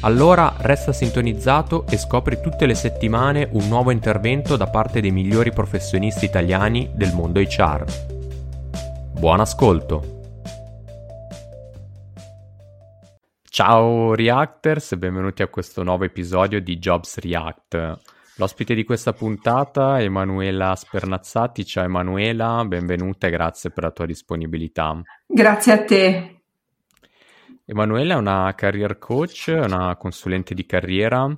Allora 0.00 0.54
resta 0.58 0.92
sintonizzato 0.92 1.86
e 1.88 1.96
scopri 1.96 2.40
tutte 2.40 2.66
le 2.66 2.74
settimane 2.74 3.48
un 3.52 3.66
nuovo 3.66 3.90
intervento 3.90 4.56
da 4.56 4.66
parte 4.66 5.00
dei 5.00 5.10
migliori 5.10 5.52
professionisti 5.52 6.26
italiani 6.26 6.90
del 6.94 7.12
mondo 7.14 7.40
HR. 7.40 7.84
Buon 9.18 9.40
ascolto! 9.40 10.14
Ciao 13.42 14.14
Reactors 14.14 14.96
benvenuti 14.96 15.40
a 15.40 15.48
questo 15.48 15.82
nuovo 15.82 16.04
episodio 16.04 16.60
di 16.60 16.78
Jobs 16.78 17.18
React. 17.18 17.98
L'ospite 18.36 18.74
di 18.74 18.84
questa 18.84 19.14
puntata 19.14 19.98
è 19.98 20.02
Emanuela 20.02 20.76
Spernazzati. 20.76 21.64
Ciao 21.64 21.84
Emanuela, 21.84 22.62
benvenuta 22.66 23.28
e 23.28 23.30
grazie 23.30 23.70
per 23.70 23.84
la 23.84 23.90
tua 23.92 24.04
disponibilità. 24.04 25.00
Grazie 25.26 25.72
a 25.72 25.84
te. 25.84 26.35
Emanuele 27.68 28.12
è 28.12 28.16
una 28.16 28.54
career 28.54 28.96
coach, 28.96 29.46
una 29.48 29.96
consulente 29.96 30.54
di 30.54 30.64
carriera, 30.66 31.22
ha 31.24 31.36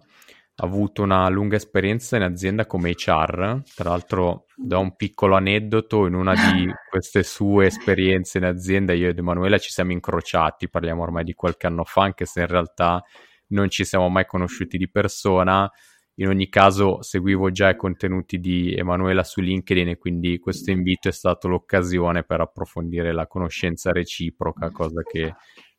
avuto 0.57 1.03
una 1.03 1.27
lunga 1.31 1.57
esperienza 1.57 2.17
in 2.17 2.23
azienda 2.23 2.67
come 2.67 2.91
HR, 2.91 3.63
tra 3.75 3.89
l'altro 3.89 4.45
da 4.55 4.77
un 4.77 4.95
piccolo 4.95 5.37
aneddoto, 5.37 6.05
in 6.05 6.13
una 6.13 6.35
di 6.35 6.71
queste 6.91 7.23
sue 7.23 7.69
esperienze 7.69 8.37
in 8.37 8.45
azienda 8.45 8.93
io 8.93 9.09
ed 9.09 9.17
Emanuela 9.17 9.57
ci 9.57 9.71
siamo 9.71 9.93
incrociati, 9.93 10.69
parliamo 10.69 11.01
ormai 11.01 11.25
di 11.25 11.33
qualche 11.33 11.67
anno 11.67 11.85
fa, 11.85 12.03
anche 12.03 12.27
se 12.27 12.41
in 12.41 12.47
realtà 12.47 13.03
non 13.49 13.71
ci 13.71 13.87
siamo 13.87 14.11
mai 14.11 14.27
conosciuti 14.27 14.77
di 14.77 14.91
persona. 14.91 15.71
In 16.17 16.29
ogni 16.29 16.51
caso 16.51 17.01
seguivo 17.01 17.51
già 17.53 17.71
i 17.71 17.77
contenuti 17.77 18.39
di 18.39 18.75
Emanuela 18.75 19.25
su 19.25 19.41
LinkedIn 19.41 19.89
e 19.89 19.97
quindi 19.97 20.39
questo 20.41 20.73
invito 20.73 21.09
è 21.09 21.13
stato 21.13 21.49
l'occasione 21.49 22.23
per 22.25 22.41
approfondire 22.41 23.15
la 23.15 23.27
conoscenza 23.27 23.93
reciproca, 23.93 24.71
cosa 24.71 25.01
che 25.03 25.35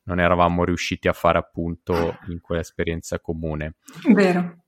non 0.10 0.20
eravamo 0.20 0.64
riusciti 0.64 1.08
a 1.08 1.14
fare 1.14 1.38
appunto 1.38 2.18
in 2.30 2.42
quell'esperienza 2.42 3.20
comune. 3.20 3.76
Vero. 4.12 4.64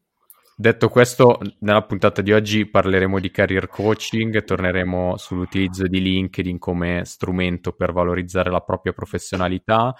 Detto 0.55 0.89
questo, 0.89 1.39
nella 1.61 1.83
puntata 1.83 2.21
di 2.21 2.31
oggi 2.31 2.67
parleremo 2.67 3.19
di 3.19 3.31
career 3.31 3.67
coaching, 3.67 4.43
torneremo 4.43 5.17
sull'utilizzo 5.17 5.87
di 5.87 5.99
LinkedIn 5.99 6.59
come 6.59 7.03
strumento 7.05 7.71
per 7.71 7.91
valorizzare 7.91 8.51
la 8.51 8.61
propria 8.61 8.93
professionalità. 8.93 9.95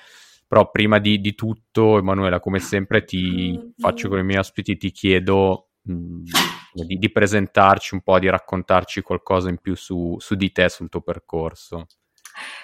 Però 0.47 0.69
prima 0.69 0.99
di, 0.99 1.19
di 1.19 1.33
tutto, 1.33 1.97
Emanuela, 1.97 2.39
come 2.39 2.59
sempre 2.59 3.03
ti 3.03 3.73
faccio 3.77 4.09
con 4.09 4.19
i 4.19 4.23
miei 4.23 4.37
ospiti, 4.37 4.77
ti 4.77 4.91
chiedo 4.91 5.69
mh, 5.81 6.23
di, 6.85 6.97
di, 6.97 7.11
presentarci 7.11 7.95
un 7.95 8.01
po', 8.01 8.19
di 8.19 8.29
raccontarci 8.29 9.01
qualcosa 9.01 9.49
in 9.49 9.57
più 9.57 9.75
su, 9.75 10.15
su 10.19 10.35
di 10.35 10.51
te, 10.51 10.69
sul 10.69 10.89
tuo 10.89 11.01
percorso. 11.01 11.87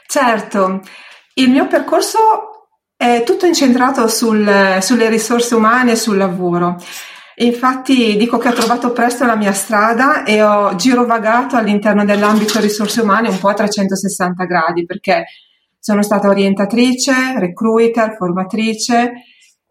Certo, 0.05 0.81
il 1.35 1.49
mio 1.49 1.67
percorso 1.67 2.46
è 2.97 3.21
tutto 3.23 3.45
incentrato 3.45 4.07
sul, 4.07 4.79
sulle 4.81 5.07
risorse 5.07 5.53
umane 5.53 5.91
e 5.91 5.95
sul 5.95 6.17
lavoro. 6.17 6.75
Infatti 7.39 8.17
dico 8.17 8.39
che 8.39 8.47
ho 8.47 8.53
trovato 8.53 8.91
presto 8.91 9.23
la 9.23 9.35
mia 9.35 9.53
strada 9.53 10.23
e 10.23 10.41
ho 10.41 10.75
girovagato 10.75 11.55
all'interno 11.55 12.03
dell'ambito 12.03 12.59
risorse 12.59 13.01
umane 13.01 13.29
un 13.29 13.37
po' 13.37 13.49
a 13.49 13.53
360 13.53 14.43
gradi 14.45 14.85
perché 14.85 15.25
sono 15.79 16.01
stata 16.01 16.27
orientatrice, 16.27 17.13
recruiter, 17.37 18.15
formatrice 18.17 19.13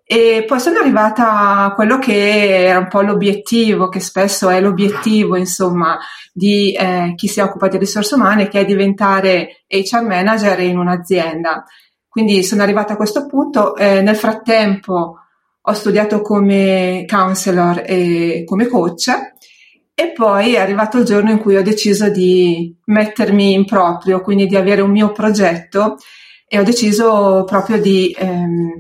e 0.09 0.45
poi 0.47 0.61
sono 0.61 0.79
arrivata 0.79 1.65
a 1.65 1.75
quello 1.75 1.99
che 1.99 2.67
era 2.67 2.79
un 2.79 2.87
po' 2.87 3.01
l'obiettivo, 3.01 3.89
che 3.89 3.99
spesso 3.99 4.49
è 4.49 4.61
l'obiettivo, 4.61 5.35
insomma, 5.35 5.99
di 6.33 6.73
eh, 6.73 7.15
chi 7.17 7.27
si 7.27 7.41
occupa 7.41 7.67
di 7.67 7.77
risorse 7.77 8.15
umane, 8.15 8.47
che 8.47 8.61
è 8.61 8.65
diventare 8.65 9.65
HR 9.67 10.03
manager 10.03 10.61
in 10.61 10.79
un'azienda. 10.79 11.65
Quindi 12.17 12.43
sono 12.45 12.63
arrivata 12.63 12.95
a 12.95 12.97
questo 12.97 13.27
punto. 13.27 13.77
Eh, 13.77 14.01
nel 14.01 14.17
frattempo 14.17 15.19
ho 15.61 15.73
studiato 15.75 16.23
come 16.23 17.05
counselor 17.07 17.83
e 17.85 18.43
come 18.47 18.69
coach 18.69 19.11
e 19.93 20.13
poi 20.13 20.55
è 20.55 20.59
arrivato 20.59 20.97
il 20.97 21.05
giorno 21.05 21.31
in 21.31 21.39
cui 21.39 21.57
ho 21.57 21.63
deciso 21.63 22.09
di 22.09 22.75
mettermi 22.87 23.53
in 23.53 23.67
proprio, 23.67 24.23
quindi 24.23 24.47
di 24.47 24.57
avere 24.57 24.81
un 24.81 24.93
mio 24.93 25.13
progetto 25.13 25.99
e 26.49 26.59
ho 26.59 26.63
deciso 26.63 27.45
proprio 27.45 27.79
di 27.79 28.17
ehm, 28.17 28.73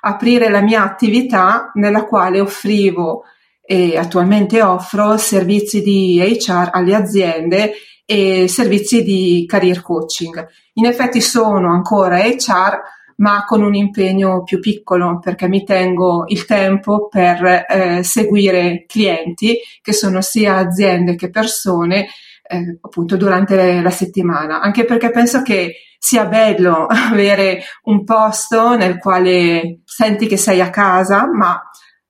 aprire 0.00 0.48
la 0.48 0.62
mia 0.62 0.84
attività 0.84 1.70
nella 1.74 2.06
quale 2.06 2.40
offrivo 2.40 3.24
e 3.60 3.98
attualmente 3.98 4.62
offro 4.62 5.18
servizi 5.18 5.82
di 5.82 6.18
HR 6.18 6.70
alle 6.72 6.94
aziende 6.94 7.72
e 8.04 8.48
servizi 8.48 9.02
di 9.02 9.44
career 9.46 9.82
coaching. 9.82 10.46
In 10.74 10.86
effetti 10.86 11.20
sono 11.20 11.72
ancora 11.72 12.18
HR, 12.18 12.80
ma 13.16 13.44
con 13.44 13.62
un 13.62 13.74
impegno 13.74 14.42
più 14.42 14.58
piccolo 14.58 15.18
perché 15.20 15.48
mi 15.48 15.64
tengo 15.64 16.24
il 16.26 16.44
tempo 16.46 17.08
per 17.08 17.64
eh, 17.68 18.02
seguire 18.02 18.84
clienti 18.86 19.56
che 19.80 19.92
sono 19.92 20.20
sia 20.20 20.56
aziende 20.56 21.14
che 21.14 21.30
persone 21.30 22.08
eh, 22.46 22.78
appunto 22.80 23.16
durante 23.16 23.80
la 23.80 23.90
settimana, 23.90 24.60
anche 24.60 24.84
perché 24.84 25.10
penso 25.10 25.42
che 25.42 25.76
sia 25.98 26.26
bello 26.26 26.86
avere 26.90 27.62
un 27.84 28.04
posto 28.04 28.76
nel 28.76 28.98
quale 28.98 29.80
senti 29.84 30.26
che 30.26 30.36
sei 30.36 30.60
a 30.60 30.70
casa, 30.70 31.26
ma 31.32 31.60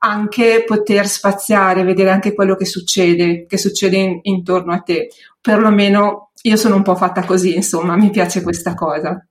anche 0.05 0.65
poter 0.67 1.07
spaziare, 1.07 1.83
vedere 1.83 2.11
anche 2.11 2.35
quello 2.35 2.57
che 2.57 2.67
succede, 2.67 3.47
che 3.47 3.57
succede 3.57 3.97
in, 3.97 4.19
intorno 4.23 4.73
a 4.73 4.81
te. 4.81 5.09
Perlomeno 5.41 6.33
io 6.43 6.57
sono 6.57 6.77
un 6.77 6.83
po' 6.83 6.95
fatta 6.95 7.25
così, 7.25 7.55
insomma, 7.55 7.97
mi 7.97 8.11
piace 8.11 8.43
questa 8.43 8.75
cosa. 8.75 9.27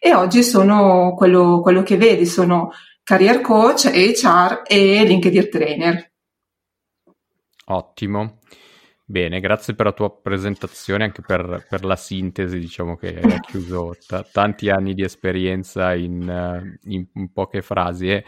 E 0.00 0.14
oggi 0.14 0.42
sono 0.42 1.14
quello, 1.14 1.60
quello 1.60 1.82
che 1.82 1.96
vedi, 1.96 2.26
sono 2.26 2.72
career 3.02 3.40
coach, 3.40 3.84
HR 3.84 4.62
e 4.66 5.04
LinkedIn 5.04 5.50
trainer. 5.50 6.12
Ottimo. 7.66 8.38
Bene, 9.04 9.40
grazie 9.40 9.74
per 9.74 9.86
la 9.86 9.92
tua 9.92 10.10
presentazione, 10.10 11.04
anche 11.04 11.20
per, 11.20 11.66
per 11.68 11.84
la 11.84 11.96
sintesi, 11.96 12.58
diciamo 12.58 12.96
che 12.96 13.20
hai 13.20 13.40
chiuso 13.40 13.94
t- 14.06 14.30
tanti 14.30 14.70
anni 14.70 14.94
di 14.94 15.02
esperienza 15.02 15.92
in, 15.94 16.78
in, 16.84 17.32
poche 17.32 17.60
frasi. 17.60 18.08
E 18.08 18.24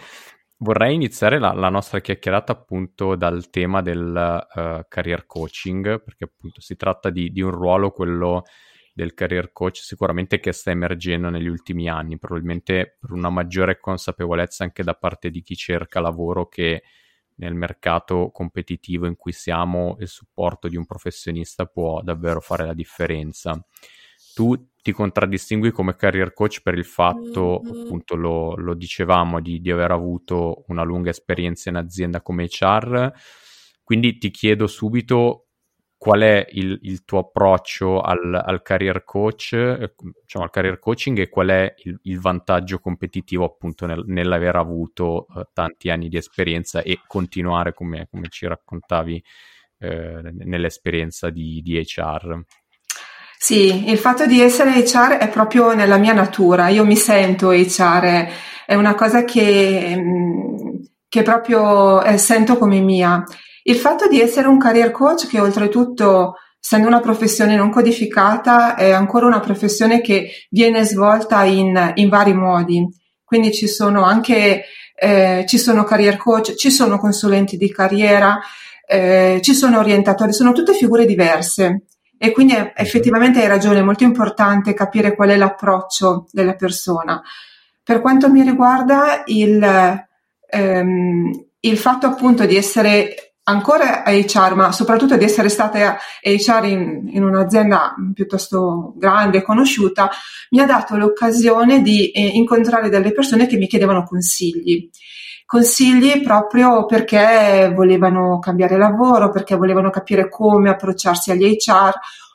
Vorrei 0.56 0.94
iniziare 0.94 1.38
la, 1.38 1.52
la, 1.52 1.68
nostra 1.68 2.00
chiacchierata 2.00 2.52
appunto 2.52 3.16
dal 3.16 3.50
tema 3.50 3.82
del 3.82 4.46
uh, 4.54 4.86
career 4.88 5.26
coaching, 5.26 6.02
perché 6.02 6.24
appunto 6.24 6.60
si 6.60 6.76
tratta 6.76 7.10
di, 7.10 7.30
di, 7.30 7.40
un 7.40 7.50
ruolo, 7.50 7.90
quello 7.90 8.44
del 8.94 9.14
career 9.14 9.50
coach, 9.52 9.78
sicuramente 9.78 10.38
che 10.38 10.52
sta 10.52 10.70
emergendo 10.70 11.28
negli 11.28 11.48
ultimi 11.48 11.88
anni, 11.88 12.18
probabilmente 12.18 12.96
per 13.00 13.10
una 13.10 13.28
maggiore 13.28 13.80
consapevolezza 13.80 14.62
anche 14.62 14.84
da 14.84 14.94
parte 14.94 15.30
di 15.30 15.42
chi 15.42 15.56
cerca 15.56 16.00
lavoro 16.00 16.46
che 16.46 16.84
nel 17.36 17.54
mercato 17.54 18.30
competitivo 18.30 19.06
in 19.06 19.16
cui 19.16 19.32
siamo 19.32 19.96
il 19.98 20.06
supporto 20.06 20.68
di 20.68 20.76
un 20.76 20.86
professionista 20.86 21.66
può 21.66 22.00
davvero 22.02 22.40
fare 22.40 22.64
la 22.64 22.74
differenza. 22.74 23.60
Tu 24.34 24.70
ti 24.84 24.92
contraddistingui 24.92 25.70
come 25.70 25.96
career 25.96 26.34
coach 26.34 26.60
per 26.60 26.74
il 26.74 26.84
fatto, 26.84 27.62
mm-hmm. 27.64 27.80
appunto 27.80 28.16
lo, 28.16 28.54
lo 28.56 28.74
dicevamo, 28.74 29.40
di, 29.40 29.62
di, 29.62 29.70
aver 29.70 29.92
avuto 29.92 30.64
una 30.66 30.82
lunga 30.82 31.08
esperienza 31.08 31.70
in 31.70 31.76
azienda 31.76 32.20
come 32.20 32.44
HR, 32.44 33.10
quindi 33.82 34.18
ti 34.18 34.30
chiedo 34.30 34.66
subito 34.66 35.46
qual 35.96 36.20
è 36.20 36.46
il, 36.50 36.78
il 36.82 37.02
tuo 37.06 37.20
approccio 37.20 38.02
al, 38.02 38.34
al, 38.34 38.60
career 38.60 39.04
coach, 39.04 39.54
diciamo 40.20 40.44
al 40.44 40.50
career 40.50 40.78
coaching 40.78 41.18
e 41.18 41.30
qual 41.30 41.48
è 41.48 41.74
il, 41.84 41.98
il 42.02 42.20
vantaggio 42.20 42.78
competitivo 42.78 43.46
appunto 43.46 43.86
nel, 43.86 44.04
nell'aver 44.04 44.56
avuto 44.56 45.24
uh, 45.30 45.44
tanti 45.54 45.88
anni 45.88 46.10
di 46.10 46.18
esperienza 46.18 46.82
e 46.82 47.00
continuare 47.06 47.72
come, 47.72 48.06
come 48.10 48.28
ci 48.28 48.46
raccontavi 48.46 49.24
eh, 49.78 50.20
nell'esperienza 50.44 51.30
di, 51.30 51.62
di 51.62 51.82
HR. 51.82 52.44
Sì, 53.38 53.90
il 53.90 53.98
fatto 53.98 54.26
di 54.26 54.40
essere 54.40 54.70
HR 54.82 55.18
è 55.18 55.28
proprio 55.28 55.74
nella 55.74 55.98
mia 55.98 56.14
natura, 56.14 56.68
io 56.68 56.84
mi 56.84 56.96
sento 56.96 57.50
HR, 57.50 58.26
è 58.66 58.74
una 58.74 58.94
cosa 58.94 59.24
che, 59.24 59.94
mm, 59.96 60.70
che 61.08 61.22
proprio 61.22 62.02
eh, 62.02 62.16
sento 62.16 62.56
come 62.56 62.80
mia. 62.80 63.22
Il 63.64 63.76
fatto 63.76 64.08
di 64.08 64.20
essere 64.20 64.48
un 64.48 64.58
career 64.58 64.90
coach 64.90 65.26
che 65.26 65.40
oltretutto 65.40 66.36
essendo 66.64 66.88
una 66.88 67.00
professione 67.00 67.56
non 67.56 67.70
codificata, 67.70 68.74
è 68.74 68.90
ancora 68.90 69.26
una 69.26 69.40
professione 69.40 70.00
che 70.00 70.30
viene 70.48 70.82
svolta 70.84 71.44
in, 71.44 71.92
in 71.96 72.08
vari 72.08 72.32
modi. 72.32 72.82
Quindi 73.22 73.52
ci 73.52 73.68
sono 73.68 74.04
anche, 74.04 74.64
eh, 74.94 75.44
ci 75.46 75.58
sono 75.58 75.84
career 75.84 76.16
coach, 76.16 76.54
ci 76.54 76.70
sono 76.70 76.98
consulenti 76.98 77.58
di 77.58 77.70
carriera, 77.70 78.40
eh, 78.86 79.40
ci 79.42 79.52
sono 79.54 79.78
orientatori, 79.78 80.32
sono 80.32 80.52
tutte 80.52 80.72
figure 80.72 81.04
diverse. 81.04 81.84
E 82.16 82.32
quindi 82.32 82.54
effettivamente 82.74 83.40
hai 83.40 83.48
ragione, 83.48 83.80
è 83.80 83.82
molto 83.82 84.04
importante 84.04 84.74
capire 84.74 85.14
qual 85.14 85.30
è 85.30 85.36
l'approccio 85.36 86.26
della 86.30 86.54
persona. 86.54 87.22
Per 87.82 88.00
quanto 88.00 88.30
mi 88.30 88.42
riguarda, 88.42 89.24
il, 89.26 90.06
ehm, 90.50 91.46
il 91.60 91.78
fatto 91.78 92.06
appunto 92.06 92.46
di 92.46 92.56
essere 92.56 93.34
ancora 93.44 94.04
HR, 94.06 94.54
ma 94.54 94.72
soprattutto 94.72 95.16
di 95.16 95.24
essere 95.24 95.48
stata 95.48 95.98
HR 96.22 96.64
in, 96.64 97.08
in, 97.10 97.24
un'azienda 97.24 97.94
piuttosto 98.14 98.94
grande 98.96 99.38
e 99.38 99.42
conosciuta, 99.42 100.10
mi 100.50 100.60
ha 100.60 100.66
dato 100.66 100.96
l'occasione 100.96 101.82
di 101.82 102.10
eh, 102.10 102.26
incontrare 102.26 102.88
delle 102.88 103.12
persone 103.12 103.46
che 103.46 103.56
mi 103.56 103.66
chiedevano 103.66 104.04
consigli. 104.04 104.88
Consigli 105.46 106.22
proprio 106.22 106.86
perché 106.86 107.70
volevano 107.74 108.38
cambiare 108.38 108.76
lavoro, 108.76 109.30
perché 109.30 109.56
volevano 109.56 109.90
capire 109.90 110.28
come 110.28 110.70
approcciarsi 110.70 111.30
agli 111.30 111.56
HR, 111.56 111.92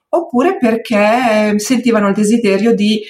oppure 0.09 0.57
perché 0.57 1.57
sentivano 1.59 2.07
il 2.09 2.13
desiderio 2.13 2.73
di 2.73 3.01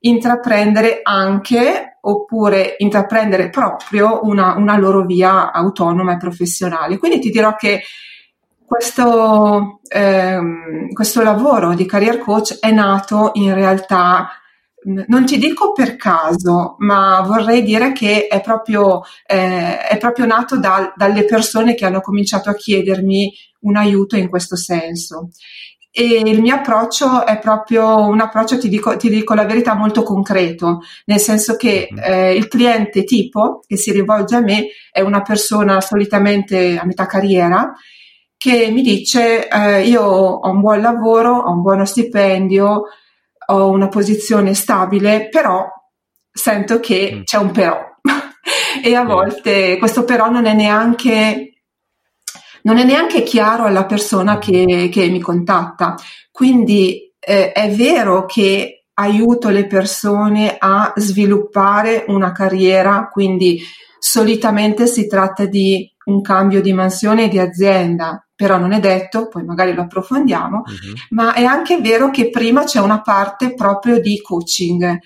intraprendere 0.00 1.00
anche 1.02 1.98
oppure 2.00 2.76
intraprendere 2.78 3.50
proprio 3.50 4.20
una, 4.22 4.54
una 4.54 4.78
loro 4.78 5.04
via 5.04 5.52
autonoma 5.52 6.14
e 6.14 6.18
professionale. 6.18 6.98
Quindi 6.98 7.18
ti 7.18 7.30
dirò 7.30 7.54
che 7.54 7.82
questo, 8.64 9.80
ehm, 9.88 10.92
questo 10.92 11.22
lavoro 11.22 11.74
di 11.74 11.86
career 11.86 12.18
coach 12.18 12.58
è 12.60 12.70
nato 12.70 13.30
in 13.34 13.54
realtà 13.54 14.28
non 15.06 15.24
ti 15.26 15.38
dico 15.38 15.72
per 15.72 15.96
caso, 15.96 16.76
ma 16.78 17.20
vorrei 17.20 17.62
dire 17.62 17.92
che 17.92 18.26
è 18.26 18.40
proprio, 18.40 19.02
eh, 19.26 19.78
è 19.86 19.96
proprio 19.98 20.26
nato 20.26 20.58
da, 20.58 20.92
dalle 20.96 21.24
persone 21.24 21.74
che 21.74 21.84
hanno 21.84 22.00
cominciato 22.00 22.50
a 22.50 22.54
chiedermi 22.54 23.32
un 23.60 23.76
aiuto 23.76 24.16
in 24.16 24.28
questo 24.28 24.56
senso 24.56 25.30
e 25.90 26.22
il 26.24 26.40
mio 26.40 26.54
approccio 26.54 27.26
è 27.26 27.38
proprio 27.38 28.06
un 28.06 28.20
approccio, 28.20 28.56
ti 28.58 28.68
dico, 28.68 28.96
ti 28.96 29.08
dico 29.08 29.34
la 29.34 29.44
verità, 29.44 29.74
molto 29.74 30.04
concreto, 30.04 30.82
nel 31.06 31.18
senso 31.18 31.56
che 31.56 31.88
mm-hmm. 31.92 32.04
eh, 32.04 32.34
il 32.34 32.46
cliente 32.46 33.02
tipo 33.02 33.62
che 33.66 33.76
si 33.76 33.90
rivolge 33.90 34.36
a 34.36 34.40
me 34.40 34.68
è 34.92 35.00
una 35.00 35.22
persona 35.22 35.80
solitamente 35.80 36.78
a 36.78 36.84
metà 36.84 37.06
carriera 37.06 37.72
che 38.36 38.70
mi 38.70 38.82
dice 38.82 39.48
eh, 39.48 39.82
io 39.88 40.02
ho 40.04 40.48
un 40.48 40.60
buon 40.60 40.80
lavoro, 40.80 41.36
ho 41.36 41.50
un 41.50 41.62
buono 41.62 41.84
stipendio, 41.84 42.82
ho 43.50 43.70
una 43.70 43.88
posizione 43.88 44.54
stabile, 44.54 45.28
però 45.28 45.66
sento 46.30 46.80
che 46.80 47.12
mm. 47.14 47.22
c'è 47.24 47.38
un 47.38 47.50
però. 47.50 47.78
e 48.82 48.94
a 48.94 49.04
volte 49.04 49.78
questo 49.78 50.04
però 50.04 50.30
non 50.30 50.46
è 50.46 50.54
neanche 50.54 51.52
non 52.62 52.76
è 52.76 52.84
neanche 52.84 53.22
chiaro 53.22 53.64
alla 53.64 53.86
persona 53.86 54.38
che, 54.38 54.88
che 54.92 55.08
mi 55.08 55.20
contatta. 55.20 55.94
Quindi 56.30 57.14
eh, 57.18 57.52
è 57.52 57.70
vero 57.70 58.26
che 58.26 58.78
aiuto 58.94 59.48
le 59.48 59.66
persone 59.66 60.56
a 60.58 60.92
sviluppare 60.96 62.04
una 62.08 62.32
carriera, 62.32 63.08
quindi 63.10 63.60
solitamente 63.98 64.86
si 64.86 65.06
tratta 65.06 65.46
di 65.46 65.90
un 66.06 66.20
cambio 66.20 66.60
di 66.60 66.72
mansione 66.72 67.24
e 67.24 67.28
di 67.28 67.38
azienda, 67.38 68.27
però 68.38 68.56
non 68.56 68.70
è 68.70 68.78
detto, 68.78 69.26
poi 69.26 69.42
magari 69.42 69.74
lo 69.74 69.82
approfondiamo, 69.82 70.58
uh-huh. 70.58 70.94
ma 71.10 71.34
è 71.34 71.42
anche 71.42 71.80
vero 71.80 72.08
che 72.10 72.30
prima 72.30 72.62
c'è 72.62 72.78
una 72.78 73.00
parte 73.00 73.52
proprio 73.52 74.00
di 74.00 74.22
coaching. 74.22 74.96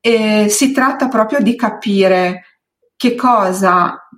E 0.00 0.46
si 0.48 0.72
tratta 0.72 1.08
proprio 1.08 1.40
di 1.40 1.54
capire 1.54 2.44
che 2.96 3.14
cosa 3.14 4.08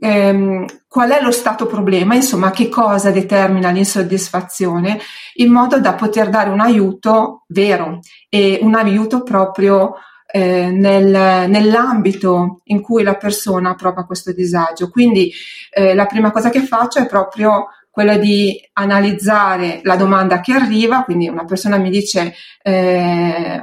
ehm, 0.00 0.64
qual 0.88 1.10
è 1.10 1.20
lo 1.20 1.30
stato 1.30 1.66
problema, 1.66 2.14
insomma, 2.14 2.50
che 2.50 2.70
cosa 2.70 3.10
determina 3.10 3.68
l'insoddisfazione, 3.68 4.98
in 5.34 5.52
modo 5.52 5.78
da 5.78 5.92
poter 5.92 6.30
dare 6.30 6.48
un 6.48 6.60
aiuto 6.60 7.44
vero 7.48 7.98
e 8.30 8.58
un 8.62 8.74
aiuto 8.74 9.22
proprio 9.22 9.96
eh, 10.30 10.70
nel, 10.70 11.48
nell'ambito 11.50 12.60
in 12.64 12.80
cui 12.80 13.02
la 13.02 13.16
persona 13.16 13.74
prova 13.74 14.06
questo 14.06 14.32
disagio. 14.32 14.88
Quindi 14.88 15.30
eh, 15.70 15.94
la 15.94 16.06
prima 16.06 16.30
cosa 16.30 16.48
che 16.48 16.60
faccio 16.60 17.00
è 17.00 17.06
proprio 17.06 17.66
quella 17.90 18.16
di 18.16 18.58
analizzare 18.74 19.80
la 19.82 19.96
domanda 19.96 20.40
che 20.40 20.52
arriva, 20.52 21.02
quindi 21.04 21.28
una 21.28 21.44
persona 21.44 21.78
mi 21.78 21.90
dice 21.90 22.34
eh, 22.62 23.60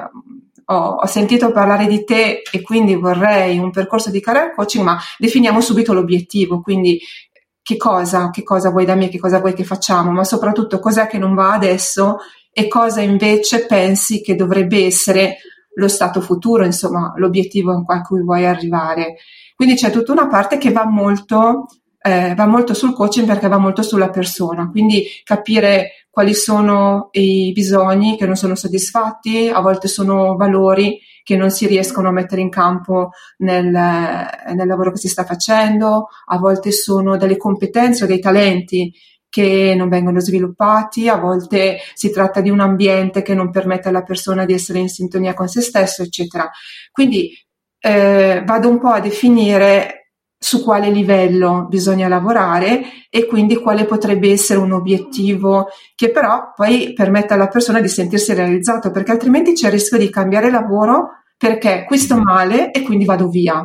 ho, 0.66 0.76
ho, 0.76 1.06
sentito 1.06 1.52
parlare 1.52 1.88
di 1.88 2.04
te 2.04 2.42
e 2.52 2.62
quindi 2.62 2.96
vorrei 2.96 3.58
un 3.58 3.72
percorso 3.72 4.10
di 4.10 4.20
career 4.20 4.54
coaching, 4.54 4.84
ma 4.84 5.00
definiamo 5.18 5.62
subito 5.62 5.94
l'obiettivo, 5.94 6.62
quindi 6.62 7.00
che 7.62 7.78
cosa, 7.78 8.30
che 8.30 8.44
cosa 8.44 8.70
vuoi 8.70 8.86
da 8.86 8.96
me, 8.96 9.10
che 9.10 9.20
cosa 9.20 9.40
vuoi 9.40 9.54
che 9.54 9.64
facciamo, 9.64 10.12
ma 10.12 10.24
soprattutto 10.24 10.80
cos'è 10.80 11.08
che 11.08 11.18
non 11.18 11.34
va 11.34 11.54
adesso 11.54 12.18
e 12.52 12.68
cosa 12.68 13.02
invece 13.02 13.66
pensi 13.66 14.22
che 14.22 14.36
dovrebbe 14.36 14.86
essere 14.86 15.38
lo 15.76 15.88
stato 15.88 16.22
futuro, 16.22 16.64
insomma, 16.64 17.14
l'obiettivo 17.16 17.84
a 17.86 18.02
cui 18.02 18.22
vuoi 18.22 18.46
arrivare. 18.46 19.16
Quindi 19.56 19.76
c'è 19.76 19.90
tutta 19.90 20.12
una 20.12 20.28
parte 20.28 20.58
che 20.58 20.72
va 20.72 20.86
molto, 20.86 21.66
eh, 22.06 22.36
va 22.36 22.46
molto 22.46 22.76
sul 22.76 22.94
coaching 22.94 23.26
perché 23.26 23.48
va 23.48 23.58
molto 23.58 23.82
sulla 23.82 24.12
persona, 24.12 24.70
quindi 24.70 25.08
capire 25.24 26.06
quali 26.12 26.36
sono 26.36 27.10
i 27.14 27.52
bisogni 27.52 28.16
che 28.16 28.28
non 28.28 28.36
sono 28.36 28.54
soddisfatti, 28.54 29.50
a 29.50 29.60
volte 29.60 29.88
sono 29.88 30.36
valori 30.36 31.00
che 31.24 31.36
non 31.36 31.50
si 31.50 31.66
riescono 31.66 32.10
a 32.10 32.12
mettere 32.12 32.42
in 32.42 32.52
campo 32.52 33.10
nel, 33.38 33.72
nel 33.72 34.68
lavoro 34.68 34.92
che 34.92 35.00
si 35.00 35.08
sta 35.08 35.26
facendo, 35.26 36.10
a 36.28 36.38
volte 36.38 36.72
sono 36.72 37.18
delle 37.18 37.38
competenze 37.38 38.04
o 38.04 38.08
dei 38.08 38.20
talenti 38.20 38.94
che 39.28 39.74
non 39.76 39.90
vengono 39.90 40.20
sviluppati, 40.20 41.10
a 41.10 41.18
volte 41.18 41.80
si 41.96 42.12
tratta 42.12 42.40
di 42.40 42.52
un 42.52 42.60
ambiente 42.60 43.24
che 43.24 43.34
non 43.34 43.50
permette 43.50 43.90
alla 43.90 44.04
persona 44.04 44.46
di 44.46 44.54
essere 44.54 44.78
in 44.78 44.90
sintonia 44.90 45.34
con 45.34 45.48
se 45.48 45.62
stesso, 45.62 46.04
eccetera. 46.04 46.48
Quindi 46.92 47.32
eh, 47.80 48.44
vado 48.46 48.70
un 48.70 48.80
po' 48.80 48.90
a 48.90 49.00
definire 49.00 50.05
su 50.38 50.64
quale 50.64 50.90
livello 50.90 51.66
bisogna 51.68 52.08
lavorare 52.08 52.84
e 53.10 53.26
quindi 53.26 53.56
quale 53.56 53.86
potrebbe 53.86 54.32
essere 54.32 54.60
un 54.60 54.74
obiettivo 54.74 55.68
che 55.96 56.12
però 56.12 56.52
poi 56.56 56.94
permetta 56.94 57.34
alla 57.34 57.48
persona 57.48 57.80
di 57.80 57.88
sentirsi 57.88 58.34
realizzato, 58.34 58.92
perché 58.92 59.12
altrimenti 59.12 59.54
c'è 59.54 59.68
il 59.68 59.74
rischio 59.74 59.98
di 59.98 60.10
cambiare 60.10 60.52
lavoro 60.52 61.24
perché 61.38 61.86
qui 61.86 61.98
sto 61.98 62.18
male 62.18 62.72
e 62.72 62.82
quindi 62.82 63.06
vado 63.06 63.28
via. 63.28 63.64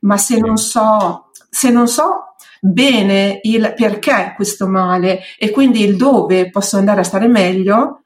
Ma 0.00 0.16
se 0.16 0.38
non 0.38 0.56
so, 0.56 1.30
se 1.48 1.70
non 1.70 1.88
so 1.88 2.34
bene 2.60 3.38
il 3.42 3.72
perché 3.74 4.32
questo 4.36 4.68
male 4.68 5.20
e 5.38 5.50
quindi 5.50 5.82
il 5.82 5.96
dove 5.96 6.50
posso 6.50 6.76
andare 6.76 7.00
a 7.00 7.04
stare 7.04 7.26
meglio, 7.26 8.04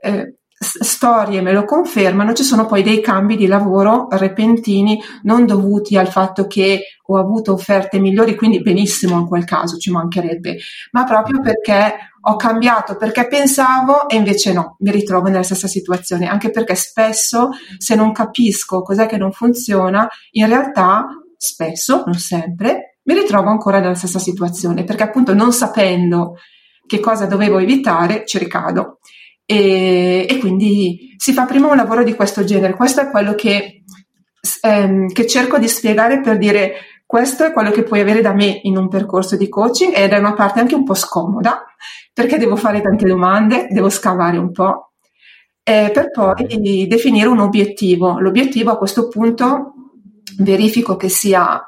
eh, 0.00 0.36
storie 0.62 1.40
me 1.40 1.52
lo 1.52 1.64
confermano, 1.64 2.34
ci 2.34 2.42
sono 2.42 2.66
poi 2.66 2.82
dei 2.82 3.00
cambi 3.00 3.36
di 3.36 3.46
lavoro 3.46 4.08
repentini 4.10 5.00
non 5.22 5.46
dovuti 5.46 5.96
al 5.96 6.08
fatto 6.08 6.46
che 6.46 6.82
ho 7.16 7.18
avuto 7.18 7.52
offerte 7.52 7.98
migliori, 7.98 8.36
quindi 8.36 8.60
benissimo 8.62 9.18
in 9.18 9.26
quel 9.26 9.44
caso, 9.44 9.76
ci 9.76 9.90
mancherebbe, 9.90 10.58
ma 10.92 11.04
proprio 11.04 11.40
perché 11.40 12.10
ho 12.22 12.36
cambiato, 12.36 12.96
perché 12.96 13.26
pensavo 13.26 14.08
e 14.08 14.16
invece 14.16 14.52
no, 14.52 14.76
mi 14.80 14.90
ritrovo 14.90 15.28
nella 15.28 15.42
stessa 15.42 15.68
situazione, 15.68 16.28
anche 16.28 16.50
perché 16.50 16.74
spesso 16.74 17.50
se 17.78 17.94
non 17.94 18.12
capisco 18.12 18.82
cos'è 18.82 19.06
che 19.06 19.16
non 19.16 19.32
funziona, 19.32 20.08
in 20.32 20.46
realtà 20.46 21.06
spesso, 21.36 22.02
non 22.04 22.14
sempre, 22.14 22.98
mi 23.04 23.14
ritrovo 23.14 23.48
ancora 23.48 23.80
nella 23.80 23.94
stessa 23.94 24.18
situazione, 24.18 24.84
perché 24.84 25.02
appunto 25.02 25.34
non 25.34 25.52
sapendo 25.52 26.36
che 26.86 27.00
cosa 27.00 27.26
dovevo 27.26 27.58
evitare, 27.58 28.24
ci 28.26 28.38
ricado. 28.38 28.98
E, 29.46 30.26
e, 30.28 30.38
quindi 30.38 31.14
si 31.16 31.32
fa 31.32 31.44
prima 31.44 31.68
un 31.68 31.76
lavoro 31.76 32.04
di 32.04 32.14
questo 32.14 32.44
genere. 32.44 32.74
Questo 32.74 33.00
è 33.00 33.10
quello 33.10 33.34
che, 33.34 33.82
ehm, 34.60 35.12
che 35.12 35.26
cerco 35.26 35.58
di 35.58 35.68
spiegare 35.68 36.20
per 36.20 36.38
dire 36.38 36.72
questo 37.10 37.44
è 37.44 37.52
quello 37.52 37.72
che 37.72 37.82
puoi 37.82 37.98
avere 37.98 38.20
da 38.20 38.32
me 38.32 38.60
in 38.62 38.76
un 38.76 38.86
percorso 38.86 39.36
di 39.36 39.48
coaching 39.48 39.92
ed 39.96 40.12
è 40.12 40.18
una 40.18 40.32
parte 40.32 40.60
anche 40.60 40.76
un 40.76 40.84
po' 40.84 40.94
scomoda 40.94 41.64
perché 42.12 42.38
devo 42.38 42.54
fare 42.54 42.80
tante 42.80 43.04
domande, 43.04 43.66
devo 43.68 43.88
scavare 43.88 44.38
un 44.38 44.52
po' 44.52 44.92
eh, 45.64 45.90
per 45.92 46.12
poi 46.12 46.86
definire 46.86 47.26
un 47.26 47.40
obiettivo. 47.40 48.20
L'obiettivo 48.20 48.70
a 48.70 48.78
questo 48.78 49.08
punto 49.08 49.72
verifico 50.38 50.94
che 50.94 51.08
sia 51.08 51.60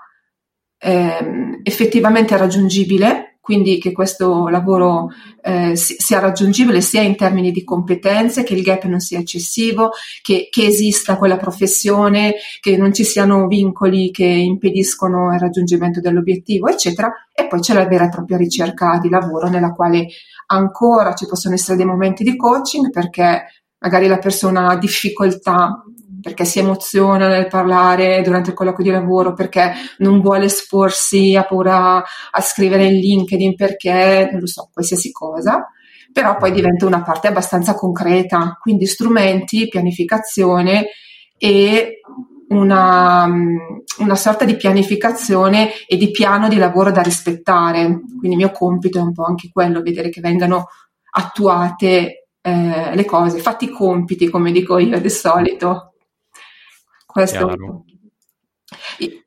ehm, 0.79 1.59
effettivamente 1.65 2.37
raggiungibile 2.37 3.32
quindi 3.43 3.79
che 3.79 3.91
questo 3.91 4.47
lavoro 4.47 5.09
eh, 5.43 5.75
sia 5.75 6.21
raggiungibile 6.21 6.81
sia 6.81 7.03
in 7.03 7.17
termini 7.17 7.51
di 7.51 7.65
competenze, 7.65 8.45
che 8.45 8.55
il 8.55 8.63
gap 8.63 8.85
non 8.85 9.01
sia 9.01 9.19
eccessivo, 9.19 9.91
che, 10.23 10.47
che, 10.49 10.67
esista 10.67 11.17
quella 11.17 11.37
professione, 11.37 12.37
che 12.61 12.77
non 12.77 12.95
ci 12.95 13.03
siano 13.03 13.49
vincoli 13.49 14.13
che 14.13 14.25
impediscono 14.25 15.35
il 15.35 15.41
raggiungimento 15.41 16.01
dell'obiettivo, 16.01 16.69
eccetera. 16.69 17.13
E 17.35 17.49
poi 17.49 17.59
c'è 17.59 17.75
la 17.75 17.85
vera 17.85 18.05
e 18.05 18.11
propria 18.11 18.37
ricerca 18.37 19.01
di 19.03 19.09
lavoro 19.09 19.49
nella 19.49 19.73
quale 19.73 20.07
ancora 20.47 21.13
ci 21.15 21.27
possono 21.27 21.55
essere 21.55 21.77
dei 21.77 21.87
momenti 21.87 22.23
di 22.23 22.37
coaching 22.37 22.91
perché 22.91 23.65
magari 23.79 24.07
la 24.07 24.19
persona 24.19 24.69
ha 24.69 24.79
difficoltà 24.79 25.83
perché 26.23 26.45
si 26.47 26.61
emoziona 26.61 27.29
nel 27.29 27.49
parlare 27.49 28.23
durante 28.23 28.51
il 28.51 28.57
colloquio 28.57 28.87
di 28.87 28.93
lavoro, 28.93 29.35
perché 29.35 29.73
non 29.99 30.21
vuole 30.21 30.47
esporsi, 30.47 31.37
ha 31.37 31.45
paura 31.45 31.97
a 31.97 32.41
scrivere 32.41 32.87
in 32.87 32.95
LinkedIn, 32.95 33.55
perché 33.57 34.29
non 34.31 34.41
lo 34.41 34.47
so, 34.47 34.71
qualsiasi 34.73 35.13
cosa, 35.13 35.67
però 36.13 36.37
poi 36.37 36.53
diventa 36.53 36.87
una 36.87 37.03
parte 37.03 37.29
abbastanza 37.29 37.75
concreta, 37.75 38.57
quindi 38.61 38.87
strumenti, 38.87 39.69
pianificazione 39.69 40.87
e 41.37 42.01
una, 42.49 43.27
una, 43.99 44.15
sorta 44.15 44.45
di 44.45 44.57
pianificazione 44.57 45.71
e 45.87 45.97
di 45.97 46.11
piano 46.11 46.49
di 46.49 46.57
lavoro 46.57 46.91
da 46.91 47.01
rispettare. 47.01 47.87
Quindi 47.87 48.33
il 48.33 48.37
mio 48.37 48.51
compito 48.51 48.99
è 48.99 49.03
un 49.03 49.13
po' 49.13 49.25
anche 49.25 49.49
quello, 49.51 49.81
vedere 49.81 50.11
che 50.11 50.21
vengano 50.21 50.69
attuate 51.15 52.29
eh, 52.43 52.95
le 52.95 53.05
cose, 53.05 53.39
fatti 53.39 53.65
i 53.67 53.71
compiti, 53.71 54.29
come 54.29 54.53
dico 54.53 54.79
io 54.79 55.01
di 55.01 55.11
solito. 55.11 55.92
Questo. 57.13 57.85
Sì. 58.97 59.21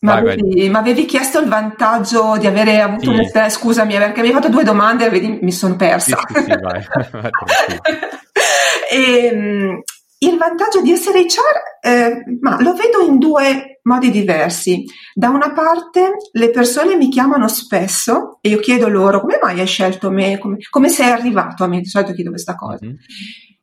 Ma, 0.00 0.14
avevi, 0.14 0.68
ma, 0.68 0.78
avevi, 0.78 1.06
chiesto 1.06 1.40
il 1.40 1.48
vantaggio 1.48 2.36
di 2.38 2.46
avere 2.46 2.80
avuto 2.80 3.12
sì. 3.12 3.36
un... 3.36 3.50
Scusami, 3.50 3.96
perché 3.96 4.20
mi 4.20 4.28
hai 4.28 4.32
fatto 4.32 4.48
due 4.48 4.62
domande 4.62 5.06
e 5.06 5.10
vedi, 5.10 5.38
mi 5.42 5.52
sono 5.52 5.76
persa. 5.76 6.18
Sì, 6.26 6.42
sì, 6.42 6.54
vai. 6.60 6.82
e, 8.90 9.26
ehm, 9.32 9.82
il 10.20 10.36
vantaggio 10.36 10.82
di 10.82 10.92
essere 10.92 11.22
HR, 11.22 11.88
eh, 11.88 12.24
ma 12.40 12.60
lo 12.60 12.74
vedo 12.74 13.00
in 13.00 13.18
due 13.18 13.80
modi 13.84 14.10
diversi. 14.10 14.84
Da 15.14 15.28
una 15.28 15.52
parte 15.52 16.12
le 16.32 16.50
persone 16.50 16.96
mi 16.96 17.08
chiamano 17.08 17.48
spesso 17.48 18.38
e 18.40 18.50
io 18.50 18.58
chiedo 18.58 18.88
loro 18.88 19.20
come 19.20 19.38
mai 19.40 19.60
hai 19.60 19.66
scelto 19.66 20.10
me, 20.10 20.38
come, 20.38 20.56
come 20.70 20.88
sei 20.88 21.10
arrivato 21.10 21.64
a 21.64 21.68
me, 21.68 21.78
di 21.78 21.86
solito 21.86 22.12
chiedo 22.12 22.30
questa 22.30 22.54
cosa. 22.54 22.84
Mm-hmm 22.84 22.96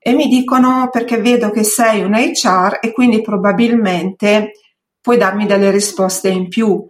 e 0.07 0.13
mi 0.13 0.27
dicono 0.27 0.89
perché 0.91 1.17
vedo 1.17 1.49
che 1.49 1.63
sei 1.63 2.03
un 2.03 2.13
HR 2.13 2.77
e 2.79 2.91
quindi 2.91 3.23
probabilmente 3.23 4.51
puoi 5.01 5.17
darmi 5.17 5.47
delle 5.47 5.71
risposte 5.71 6.29
in 6.29 6.47
più. 6.47 6.87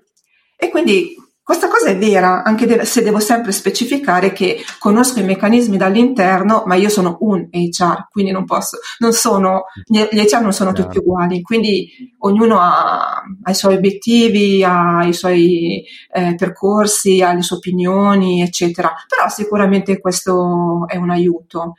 E 0.57 0.67
quindi 0.67 1.15
questa 1.41 1.69
cosa 1.69 1.91
è 1.91 1.97
vera, 1.97 2.43
anche 2.43 2.83
se 2.83 3.03
devo 3.03 3.21
sempre 3.21 3.53
specificare 3.53 4.33
che 4.33 4.61
conosco 4.79 5.21
i 5.21 5.23
meccanismi 5.23 5.77
dall'interno, 5.77 6.63
ma 6.65 6.75
io 6.75 6.89
sono 6.89 7.15
un 7.21 7.47
HR, 7.49 8.09
quindi 8.11 8.31
non 8.31 8.43
posso, 8.43 8.79
non 8.97 9.13
sono, 9.13 9.63
gli 9.85 10.01
HR 10.01 10.41
non 10.41 10.51
sono 10.51 10.73
tutti 10.73 10.97
uguali, 10.97 11.41
quindi 11.41 11.87
ognuno 12.19 12.59
ha, 12.59 13.21
ha, 13.43 13.49
i 13.49 13.55
suoi 13.55 13.75
obiettivi, 13.75 14.61
ha 14.61 15.05
i 15.05 15.13
suoi 15.13 15.85
eh, 16.11 16.35
percorsi, 16.35 17.21
ha 17.21 17.31
le 17.31 17.43
sue 17.43 17.55
opinioni, 17.57 18.41
eccetera. 18.41 18.93
Però 19.07 19.29
sicuramente 19.29 20.01
questo 20.01 20.85
è 20.87 20.97
un 20.97 21.11
aiuto. 21.11 21.75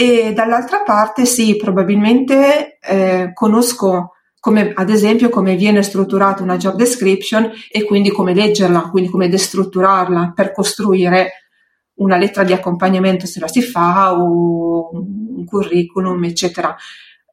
E 0.00 0.32
dall'altra 0.32 0.80
parte 0.80 1.26
sì, 1.26 1.56
probabilmente 1.56 2.78
eh, 2.80 3.32
conosco 3.34 4.14
come 4.40 4.72
ad 4.74 4.88
esempio 4.88 5.28
come 5.28 5.56
viene 5.56 5.82
strutturata 5.82 6.42
una 6.42 6.56
job 6.56 6.74
description 6.74 7.52
e 7.70 7.84
quindi 7.84 8.10
come 8.10 8.32
leggerla, 8.32 8.88
quindi 8.88 9.10
come 9.10 9.28
destrutturarla 9.28 10.32
per 10.34 10.52
costruire 10.52 11.50
una 11.96 12.16
lettera 12.16 12.46
di 12.46 12.54
accompagnamento 12.54 13.26
se 13.26 13.40
la 13.40 13.46
si 13.46 13.60
fa 13.60 14.14
o 14.14 14.88
un 14.90 15.44
curriculum, 15.44 16.24
eccetera. 16.24 16.74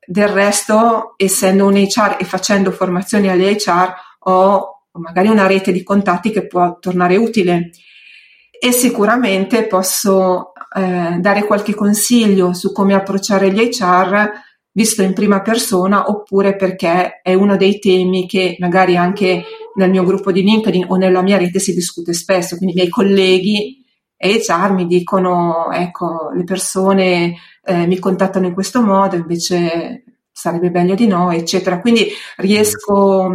Del 0.06 0.28
resto, 0.28 1.14
essendo 1.16 1.68
un 1.68 1.76
HR 1.76 2.18
e 2.20 2.26
facendo 2.26 2.72
formazioni 2.72 3.30
alle 3.30 3.54
HR, 3.54 3.94
ho 4.24 4.82
magari 4.92 5.30
una 5.30 5.48
rete 5.48 5.72
di 5.72 5.84
contatti 5.84 6.32
che 6.32 6.46
può 6.46 6.80
tornare 6.80 7.16
utile 7.16 7.70
e 8.60 8.74
sicuramente 8.74 9.68
posso 9.68 10.52
eh, 10.76 11.18
dare 11.20 11.46
qualche 11.46 11.74
consiglio 11.74 12.54
su 12.54 12.72
come 12.72 12.94
approcciare 12.94 13.52
gli 13.52 13.60
HR 13.60 14.32
visto 14.72 15.02
in 15.02 15.14
prima 15.14 15.42
persona 15.42 16.08
oppure 16.10 16.56
perché 16.56 17.20
è 17.24 17.34
uno 17.34 17.58
dei 17.58 17.80
temi 17.80 18.28
che 18.28 18.58
magari 18.60 18.96
anche 18.96 19.44
nel 19.76 19.90
mio 19.90 20.04
gruppo 20.04 20.32
di 20.32 20.44
LinkedIn 20.44 20.86
o 20.90 20.96
nella 20.98 21.24
mia 21.24 21.38
rete 21.38 21.60
si 21.60 21.74
discute 21.74 22.14
spesso, 22.14 22.58
quindi 22.58 22.76
i 22.76 22.78
miei 22.78 22.90
colleghi 22.90 23.84
HR 24.18 24.74
mi 24.74 24.86
dicono 24.86 25.72
ecco 25.72 26.32
le 26.36 26.44
persone 26.44 27.36
eh, 27.64 27.86
mi 27.88 28.00
contattano 28.00 28.48
in 28.48 28.54
questo 28.54 28.82
modo 28.82 29.16
invece 29.16 30.04
sarebbe 30.32 30.70
meglio 30.70 30.96
di 30.96 31.08
no 31.08 31.32
eccetera. 31.32 31.80
Quindi 31.80 32.10
riesco 32.38 33.32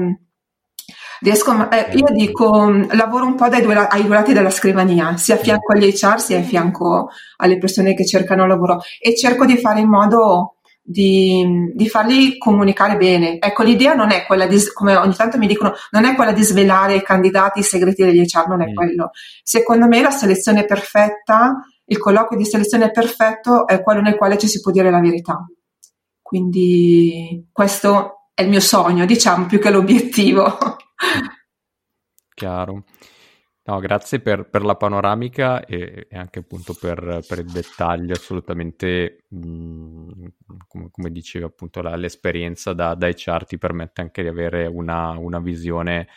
riesco 1.22 1.70
eh, 1.70 1.90
io 1.94 2.06
dico 2.12 2.68
lavoro 2.90 3.26
un 3.26 3.34
po' 3.34 3.48
dai 3.48 3.62
due, 3.62 3.74
ai 3.74 4.04
due 4.04 4.14
lati 4.14 4.32
della 4.32 4.50
scrivania 4.50 5.16
sia 5.16 5.36
a 5.36 5.38
fianco 5.38 5.72
agli 5.72 5.90
HR 5.90 6.20
sia 6.20 6.38
a 6.38 6.42
fianco 6.42 7.08
alle 7.36 7.58
persone 7.58 7.94
che 7.94 8.04
cercano 8.04 8.46
lavoro 8.46 8.80
e 9.00 9.16
cerco 9.16 9.44
di 9.44 9.56
fare 9.56 9.80
in 9.80 9.88
modo 9.88 10.56
di, 10.84 11.70
di, 11.74 11.88
farli 11.88 12.36
comunicare 12.38 12.96
bene. 12.96 13.38
Ecco, 13.38 13.62
l'idea 13.62 13.94
non 13.94 14.10
è 14.10 14.26
quella 14.26 14.46
di, 14.46 14.58
come 14.74 14.96
ogni 14.96 15.14
tanto 15.14 15.38
mi 15.38 15.46
dicono, 15.46 15.74
non 15.92 16.04
è 16.04 16.14
quella 16.16 16.32
di 16.32 16.42
svelare 16.42 16.96
i 16.96 17.02
candidati 17.02 17.60
i 17.60 17.62
segreti 17.62 18.02
degli 18.02 18.24
HR, 18.24 18.48
non 18.48 18.62
è 18.62 18.70
mm. 18.70 18.74
quello. 18.74 19.10
Secondo 19.42 19.86
me 19.86 20.02
la 20.02 20.10
selezione 20.10 20.64
perfetta, 20.64 21.64
il 21.84 21.98
colloquio 21.98 22.38
di 22.38 22.44
selezione 22.44 22.90
perfetto 22.90 23.66
è 23.66 23.80
quello 23.82 24.00
nel 24.00 24.16
quale 24.16 24.36
ci 24.38 24.48
si 24.48 24.60
può 24.60 24.72
dire 24.72 24.90
la 24.90 25.00
verità. 25.00 25.46
Quindi 26.20 27.46
questo 27.52 28.28
è 28.34 28.42
il 28.42 28.48
mio 28.48 28.60
sogno, 28.60 29.04
diciamo, 29.06 29.46
più 29.46 29.60
che 29.60 29.70
l'obiettivo. 29.70 30.56
Chiaro. 32.34 32.84
No, 33.64 33.78
grazie 33.78 34.18
per, 34.18 34.48
per 34.48 34.64
la 34.64 34.74
panoramica 34.74 35.64
e, 35.64 36.08
e, 36.10 36.16
anche 36.16 36.40
appunto 36.40 36.74
per, 36.74 37.24
per 37.26 37.38
il 37.38 37.50
dettaglio. 37.50 38.12
Assolutamente, 38.14 39.24
mh, 39.28 39.38
mm, 39.38 40.26
come, 40.66 40.88
come, 40.90 41.10
dicevi, 41.12 41.44
appunto, 41.44 41.80
la, 41.80 41.94
l'esperienza 41.94 42.72
da, 42.72 42.94
dai 42.94 43.14
chart 43.16 43.46
ti 43.46 43.58
permette 43.58 44.00
anche 44.00 44.22
di 44.22 44.28
avere 44.28 44.66
una, 44.66 45.10
una 45.10 45.38
visione 45.38 46.08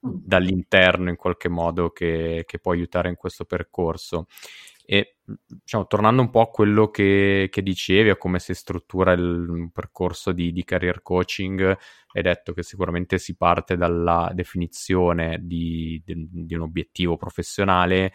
dall'interno 0.00 1.10
in 1.10 1.16
qualche 1.16 1.48
modo 1.48 1.90
che, 1.90 2.44
che, 2.46 2.58
può 2.58 2.72
aiutare 2.72 3.08
in 3.08 3.16
questo 3.16 3.44
percorso. 3.44 4.26
E 4.92 5.18
diciamo, 5.22 5.86
tornando 5.86 6.20
un 6.20 6.30
po' 6.30 6.40
a 6.40 6.50
quello 6.50 6.90
che, 6.90 7.46
che 7.48 7.62
dicevi, 7.62 8.10
a 8.10 8.16
come 8.16 8.40
si 8.40 8.54
struttura 8.54 9.12
il 9.12 9.70
percorso 9.72 10.32
di, 10.32 10.50
di 10.50 10.64
career 10.64 11.00
coaching, 11.00 11.60
hai 11.60 12.22
detto 12.22 12.52
che 12.52 12.64
sicuramente 12.64 13.16
si 13.18 13.36
parte 13.36 13.76
dalla 13.76 14.32
definizione 14.34 15.38
di, 15.42 16.02
di, 16.04 16.26
di 16.28 16.54
un 16.56 16.62
obiettivo 16.62 17.16
professionale. 17.16 18.12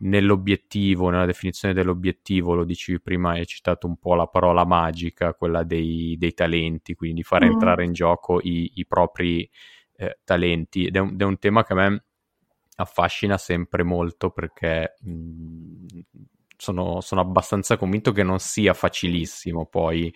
Nell'obiettivo, 0.00 1.08
nella 1.08 1.24
definizione 1.24 1.72
dell'obiettivo, 1.72 2.52
lo 2.52 2.64
dicevi 2.64 3.00
prima, 3.00 3.30
hai 3.30 3.46
citato 3.46 3.86
un 3.86 3.96
po' 3.96 4.14
la 4.14 4.26
parola 4.26 4.66
magica, 4.66 5.32
quella 5.32 5.62
dei, 5.62 6.14
dei 6.18 6.34
talenti, 6.34 6.94
quindi 6.94 7.22
di 7.22 7.22
fare 7.22 7.46
mm. 7.46 7.52
entrare 7.52 7.84
in 7.84 7.94
gioco 7.94 8.38
i, 8.42 8.72
i 8.74 8.86
propri 8.86 9.48
eh, 9.96 10.18
talenti. 10.24 10.84
Ed 10.88 10.96
è 10.96 10.98
un, 10.98 11.16
è 11.18 11.24
un 11.24 11.38
tema 11.38 11.64
che 11.64 11.72
a 11.72 11.76
me 11.76 12.04
affascina 12.80 13.36
sempre 13.38 13.82
molto 13.82 14.30
perché 14.30 14.94
mh, 15.00 15.10
mm, 15.10 15.86
sono, 16.56 17.00
sono, 17.00 17.20
abbastanza 17.20 17.76
convinto 17.76 18.12
che 18.12 18.22
non 18.22 18.38
sia 18.38 18.74
facilissimo 18.74 19.66
poi 19.66 20.12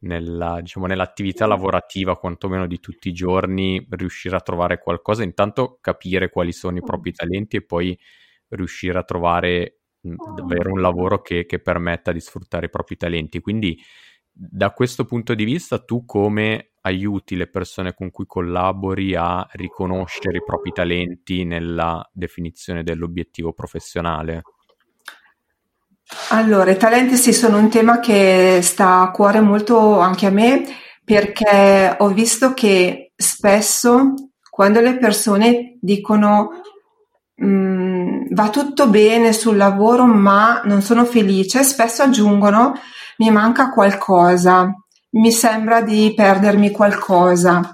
nella, 0.00 0.60
diciamo, 0.60 0.86
nell'attività 0.86 1.46
lavorativa, 1.46 2.16
quantomeno 2.16 2.66
di 2.66 2.80
tutti 2.80 3.08
i 3.08 3.12
giorni, 3.12 3.84
riuscire 3.90 4.36
a 4.36 4.40
trovare 4.40 4.78
qualcosa, 4.78 5.22
intanto 5.22 5.78
capire 5.80 6.30
quali 6.30 6.52
sono 6.52 6.78
i 6.78 6.82
propri 6.82 7.12
talenti 7.12 7.56
e 7.56 7.64
poi 7.64 7.98
riuscire 8.48 8.98
a 8.98 9.04
trovare 9.04 9.80
mh, 10.00 10.14
davvero 10.34 10.72
un 10.72 10.80
lavoro 10.80 11.20
che, 11.20 11.46
che 11.46 11.60
permetta 11.60 12.12
di 12.12 12.20
sfruttare 12.20 12.66
i 12.66 12.70
propri 12.70 12.96
talenti. 12.96 13.40
Quindi 13.40 13.78
da 14.36 14.70
questo 14.72 15.04
punto 15.04 15.34
di 15.34 15.44
vista 15.44 15.78
tu 15.78 16.04
come 16.04 16.70
aiuti 16.80 17.36
le 17.36 17.46
persone 17.46 17.94
con 17.94 18.10
cui 18.10 18.26
collabori 18.26 19.14
a 19.14 19.46
riconoscere 19.52 20.38
i 20.38 20.44
propri 20.44 20.72
talenti 20.72 21.44
nella 21.44 22.06
definizione 22.12 22.82
dell'obiettivo 22.82 23.52
professionale? 23.52 24.42
Allora, 26.30 26.72
i 26.72 26.76
talenti 26.76 27.16
sì 27.16 27.32
sono 27.32 27.58
un 27.58 27.70
tema 27.70 28.00
che 28.00 28.58
sta 28.60 29.00
a 29.00 29.10
cuore 29.10 29.40
molto 29.40 30.00
anche 30.00 30.26
a 30.26 30.30
me 30.30 30.64
perché 31.04 31.94
ho 31.98 32.08
visto 32.08 32.52
che 32.54 33.12
spesso 33.16 34.14
quando 34.50 34.80
le 34.80 34.98
persone 34.98 35.78
dicono 35.80 36.60
mm, 37.42 38.26
va 38.30 38.50
tutto 38.50 38.88
bene 38.88 39.32
sul 39.32 39.56
lavoro 39.56 40.04
ma 40.04 40.60
non 40.64 40.82
sono 40.82 41.04
felice, 41.04 41.62
spesso 41.62 42.02
aggiungono 42.02 42.74
mi 43.18 43.30
manca 43.30 43.70
qualcosa, 43.70 44.72
mi 45.10 45.30
sembra 45.30 45.80
di 45.80 46.12
perdermi 46.14 46.70
qualcosa. 46.70 47.72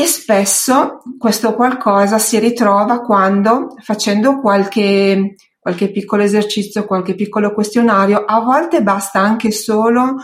e 0.00 0.06
spesso 0.06 1.02
questo 1.18 1.54
qualcosa 1.54 2.18
si 2.18 2.38
ritrova 2.38 3.00
quando 3.00 3.74
facendo 3.80 4.38
qualche, 4.38 5.34
qualche 5.58 5.90
piccolo 5.90 6.22
esercizio, 6.22 6.86
qualche 6.86 7.16
piccolo 7.16 7.52
questionario, 7.52 8.24
a 8.24 8.40
volte 8.40 8.80
basta 8.82 9.18
anche 9.18 9.50
solo 9.50 10.14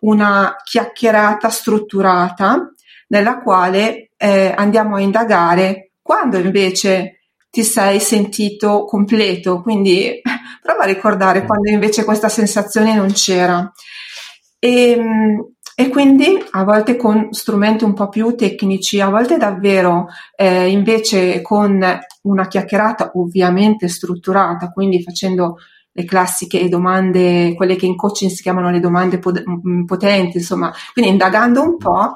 una 0.00 0.56
chiacchierata 0.62 1.48
strutturata 1.48 2.72
nella 3.08 3.38
quale 3.40 4.10
eh, 4.18 4.52
andiamo 4.54 4.96
a 4.96 5.00
indagare 5.00 5.92
quando 6.02 6.36
invece 6.36 7.20
ti 7.48 7.62
sei 7.64 8.00
sentito 8.00 8.84
completo, 8.84 9.62
quindi 9.62 10.20
prova 10.62 10.84
a 10.84 10.86
ricordare 10.86 11.44
quando 11.44 11.68
invece 11.68 12.04
questa 12.04 12.28
sensazione 12.28 12.94
non 12.94 13.12
c'era. 13.12 13.70
E, 14.58 14.90
ehm, 14.90 15.52
e 15.74 15.88
quindi 15.88 16.38
a 16.50 16.64
volte 16.64 16.96
con 16.96 17.32
strumenti 17.32 17.82
un 17.82 17.94
po' 17.94 18.08
più 18.08 18.36
tecnici, 18.36 19.00
a 19.00 19.08
volte 19.08 19.38
davvero 19.38 20.06
eh, 20.36 20.68
invece 20.68 21.40
con 21.40 21.82
una 22.22 22.46
chiacchierata 22.46 23.12
ovviamente 23.14 23.88
strutturata, 23.88 24.70
quindi 24.70 25.02
facendo 25.02 25.56
le 25.90 26.04
classiche 26.04 26.68
domande, 26.68 27.54
quelle 27.54 27.76
che 27.76 27.86
in 27.86 27.96
coaching 27.96 28.30
si 28.30 28.42
chiamano 28.42 28.70
le 28.70 28.80
domande 28.80 29.18
mm, 29.18 29.84
potenti, 29.84 30.36
insomma, 30.38 30.72
quindi 30.92 31.10
indagando 31.10 31.62
un 31.62 31.76
po', 31.78 32.12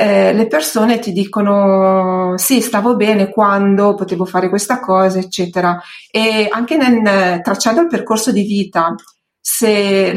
eh, 0.00 0.32
le 0.32 0.46
persone 0.46 0.98
ti 0.98 1.12
dicono 1.12 2.32
sì, 2.38 2.62
stavo 2.62 2.96
bene 2.96 3.28
quando 3.28 3.94
potevo 3.94 4.24
fare 4.24 4.48
questa 4.48 4.80
cosa, 4.80 5.18
eccetera. 5.18 5.78
E 6.10 6.48
anche 6.50 6.78
nel, 6.78 7.42
tracciando 7.42 7.82
il 7.82 7.86
percorso 7.86 8.32
di 8.32 8.44
vita 8.44 8.94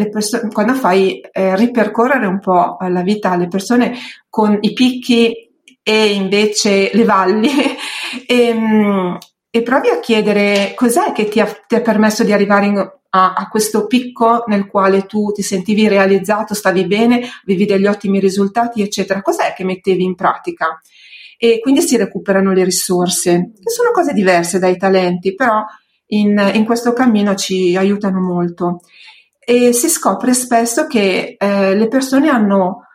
persone, 0.10 0.50
quando 0.54 0.74
fai 0.74 1.20
eh, 1.20 1.58
ripercorrere 1.58 2.26
un 2.26 2.40
po' 2.40 2.78
la 2.80 3.02
vita 3.02 3.32
alle 3.32 3.50
persone 3.50 3.98
con 4.30 4.58
i 4.62 4.72
picchi 4.72 5.52
e 5.84 6.14
invece 6.14 6.92
le 6.94 7.04
valli 7.04 7.50
e, 8.26 8.48
ehm, 8.48 9.18
e, 9.50 9.62
provi 9.64 9.90
a 9.90 10.00
chiedere 10.00 10.72
cos'è 10.76 11.12
che 11.12 11.28
ti 11.28 11.42
ha, 11.42 11.58
ti 11.68 11.76
ha 11.76 11.82
permesso 11.82 12.24
di 12.24 12.32
arrivare 12.32 12.66
in, 12.68 12.92
a, 13.16 13.34
a, 13.34 13.48
questo 13.48 13.86
picco 13.86 14.44
nel 14.48 14.68
quale 14.68 15.06
tu 15.06 15.32
ti 15.32 15.44
sentivi 15.44 15.88
realizzato, 15.88 16.54
stavi 16.54 16.86
bene, 16.86 17.22
avevi 17.44 17.66
degli 17.66 17.86
ottimi 17.86 18.20
risultati, 18.20 18.82
eccetera. 18.82 19.22
Cos'è 19.22 19.54
che 19.54 19.64
mettevi 19.64 20.04
in 20.04 20.16
pratica? 20.16 20.82
E 21.38 21.60
quindi 21.60 21.82
si 21.82 21.96
recuperano 21.96 22.54
le 22.54 22.64
risorse, 22.64 23.52
che 23.62 23.70
sono 23.70 23.92
cose 23.92 24.14
diverse 24.14 24.58
dai 24.58 24.78
talenti, 24.78 25.36
però 25.36 25.64
in, 26.08 26.52
in 26.54 26.66
questo 26.66 26.94
cammino 26.94 27.36
ci 27.36 27.76
aiutano 27.76 28.20
molto 28.20 28.82
e 29.40 29.74
si 29.74 29.90
scopre 29.90 30.34
spesso 30.34 30.88
che 30.88 31.36
eh, 31.38 31.76
le 31.76 31.88
persone 31.88 32.30
hanno, 32.30 32.88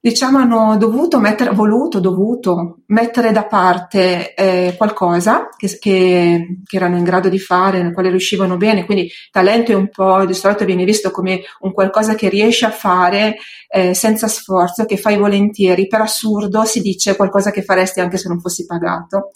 diciamo, 0.00 0.38
hanno 0.38 0.76
dovuto 0.78 1.18
mettere, 1.18 1.50
voluto, 1.50 2.00
dovuto 2.00 2.78
mettere 2.86 3.32
da 3.32 3.44
parte 3.44 4.34
eh, 4.34 4.74
qualcosa 4.76 5.48
che, 5.56 5.78
che, 5.78 6.58
che, 6.64 6.76
erano 6.76 6.96
in 6.96 7.04
grado 7.04 7.28
di 7.28 7.38
fare, 7.38 7.82
nel 7.82 7.92
quale 7.92 8.08
riuscivano 8.08 8.56
bene, 8.56 8.86
quindi 8.86 9.10
talento 9.30 9.72
è 9.72 9.74
un 9.74 9.88
po', 9.88 10.24
di 10.24 10.34
solito 10.34 10.64
viene 10.64 10.84
visto 10.84 11.10
come 11.10 11.42
un 11.60 11.72
qualcosa 11.72 12.14
che 12.14 12.30
riesci 12.30 12.64
a 12.64 12.70
fare 12.70 13.36
eh, 13.68 13.92
senza 13.92 14.26
sforzo, 14.26 14.86
che 14.86 14.96
fai 14.96 15.18
volentieri, 15.18 15.86
per 15.86 16.00
assurdo 16.00 16.64
si 16.64 16.80
dice 16.80 17.14
qualcosa 17.14 17.50
che 17.50 17.62
faresti 17.62 18.00
anche 18.00 18.16
se 18.16 18.28
non 18.28 18.40
fossi 18.40 18.64
pagato. 18.64 19.32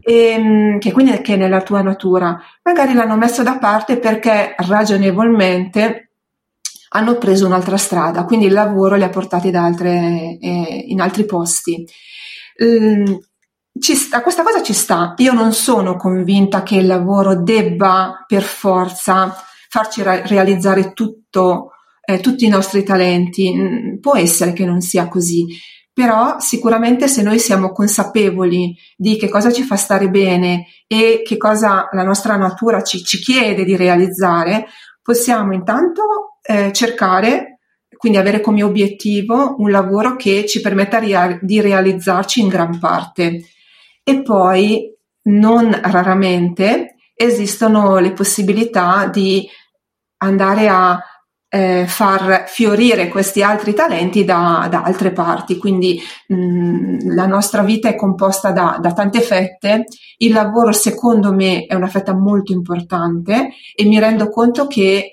E, 0.00 0.14
ehm, 0.30 0.78
che 0.78 0.90
quindi 0.90 1.12
è 1.12 1.36
nella 1.36 1.62
tua 1.62 1.82
natura, 1.82 2.40
magari 2.62 2.92
l'hanno 2.94 3.16
messo 3.16 3.42
da 3.42 3.58
parte 3.58 3.98
perché 3.98 4.54
ragionevolmente 4.56 6.05
hanno 6.96 7.18
preso 7.18 7.46
un'altra 7.46 7.76
strada, 7.76 8.24
quindi 8.24 8.46
il 8.46 8.52
lavoro 8.52 8.96
li 8.96 9.02
ha 9.02 9.08
portati 9.08 9.48
altre, 9.48 10.38
eh, 10.40 10.84
in 10.88 11.00
altri 11.00 11.24
posti. 11.24 11.86
Ci 13.78 13.94
sta, 13.94 14.22
questa 14.22 14.42
cosa 14.42 14.62
ci 14.62 14.72
sta. 14.72 15.14
Io 15.18 15.32
non 15.32 15.52
sono 15.52 15.96
convinta 15.96 16.62
che 16.62 16.76
il 16.76 16.86
lavoro 16.86 17.42
debba 17.42 18.24
per 18.26 18.42
forza 18.42 19.34
farci 19.68 20.02
ra- 20.02 20.22
realizzare 20.24 20.94
tutto, 20.94 21.72
eh, 22.02 22.20
tutti 22.20 22.46
i 22.46 22.48
nostri 22.48 22.82
talenti. 22.82 23.54
Mm, 23.54 23.98
può 23.98 24.16
essere 24.16 24.54
che 24.54 24.64
non 24.64 24.80
sia 24.80 25.08
così 25.08 25.46
però 25.96 26.38
sicuramente 26.40 27.08
se 27.08 27.22
noi 27.22 27.38
siamo 27.38 27.72
consapevoli 27.72 28.76
di 28.98 29.16
che 29.16 29.30
cosa 29.30 29.50
ci 29.50 29.62
fa 29.62 29.76
stare 29.76 30.10
bene 30.10 30.66
e 30.86 31.22
che 31.24 31.38
cosa 31.38 31.88
la 31.90 32.02
nostra 32.02 32.36
natura 32.36 32.82
ci, 32.82 33.02
ci 33.02 33.16
chiede 33.16 33.64
di 33.64 33.76
realizzare, 33.76 34.66
possiamo 35.00 35.54
intanto 35.54 36.35
eh, 36.46 36.72
cercare, 36.72 37.58
quindi 37.96 38.18
avere 38.18 38.40
come 38.40 38.62
obiettivo 38.62 39.56
un 39.58 39.70
lavoro 39.70 40.16
che 40.16 40.46
ci 40.46 40.60
permetta 40.60 40.98
ria- 40.98 41.38
di 41.40 41.60
realizzarci 41.60 42.40
in 42.40 42.48
gran 42.48 42.78
parte. 42.78 43.44
E 44.02 44.22
poi, 44.22 44.94
non 45.24 45.78
raramente, 45.82 46.96
esistono 47.14 47.98
le 47.98 48.12
possibilità 48.12 49.06
di 49.06 49.48
andare 50.18 50.68
a 50.68 51.00
eh, 51.48 51.86
far 51.86 52.44
fiorire 52.48 53.08
questi 53.08 53.42
altri 53.42 53.72
talenti 53.72 54.24
da, 54.24 54.66
da 54.70 54.82
altre 54.82 55.12
parti. 55.12 55.56
Quindi 55.56 56.00
mh, 56.28 57.14
la 57.14 57.26
nostra 57.26 57.62
vita 57.62 57.88
è 57.88 57.94
composta 57.94 58.50
da, 58.50 58.78
da, 58.80 58.92
tante 58.92 59.20
fette. 59.20 59.84
Il 60.18 60.32
lavoro, 60.32 60.72
secondo 60.72 61.32
me, 61.32 61.64
è 61.66 61.74
una 61.74 61.88
fetta 61.88 62.14
molto 62.14 62.52
importante 62.52 63.50
e 63.74 63.84
mi 63.84 63.98
rendo 63.98 64.28
conto 64.28 64.66
che 64.66 65.12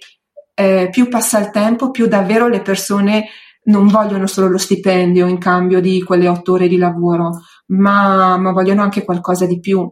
eh, 0.53 0.89
più 0.91 1.07
passa 1.07 1.39
il 1.39 1.49
tempo, 1.51 1.91
più 1.91 2.07
davvero 2.07 2.47
le 2.47 2.61
persone 2.61 3.25
non 3.65 3.87
vogliono 3.87 4.27
solo 4.27 4.49
lo 4.49 4.57
stipendio 4.57 5.27
in 5.27 5.37
cambio 5.37 5.79
di 5.79 6.03
quelle 6.03 6.27
otto 6.27 6.53
ore 6.53 6.67
di 6.67 6.77
lavoro, 6.77 7.41
ma, 7.67 8.37
ma 8.37 8.51
vogliono 8.51 8.81
anche 8.81 9.03
qualcosa 9.03 9.45
di 9.45 9.59
più. 9.59 9.89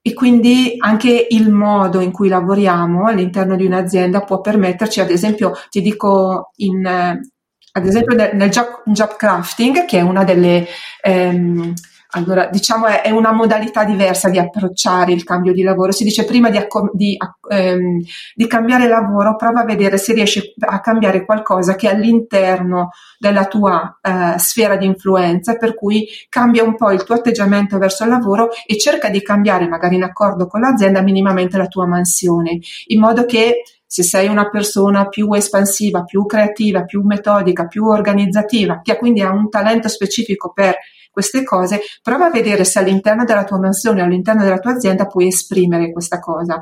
E 0.00 0.14
quindi 0.14 0.74
anche 0.78 1.26
il 1.30 1.50
modo 1.50 2.00
in 2.00 2.12
cui 2.12 2.28
lavoriamo 2.28 3.06
all'interno 3.06 3.56
di 3.56 3.66
un'azienda 3.66 4.20
può 4.20 4.40
permetterci, 4.40 5.00
ad 5.00 5.10
esempio, 5.10 5.52
ti 5.68 5.80
dico 5.80 6.52
in, 6.56 6.86
ad 6.86 7.86
esempio 7.86 8.14
nel 8.14 8.48
job, 8.48 8.82
job, 8.84 9.16
crafting, 9.16 9.84
che 9.84 9.98
è 9.98 10.02
una 10.02 10.22
delle 10.22 10.66
ehm, 11.02 11.74
allora, 12.16 12.48
diciamo 12.50 12.86
è, 12.86 13.02
è, 13.02 13.10
una 13.10 13.30
modalità 13.30 13.84
diversa 13.84 14.30
di 14.30 14.38
approcciare 14.38 15.12
il 15.12 15.22
cambio 15.22 15.52
di 15.52 15.62
lavoro. 15.62 15.92
Si 15.92 16.02
dice 16.02 16.24
prima 16.24 16.48
di, 16.48 16.58
di, 16.92 17.16
ehm, 17.50 18.00
di, 18.34 18.46
cambiare 18.46 18.88
lavoro, 18.88 19.36
prova 19.36 19.60
a 19.60 19.64
vedere 19.64 19.98
se 19.98 20.14
riesci 20.14 20.54
a 20.60 20.80
cambiare 20.80 21.26
qualcosa 21.26 21.74
che 21.74 21.90
è 21.90 21.94
all'interno 21.94 22.88
della 23.18 23.44
tua 23.44 23.98
eh, 24.00 24.38
sfera 24.38 24.76
di 24.76 24.86
influenza, 24.86 25.56
per 25.56 25.74
cui 25.74 26.06
cambia 26.30 26.64
un 26.64 26.74
po' 26.74 26.90
il 26.90 27.04
tuo 27.04 27.16
atteggiamento 27.16 27.76
verso 27.76 28.04
il 28.04 28.10
lavoro 28.10 28.48
e 28.66 28.78
cerca 28.78 29.10
di 29.10 29.20
cambiare, 29.20 29.68
magari 29.68 29.96
in 29.96 30.02
accordo 30.02 30.46
con 30.46 30.60
l'azienda, 30.60 31.02
minimamente 31.02 31.58
la 31.58 31.66
tua 31.66 31.86
mansione, 31.86 32.58
in 32.86 32.98
modo 32.98 33.26
che 33.26 33.62
se 33.86 34.02
sei 34.02 34.26
una 34.26 34.48
persona 34.48 35.06
più 35.08 35.30
espansiva, 35.34 36.02
più 36.02 36.24
creativa, 36.24 36.84
più 36.84 37.02
metodica, 37.02 37.66
più 37.66 37.86
organizzativa, 37.86 38.80
che 38.82 38.96
quindi 38.96 39.20
ha 39.20 39.30
un 39.30 39.50
talento 39.50 39.88
specifico 39.88 40.50
per 40.52 40.76
queste 41.16 41.44
cose, 41.44 41.80
prova 42.02 42.26
a 42.26 42.30
vedere 42.30 42.64
se 42.64 42.78
all'interno 42.78 43.24
della 43.24 43.44
tua 43.44 43.58
mansione, 43.58 44.02
all'interno 44.02 44.42
della 44.42 44.58
tua 44.58 44.72
azienda 44.72 45.06
puoi 45.06 45.28
esprimere 45.28 45.90
questa 45.90 46.18
cosa. 46.18 46.60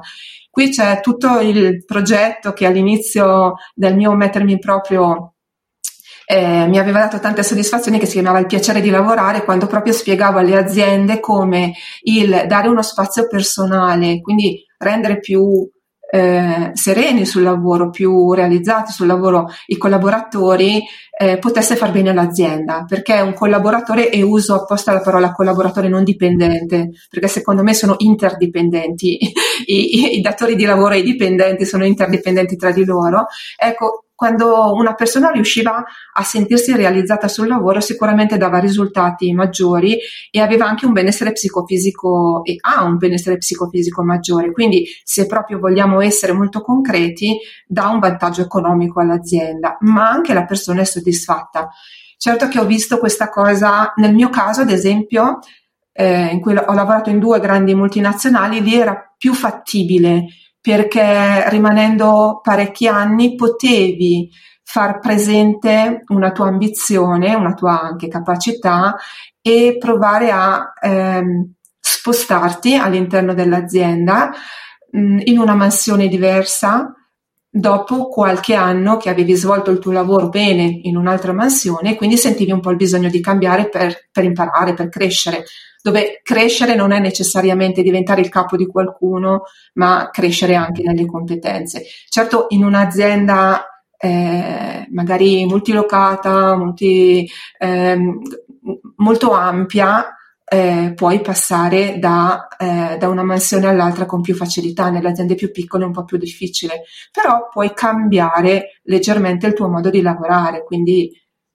Qui 0.49 0.71
c'è 0.71 1.01
tutto 1.01 1.40
il 1.40 1.85
progetto 1.85 2.53
che 2.53 2.64
all'inizio 2.64 3.55
del 3.75 3.97
mio 3.97 4.12
mettermi 4.12 4.61
proprio 4.61 5.35
eh, 6.27 6.69
mi 6.69 6.79
aveva 6.79 7.01
dato 7.01 7.19
tante 7.19 7.43
soddisfazioni 7.43 7.99
che 7.99 8.07
si 8.07 8.12
chiamava 8.12 8.38
il 8.38 8.47
piacere 8.47 8.81
di 8.81 8.90
lavorare 8.90 9.43
quando 9.43 9.67
proprio 9.67 9.93
spiegavo 9.93 10.38
alle 10.38 10.57
aziende 10.57 11.19
come 11.19 11.73
il 12.03 12.45
dare 12.47 12.69
uno 12.69 12.83
spazio 12.83 13.27
personale, 13.27 14.21
quindi 14.21 14.64
rendere 14.79 15.19
più 15.19 15.69
eh, 16.11 16.71
sereni 16.75 17.27
sul 17.27 17.43
lavoro, 17.43 17.90
più 17.90 18.33
realizzati 18.33 18.93
sul 18.93 19.07
lavoro 19.07 19.49
i 19.67 19.77
collaboratori, 19.77 20.83
eh, 21.17 21.38
potesse 21.38 21.77
far 21.77 21.93
bene 21.93 22.11
all'azienda, 22.11 22.85
perché 22.87 23.21
un 23.21 23.35
collaboratore, 23.35 24.11
e 24.11 24.23
uso 24.23 24.55
apposta 24.55 24.93
la 24.93 25.01
parola 25.01 25.33
collaboratore 25.33 25.88
non 25.88 26.05
dipendente, 26.05 26.90
perché 27.09 27.29
secondo 27.29 27.62
me 27.62 27.75
sono 27.75 27.95
interdipendenti, 27.99 29.19
I, 29.67 30.14
i, 30.14 30.19
i 30.19 30.21
datori 30.21 30.57
di 30.57 30.64
lavoro 30.64 30.95
e 30.95 30.99
i 30.99 31.03
dipendenti 31.03 31.64
sono 31.64 31.85
interdipendenti 31.85 32.57
tra 32.57 32.71
di 32.71 32.85
loro, 32.85 33.27
ecco, 33.57 34.04
quando 34.14 34.72
una 34.74 34.94
persona 34.94 35.31
riusciva 35.31 35.85
a 36.12 36.22
sentirsi 36.22 36.74
realizzata 36.74 37.27
sul 37.27 37.48
lavoro 37.48 37.81
sicuramente 37.81 38.37
dava 38.37 38.59
risultati 38.59 39.33
maggiori 39.33 39.98
e 40.31 40.40
aveva 40.40 40.66
anche 40.66 40.87
un 40.87 40.92
benessere 40.92 41.33
psicofisico 41.33 42.44
e 42.44 42.57
ha 42.61 42.85
un 42.85 42.96
benessere 42.96 43.38
psicofisico 43.38 44.05
maggiore. 44.05 44.53
Quindi 44.53 44.87
se 45.03 45.27
proprio 45.27 45.59
vogliamo 45.59 46.00
essere 46.00 46.33
molto 46.33 46.61
concreti, 46.61 47.37
dà 47.66 47.88
un 47.88 47.98
vantaggio 47.98 48.42
economico 48.42 49.00
all'azienda, 49.00 49.77
ma 49.81 50.09
anche 50.09 50.33
la 50.33 50.44
persona 50.44 50.83
è 50.83 50.85
soddisfatta. 50.85 51.68
Certo 52.16 52.48
che 52.48 52.61
ho 52.61 52.64
visto 52.64 52.98
questa 52.98 53.29
cosa 53.29 53.92
nel 53.96 54.14
mio 54.14 54.31
caso, 54.31 54.61
ad 54.61 54.70
esempio, 54.70 55.40
eh, 55.92 56.27
in 56.27 56.40
cui 56.40 56.57
ho 56.57 56.72
lavorato 56.72 57.11
in 57.11 57.18
due 57.18 57.40
grandi 57.40 57.74
multinazionali, 57.74 58.62
lì 58.62 58.74
era 58.74 59.12
più 59.18 59.35
fattibile 59.35 60.27
perché 60.64 61.46
rimanendo 61.50 62.40
parecchi 62.42 62.88
anni 62.88 63.35
potevi 63.35 64.31
far 64.62 64.98
presente 64.98 66.05
una 66.07 66.33
tua 66.33 66.46
ambizione, 66.46 67.35
una 67.35 67.53
tua 67.53 67.83
anche 67.83 68.09
capacità 68.09 68.96
e 69.42 69.77
provare 69.79 70.31
a 70.31 70.72
ehm, 70.81 71.53
spostarti 71.79 72.77
all'interno 72.77 73.35
dell'azienda 73.35 74.33
mh, 74.92 75.18
in 75.24 75.38
una 75.38 75.55
mansione 75.55 76.09
diversa 76.09 76.94
dopo 77.57 78.09
qualche 78.09 78.55
anno 78.55 78.97
che 78.97 79.09
avevi 79.09 79.33
svolto 79.35 79.71
il 79.71 79.79
tuo 79.79 79.93
lavoro 79.93 80.29
bene 80.29 80.81
in 80.83 80.97
un'altra 80.97 81.33
mansione 81.33 81.93
e 81.93 81.95
quindi 81.95 82.17
sentivi 82.17 82.51
un 82.51 82.59
po' 82.59 82.71
il 82.71 82.77
bisogno 82.77 83.09
di 83.09 83.21
cambiare 83.21 83.69
per, 83.69 84.09
per 84.11 84.25
imparare, 84.25 84.75
per 84.75 84.88
crescere, 84.88 85.45
dove 85.81 86.21
crescere 86.25 86.75
non 86.75 86.90
è 86.90 86.99
necessariamente 86.99 87.83
diventare 87.83 88.23
il 88.23 88.29
capo 88.29 88.57
di 88.57 88.67
qualcuno, 88.67 89.45
ma 89.75 90.09
crescere 90.11 90.57
anche 90.57 90.83
nelle 90.83 91.07
competenze. 91.07 91.85
Certo, 92.09 92.47
in 92.49 92.64
un'azienda 92.64 93.85
eh, 93.99 94.88
magari 94.90 95.47
multilocata, 95.47 96.57
multi, 96.57 97.31
eh, 97.57 97.99
molto 98.97 99.31
ampia, 99.31 100.12
eh, 100.55 100.93
puoi 100.95 101.21
passare 101.21 101.99
da, 101.99 102.47
eh, 102.57 102.97
da, 102.97 103.09
una 103.09 103.25
mansione 103.25 103.67
all'altra 103.67 104.07
con 104.07 104.21
più 104.21 104.37
facilità, 104.37 104.88
nelle 104.88 105.09
aziende 105.09 105.35
più 105.35 105.51
piccole 105.51 105.83
è 105.83 105.87
un 105.87 105.93
po' 105.93 106.05
più 106.05 106.17
difficile, 106.17 106.83
però 107.11 107.49
puoi 107.51 107.73
cambiare 107.75 108.81
leggermente 108.85 109.49
il 109.49 109.53
tuo 109.53 109.69
modo 109.69 109.90
di 109.90 110.01
lavorare, 110.01 110.62
quindi 110.62 111.11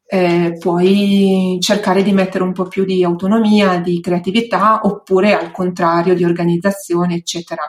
eh, 0.06 0.58
puoi 0.60 1.58
cercare 1.62 2.04
di 2.04 2.12
mettere 2.12 2.44
un 2.44 2.52
po' 2.52 2.68
più 2.68 2.84
di 2.84 3.02
autonomia, 3.06 3.80
di 3.80 4.02
creatività 4.02 4.82
oppure 4.84 5.34
al 5.34 5.52
contrario 5.52 6.14
di 6.14 6.26
organizzazione, 6.26 7.16
eccetera. 7.16 7.64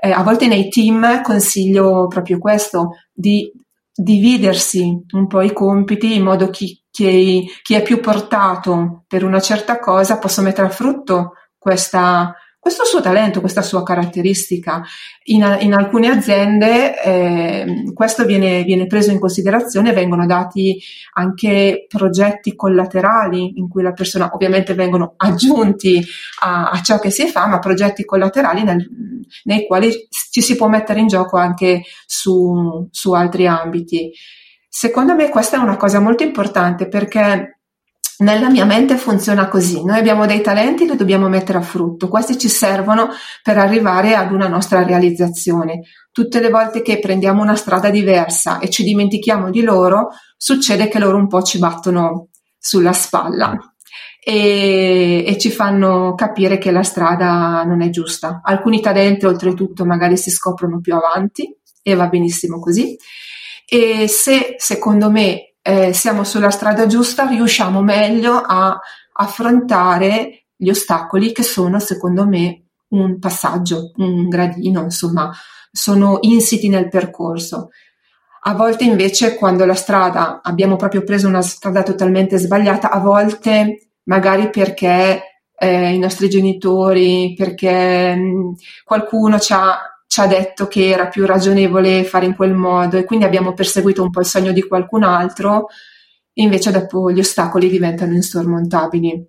Eh, 0.00 0.12
a 0.12 0.22
volte 0.22 0.46
nei 0.46 0.68
team 0.68 1.22
consiglio 1.22 2.06
proprio 2.06 2.38
questo, 2.38 2.90
di 3.12 3.50
dividersi 3.94 5.04
un 5.12 5.26
po' 5.26 5.42
i 5.42 5.52
compiti 5.52 6.14
in 6.14 6.22
modo 6.22 6.50
che 6.50 6.82
chi, 6.90 7.48
chi 7.62 7.74
è 7.74 7.82
più 7.82 8.00
portato 8.00 9.04
per 9.06 9.24
una 9.24 9.40
certa 9.40 9.78
cosa 9.78 10.18
possa 10.18 10.42
mettere 10.42 10.68
a 10.68 10.70
frutto 10.70 11.32
questa, 11.58 12.34
questo 12.62 12.84
suo 12.84 13.00
talento, 13.00 13.40
questa 13.40 13.60
sua 13.60 13.82
caratteristica. 13.82 14.84
In, 15.24 15.58
in 15.62 15.74
alcune 15.74 16.06
aziende 16.06 17.02
eh, 17.02 17.90
questo 17.92 18.24
viene, 18.24 18.62
viene, 18.62 18.86
preso 18.86 19.10
in 19.10 19.18
considerazione, 19.18 19.92
vengono 19.92 20.26
dati 20.26 20.80
anche 21.14 21.86
progetti 21.88 22.54
collaterali 22.54 23.58
in 23.58 23.68
cui 23.68 23.82
la 23.82 23.90
persona 23.90 24.30
ovviamente 24.32 24.74
vengono 24.74 25.14
aggiunti 25.16 26.04
a, 26.42 26.70
a 26.70 26.80
ciò 26.82 27.00
che 27.00 27.10
si 27.10 27.26
fa, 27.26 27.48
ma 27.48 27.58
progetti 27.58 28.04
collaterali 28.04 28.62
nel, 28.62 28.88
nei 29.42 29.66
quali 29.66 30.06
ci 30.30 30.40
si 30.40 30.54
può 30.54 30.68
mettere 30.68 31.00
in 31.00 31.08
gioco 31.08 31.38
anche 31.38 31.82
su, 32.06 32.86
su 32.92 33.12
altri 33.12 33.48
ambiti. 33.48 34.12
Secondo 34.68 35.16
me 35.16 35.30
questa 35.30 35.56
è 35.56 35.60
una 35.60 35.76
cosa 35.76 35.98
molto 35.98 36.22
importante 36.22 36.86
perché 36.86 37.61
nella 38.22 38.48
mia 38.48 38.64
mente 38.64 38.96
funziona 38.96 39.48
così, 39.48 39.84
noi 39.84 39.98
abbiamo 39.98 40.26
dei 40.26 40.40
talenti 40.40 40.86
che 40.86 40.96
dobbiamo 40.96 41.28
mettere 41.28 41.58
a 41.58 41.62
frutto, 41.62 42.08
questi 42.08 42.38
ci 42.38 42.48
servono 42.48 43.10
per 43.42 43.58
arrivare 43.58 44.14
ad 44.14 44.32
una 44.32 44.48
nostra 44.48 44.84
realizzazione. 44.84 45.82
Tutte 46.10 46.40
le 46.40 46.48
volte 46.48 46.82
che 46.82 46.98
prendiamo 46.98 47.42
una 47.42 47.56
strada 47.56 47.90
diversa 47.90 48.58
e 48.58 48.70
ci 48.70 48.84
dimentichiamo 48.84 49.50
di 49.50 49.62
loro, 49.62 50.10
succede 50.36 50.88
che 50.88 50.98
loro 50.98 51.16
un 51.16 51.26
po' 51.26 51.42
ci 51.42 51.58
battono 51.58 52.28
sulla 52.58 52.92
spalla 52.92 53.56
e, 54.24 55.24
e 55.26 55.38
ci 55.38 55.50
fanno 55.50 56.14
capire 56.14 56.58
che 56.58 56.70
la 56.70 56.82
strada 56.82 57.64
non 57.64 57.82
è 57.82 57.90
giusta. 57.90 58.40
Alcuni 58.42 58.80
talenti 58.80 59.26
oltretutto 59.26 59.84
magari 59.84 60.16
si 60.16 60.30
scoprono 60.30 60.80
più 60.80 60.94
avanti 60.94 61.56
e 61.82 61.94
va 61.94 62.06
benissimo 62.06 62.60
così 62.60 62.96
e 63.66 64.06
se 64.06 64.56
secondo 64.58 65.10
me 65.10 65.51
eh, 65.62 65.92
siamo 65.92 66.24
sulla 66.24 66.50
strada 66.50 66.86
giusta 66.86 67.26
riusciamo 67.26 67.82
meglio 67.82 68.34
a 68.34 68.78
affrontare 69.14 70.46
gli 70.56 70.68
ostacoli 70.68 71.32
che 71.32 71.42
sono 71.42 71.78
secondo 71.78 72.26
me 72.26 72.62
un 72.88 73.18
passaggio, 73.18 73.92
un 73.96 74.28
gradino, 74.28 74.82
insomma, 74.82 75.32
sono 75.70 76.18
insiti 76.20 76.68
nel 76.68 76.88
percorso. 76.88 77.70
A 78.44 78.54
volte 78.54 78.84
invece 78.84 79.36
quando 79.36 79.64
la 79.64 79.74
strada 79.74 80.40
abbiamo 80.42 80.76
proprio 80.76 81.02
preso 81.02 81.28
una 81.28 81.42
strada 81.42 81.82
totalmente 81.82 82.38
sbagliata, 82.38 82.90
a 82.90 82.98
volte 82.98 83.92
magari 84.04 84.50
perché 84.50 85.22
eh, 85.56 85.94
i 85.94 85.98
nostri 85.98 86.28
genitori, 86.28 87.34
perché 87.36 88.14
mh, 88.14 88.54
qualcuno 88.84 89.38
ci 89.38 89.52
ha 89.52 89.91
ci 90.12 90.20
ha 90.20 90.26
detto 90.26 90.68
che 90.68 90.90
era 90.90 91.08
più 91.08 91.24
ragionevole 91.24 92.04
fare 92.04 92.26
in 92.26 92.36
quel 92.36 92.52
modo 92.52 92.98
e 92.98 93.04
quindi 93.04 93.24
abbiamo 93.24 93.54
perseguito 93.54 94.02
un 94.02 94.10
po' 94.10 94.20
il 94.20 94.26
sogno 94.26 94.52
di 94.52 94.60
qualcun 94.60 95.04
altro, 95.04 95.68
invece 96.34 96.70
dopo 96.70 97.10
gli 97.10 97.18
ostacoli 97.18 97.70
diventano 97.70 98.12
insormontabili 98.12 99.26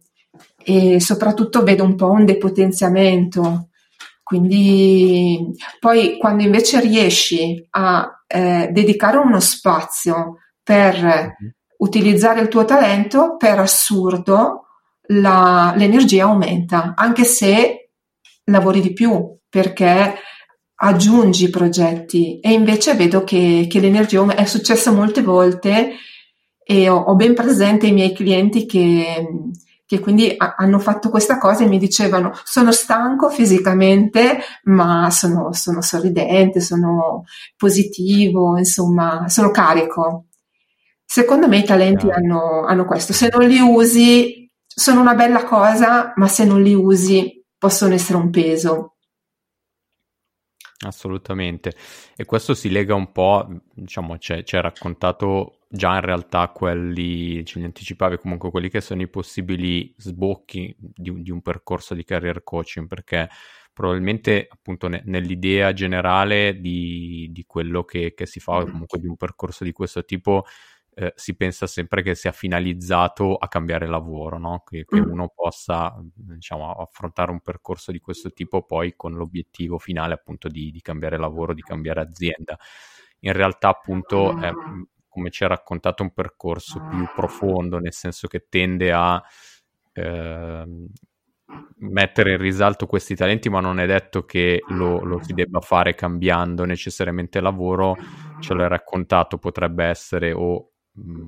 e 0.61 0.99
soprattutto 0.99 1.63
vedo 1.63 1.85
un 1.85 1.95
po' 1.95 2.11
un 2.11 2.25
depotenziamento. 2.25 3.69
Quindi 4.23 5.53
poi 5.79 6.17
quando 6.17 6.43
invece 6.43 6.81
riesci 6.81 7.65
a 7.69 8.21
eh, 8.27 8.67
dedicare 8.69 9.15
uno 9.15 9.39
spazio 9.39 10.39
per 10.61 11.37
utilizzare 11.77 12.41
il 12.41 12.49
tuo 12.49 12.65
talento, 12.65 13.37
per 13.37 13.57
assurdo 13.57 14.65
la, 15.07 15.73
l'energia 15.77 16.25
aumenta, 16.25 16.91
anche 16.93 17.23
se 17.23 17.91
lavori 18.43 18.81
di 18.81 18.91
più, 18.91 19.37
perché 19.47 20.15
aggiungi 20.75 21.49
progetti 21.49 22.39
e 22.39 22.51
invece 22.51 22.95
vedo 22.95 23.23
che, 23.23 23.67
che 23.69 23.79
l'energia 23.79 24.25
è 24.35 24.45
successo 24.45 24.93
molte 24.93 25.21
volte 25.21 25.91
e 26.65 26.89
ho, 26.89 26.97
ho 26.97 27.15
ben 27.15 27.35
presente 27.35 27.87
i 27.87 27.91
miei 27.91 28.13
clienti 28.13 28.65
che, 28.65 29.27
che 29.85 29.99
quindi 29.99 30.33
a, 30.35 30.55
hanno 30.57 30.79
fatto 30.79 31.09
questa 31.09 31.37
cosa 31.37 31.63
e 31.63 31.67
mi 31.67 31.77
dicevano 31.77 32.31
sono 32.43 32.71
stanco 32.71 33.29
fisicamente 33.29 34.39
ma 34.63 35.09
sono, 35.11 35.53
sono 35.53 35.81
sorridente, 35.81 36.61
sono 36.61 37.25
positivo, 37.57 38.57
insomma 38.57 39.27
sono 39.27 39.51
carico. 39.51 40.25
Secondo 41.05 41.47
me 41.47 41.57
i 41.59 41.63
talenti 41.63 42.07
yeah. 42.07 42.15
hanno, 42.15 42.63
hanno 42.65 42.85
questo, 42.85 43.13
se 43.13 43.29
non 43.31 43.47
li 43.47 43.59
usi 43.59 44.49
sono 44.65 45.01
una 45.01 45.13
bella 45.13 45.43
cosa 45.43 46.13
ma 46.15 46.27
se 46.27 46.45
non 46.45 46.61
li 46.63 46.73
usi 46.73 47.45
possono 47.57 47.93
essere 47.93 48.17
un 48.17 48.29
peso. 48.31 48.92
Assolutamente. 50.83 51.73
E 52.15 52.25
questo 52.25 52.53
si 52.53 52.69
lega 52.69 52.93
un 52.93 53.11
po', 53.11 53.47
diciamo, 53.73 54.17
ci 54.17 54.33
hai 54.33 54.43
raccontato 54.61 55.59
già 55.67 55.95
in 55.95 56.01
realtà 56.01 56.49
quelli, 56.49 57.43
ce 57.45 57.59
li 57.59 57.65
anticipavi 57.65 58.17
comunque 58.19 58.51
quelli 58.51 58.69
che 58.69 58.79
sono 58.81 59.01
i 59.01 59.07
possibili 59.07 59.93
sbocchi 59.97 60.75
di, 60.77 61.21
di 61.23 61.31
un 61.31 61.41
percorso 61.41 61.95
di 61.95 62.03
career 62.03 62.43
coaching, 62.43 62.87
perché 62.87 63.27
probabilmente 63.73 64.47
appunto 64.49 64.87
ne, 64.87 65.01
nell'idea 65.05 65.73
generale 65.73 66.59
di, 66.59 67.27
di 67.31 67.43
quello 67.45 67.83
che, 67.83 68.13
che, 68.13 68.27
si 68.27 68.39
fa, 68.39 68.63
comunque 68.63 68.99
di 68.99 69.07
un 69.07 69.17
percorso 69.17 69.63
di 69.63 69.71
questo 69.71 70.05
tipo, 70.05 70.45
eh, 70.95 71.13
si 71.15 71.35
pensa 71.35 71.67
sempre 71.67 72.01
che 72.01 72.15
sia 72.15 72.31
finalizzato 72.31 73.35
a 73.35 73.47
cambiare 73.47 73.87
lavoro, 73.87 74.37
no? 74.37 74.63
che, 74.65 74.85
che 74.85 75.01
mm. 75.01 75.11
uno 75.11 75.31
possa 75.33 75.95
diciamo, 76.13 76.71
affrontare 76.71 77.31
un 77.31 77.41
percorso 77.41 77.91
di 77.91 77.99
questo 77.99 78.31
tipo 78.31 78.63
poi 78.63 78.95
con 78.95 79.13
l'obiettivo 79.13 79.77
finale 79.77 80.13
appunto 80.13 80.47
di, 80.47 80.71
di 80.71 80.81
cambiare 80.81 81.17
lavoro, 81.17 81.53
di 81.53 81.61
cambiare 81.61 82.01
azienda. 82.01 82.57
In 83.19 83.33
realtà 83.33 83.69
appunto 83.69 84.37
è, 84.39 84.51
come 85.07 85.29
ci 85.29 85.43
ha 85.43 85.47
raccontato, 85.47 86.03
un 86.03 86.13
percorso 86.13 86.81
più 86.89 87.07
profondo, 87.15 87.79
nel 87.79 87.93
senso 87.93 88.27
che 88.27 88.47
tende 88.49 88.91
a 88.91 89.23
eh, 89.93 90.65
mettere 91.77 92.31
in 92.31 92.37
risalto 92.37 92.85
questi 92.85 93.15
talenti, 93.15 93.49
ma 93.49 93.59
non 93.59 93.79
è 93.79 93.85
detto 93.85 94.25
che 94.25 94.63
lo, 94.69 95.03
lo, 95.03 95.21
si 95.23 95.33
debba 95.33 95.59
fare 95.61 95.95
cambiando 95.95 96.65
necessariamente 96.65 97.39
lavoro. 97.39 97.95
Ce 98.39 98.53
l'hai 98.53 98.67
raccontato, 98.67 99.37
potrebbe 99.37 99.85
essere 99.85 100.31
o 100.33 100.72
Mm, 100.99 101.27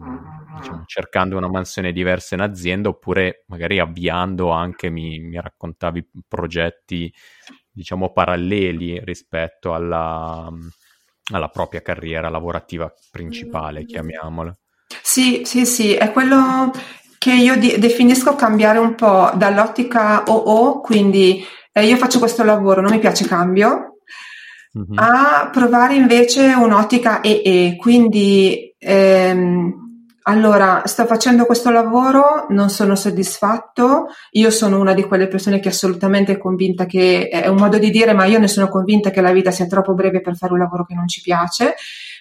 diciamo, 0.60 0.84
cercando 0.86 1.38
una 1.38 1.49
mansione 1.49 1.91
diversa 1.91 2.36
in 2.36 2.41
azienda 2.41 2.89
oppure 2.89 3.45
magari 3.47 3.80
avviando 3.80 4.51
anche, 4.51 4.91
mi, 4.91 5.19
mi 5.19 5.41
raccontavi, 5.41 6.08
progetti 6.28 7.12
diciamo 7.71 8.12
paralleli 8.12 9.04
rispetto 9.04 9.73
alla, 9.73 10.51
alla 11.34 11.47
propria 11.49 11.82
carriera 11.82 12.30
lavorativa 12.30 12.93
principale, 13.10 13.86
chiamiamola. 13.86 14.56
Sì, 15.01 15.41
sì, 15.45 15.65
sì, 15.65 15.93
è 15.93 16.12
quello 16.12 16.71
che 17.17 17.34
io 17.34 17.58
di- 17.58 17.80
definisco 17.80 18.36
cambiare 18.36 18.78
un 18.78 18.93
po' 18.93 19.32
dall'ottica 19.34 20.23
OO, 20.28 20.80
quindi 20.82 21.43
eh, 21.71 21.86
io 21.86 21.97
faccio 21.97 22.19
questo 22.19 22.43
lavoro, 22.43 22.82
non 22.82 22.91
mi 22.91 22.99
piace 22.99 23.25
cambio, 23.25 23.97
mm-hmm. 24.78 24.97
a 24.97 25.49
provare 25.51 25.95
invece 25.95 26.54
un'ottica 26.54 27.21
EE, 27.21 27.75
quindi 27.78 28.74
Ehm, 28.88 29.84
allora, 30.28 30.84
sto 30.86 31.06
facendo 31.06 31.45
questo 31.45 31.69
lavoro, 31.69 32.48
non 32.50 32.69
sono 32.69 32.95
soddisfatto, 32.95 34.08
io 34.32 34.50
sono 34.50 34.80
una 34.80 34.93
di 34.93 35.04
quelle 35.04 35.28
persone 35.28 35.60
che 35.60 35.69
è 35.69 35.71
assolutamente 35.71 36.38
convinta 36.38 36.86
che 36.86 37.28
è 37.28 37.48
un 37.48 37.58
modo 37.58 37.78
di 37.78 37.91
dire, 37.91 38.13
ma 38.13 38.26
io 38.26 38.39
ne 38.39 38.48
sono 38.48 38.67
convinta 38.67 39.12
che 39.12 39.21
la 39.21 39.32
vita 39.32 39.52
sia 39.52 39.67
troppo 39.67 39.93
breve 39.93 40.21
per 40.21 40.36
fare 40.36 40.54
un 40.54 40.60
lavoro 40.60 40.84
che 40.86 40.95
non 40.95 41.08
ci 41.08 41.21
piace, 41.21 41.76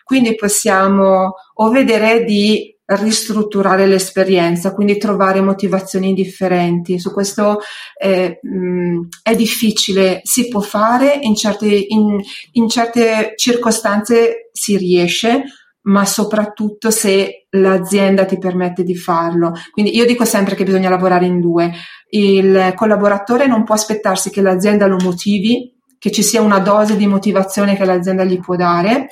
Quindi 0.05 0.35
possiamo 0.35 1.35
o 1.55 1.71
vedere 1.71 2.25
di 2.25 2.77
ristrutturare 2.87 3.87
l'esperienza, 3.87 4.75
quindi 4.75 4.99
trovare 4.99 5.41
motivazioni 5.41 6.13
differenti. 6.13 6.99
Su 6.99 7.11
questo 7.13 7.61
eh, 7.99 8.39
mh, 8.43 9.01
è 9.23 9.35
difficile, 9.35 10.21
si 10.25 10.49
può 10.49 10.61
fare, 10.61 11.19
in 11.23 11.35
certe, 11.35 11.67
in, 11.67 12.21
in 12.53 12.69
certe 12.69 13.33
circostanze 13.37 14.51
si 14.53 14.77
riesce, 14.77 15.45
ma 15.85 16.05
soprattutto 16.05 16.91
se 16.91 17.47
l'azienda 17.51 18.25
ti 18.25 18.39
permette 18.39 18.83
di 18.83 18.97
farlo. 18.97 19.53
Quindi 19.71 19.95
io 19.97 20.07
dico 20.07 20.25
sempre 20.25 20.55
che 20.55 20.65
bisogna 20.65 20.89
lavorare 20.89 21.27
in 21.27 21.41
due. 21.41 21.73
Il 22.11 22.73
collaboratore 22.75 23.47
non 23.47 23.65
può 23.65 23.75
aspettarsi 23.75 24.31
che 24.31 24.41
l'azienda 24.41 24.87
lo 24.87 24.99
motivi, 25.03 25.73
che 25.99 26.11
ci 26.11 26.23
sia 26.23 26.41
una 26.41 26.59
dose 26.59 26.97
di 26.97 27.07
motivazione 27.07 27.77
che 27.77 27.85
l'azienda 27.85 28.25
gli 28.25 28.39
può 28.41 28.57
dare 28.57 29.09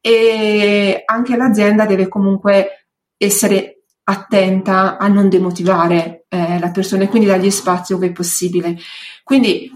e 0.00 1.02
anche 1.04 1.36
l'azienda 1.36 1.86
deve 1.86 2.08
comunque 2.08 2.88
essere 3.16 3.82
attenta 4.04 4.98
a 4.98 5.06
non 5.06 5.28
demotivare 5.28 6.24
eh, 6.28 6.58
la 6.58 6.70
persona 6.70 7.04
e 7.04 7.08
quindi 7.08 7.28
dargli 7.28 7.50
spazio 7.50 7.96
ove 7.96 8.08
è 8.08 8.12
possibile. 8.12 8.76
Quindi 9.22 9.70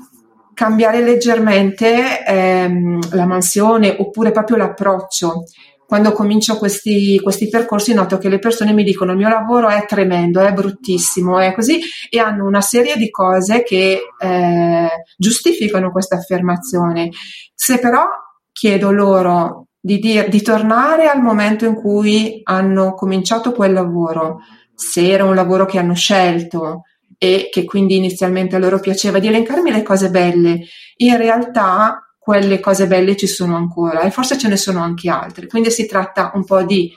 cambiare 0.54 1.02
leggermente 1.02 2.24
ehm, 2.24 3.14
la 3.14 3.26
mansione 3.26 3.94
oppure 3.98 4.32
proprio 4.32 4.56
l'approccio 4.56 5.44
quando 5.86 6.12
comincio 6.12 6.58
questi, 6.58 7.20
questi, 7.20 7.48
percorsi 7.48 7.94
noto 7.94 8.18
che 8.18 8.28
le 8.28 8.40
persone 8.40 8.72
mi 8.72 8.82
dicono 8.82 9.12
il 9.12 9.18
mio 9.18 9.28
lavoro 9.28 9.68
è 9.68 9.86
tremendo, 9.86 10.40
è 10.40 10.52
bruttissimo, 10.52 11.38
è 11.38 11.54
così 11.54 11.80
e 12.10 12.18
hanno 12.18 12.44
una 12.44 12.60
serie 12.60 12.96
di 12.96 13.08
cose 13.08 13.62
che 13.62 14.00
eh, 14.18 14.88
giustificano 15.16 15.92
questa 15.92 16.16
affermazione. 16.16 17.10
Se 17.54 17.78
però 17.78 18.04
chiedo 18.52 18.90
loro 18.90 19.68
di, 19.80 19.98
dir, 20.00 20.28
di 20.28 20.42
tornare 20.42 21.06
al 21.06 21.22
momento 21.22 21.64
in 21.64 21.74
cui 21.74 22.40
hanno 22.42 22.94
cominciato 22.94 23.52
quel 23.52 23.72
lavoro, 23.72 24.40
se 24.74 25.08
era 25.08 25.24
un 25.24 25.36
lavoro 25.36 25.64
che 25.66 25.78
hanno 25.78 25.94
scelto 25.94 26.82
e 27.18 27.48
che 27.50 27.64
quindi 27.64 27.96
inizialmente 27.96 28.56
a 28.56 28.58
loro 28.58 28.80
piaceva, 28.80 29.20
di 29.20 29.28
elencarmi 29.28 29.70
le 29.70 29.82
cose 29.82 30.10
belle, 30.10 30.60
in 30.96 31.16
realtà 31.16 32.05
quelle 32.26 32.58
cose 32.58 32.88
belle 32.88 33.14
ci 33.14 33.28
sono 33.28 33.54
ancora 33.54 34.00
e 34.00 34.10
forse 34.10 34.36
ce 34.36 34.48
ne 34.48 34.56
sono 34.56 34.82
anche 34.82 35.08
altre. 35.08 35.46
Quindi 35.46 35.70
si 35.70 35.86
tratta 35.86 36.32
un 36.34 36.44
po' 36.44 36.64
di 36.64 36.92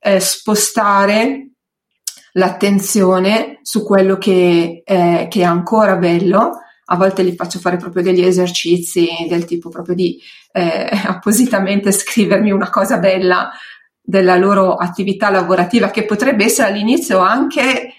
eh, 0.00 0.18
spostare 0.20 1.50
l'attenzione 2.32 3.58
su 3.60 3.84
quello 3.84 4.16
che, 4.16 4.82
eh, 4.82 5.26
che, 5.28 5.40
è 5.40 5.44
ancora 5.44 5.96
bello. 5.96 6.60
A 6.86 6.96
volte 6.96 7.22
li 7.22 7.34
faccio 7.34 7.58
fare 7.58 7.76
proprio 7.76 8.02
degli 8.02 8.22
esercizi 8.22 9.06
del 9.28 9.44
tipo 9.44 9.68
proprio 9.68 9.94
di 9.94 10.18
eh, 10.52 10.88
appositamente 11.04 11.92
scrivermi 11.92 12.50
una 12.50 12.70
cosa 12.70 12.96
bella 12.96 13.50
della 14.00 14.36
loro 14.36 14.76
attività 14.76 15.28
lavorativa 15.28 15.90
che 15.90 16.06
potrebbe 16.06 16.44
essere 16.44 16.70
all'inizio 16.70 17.18
anche, 17.18 17.92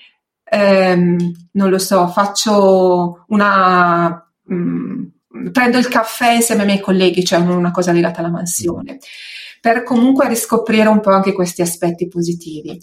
ehm, 0.44 1.32
non 1.52 1.70
lo 1.70 1.78
so, 1.78 2.08
faccio 2.08 3.24
una... 3.28 4.28
Mh, 4.46 4.56
mm, 4.56 5.04
prendo 5.52 5.78
il 5.78 5.88
caffè 5.88 6.34
insieme 6.34 6.62
ai 6.62 6.68
miei 6.68 6.80
colleghi, 6.80 7.24
cioè 7.24 7.40
una 7.40 7.72
cosa 7.72 7.92
legata 7.92 8.20
alla 8.20 8.30
mansione, 8.30 9.00
per 9.62 9.84
comunque 9.84 10.28
riscoprire 10.28 10.88
un 10.88 11.00
po' 11.00 11.12
anche 11.12 11.34
questi 11.34 11.62
aspetti 11.62 12.08
positivi. 12.08 12.80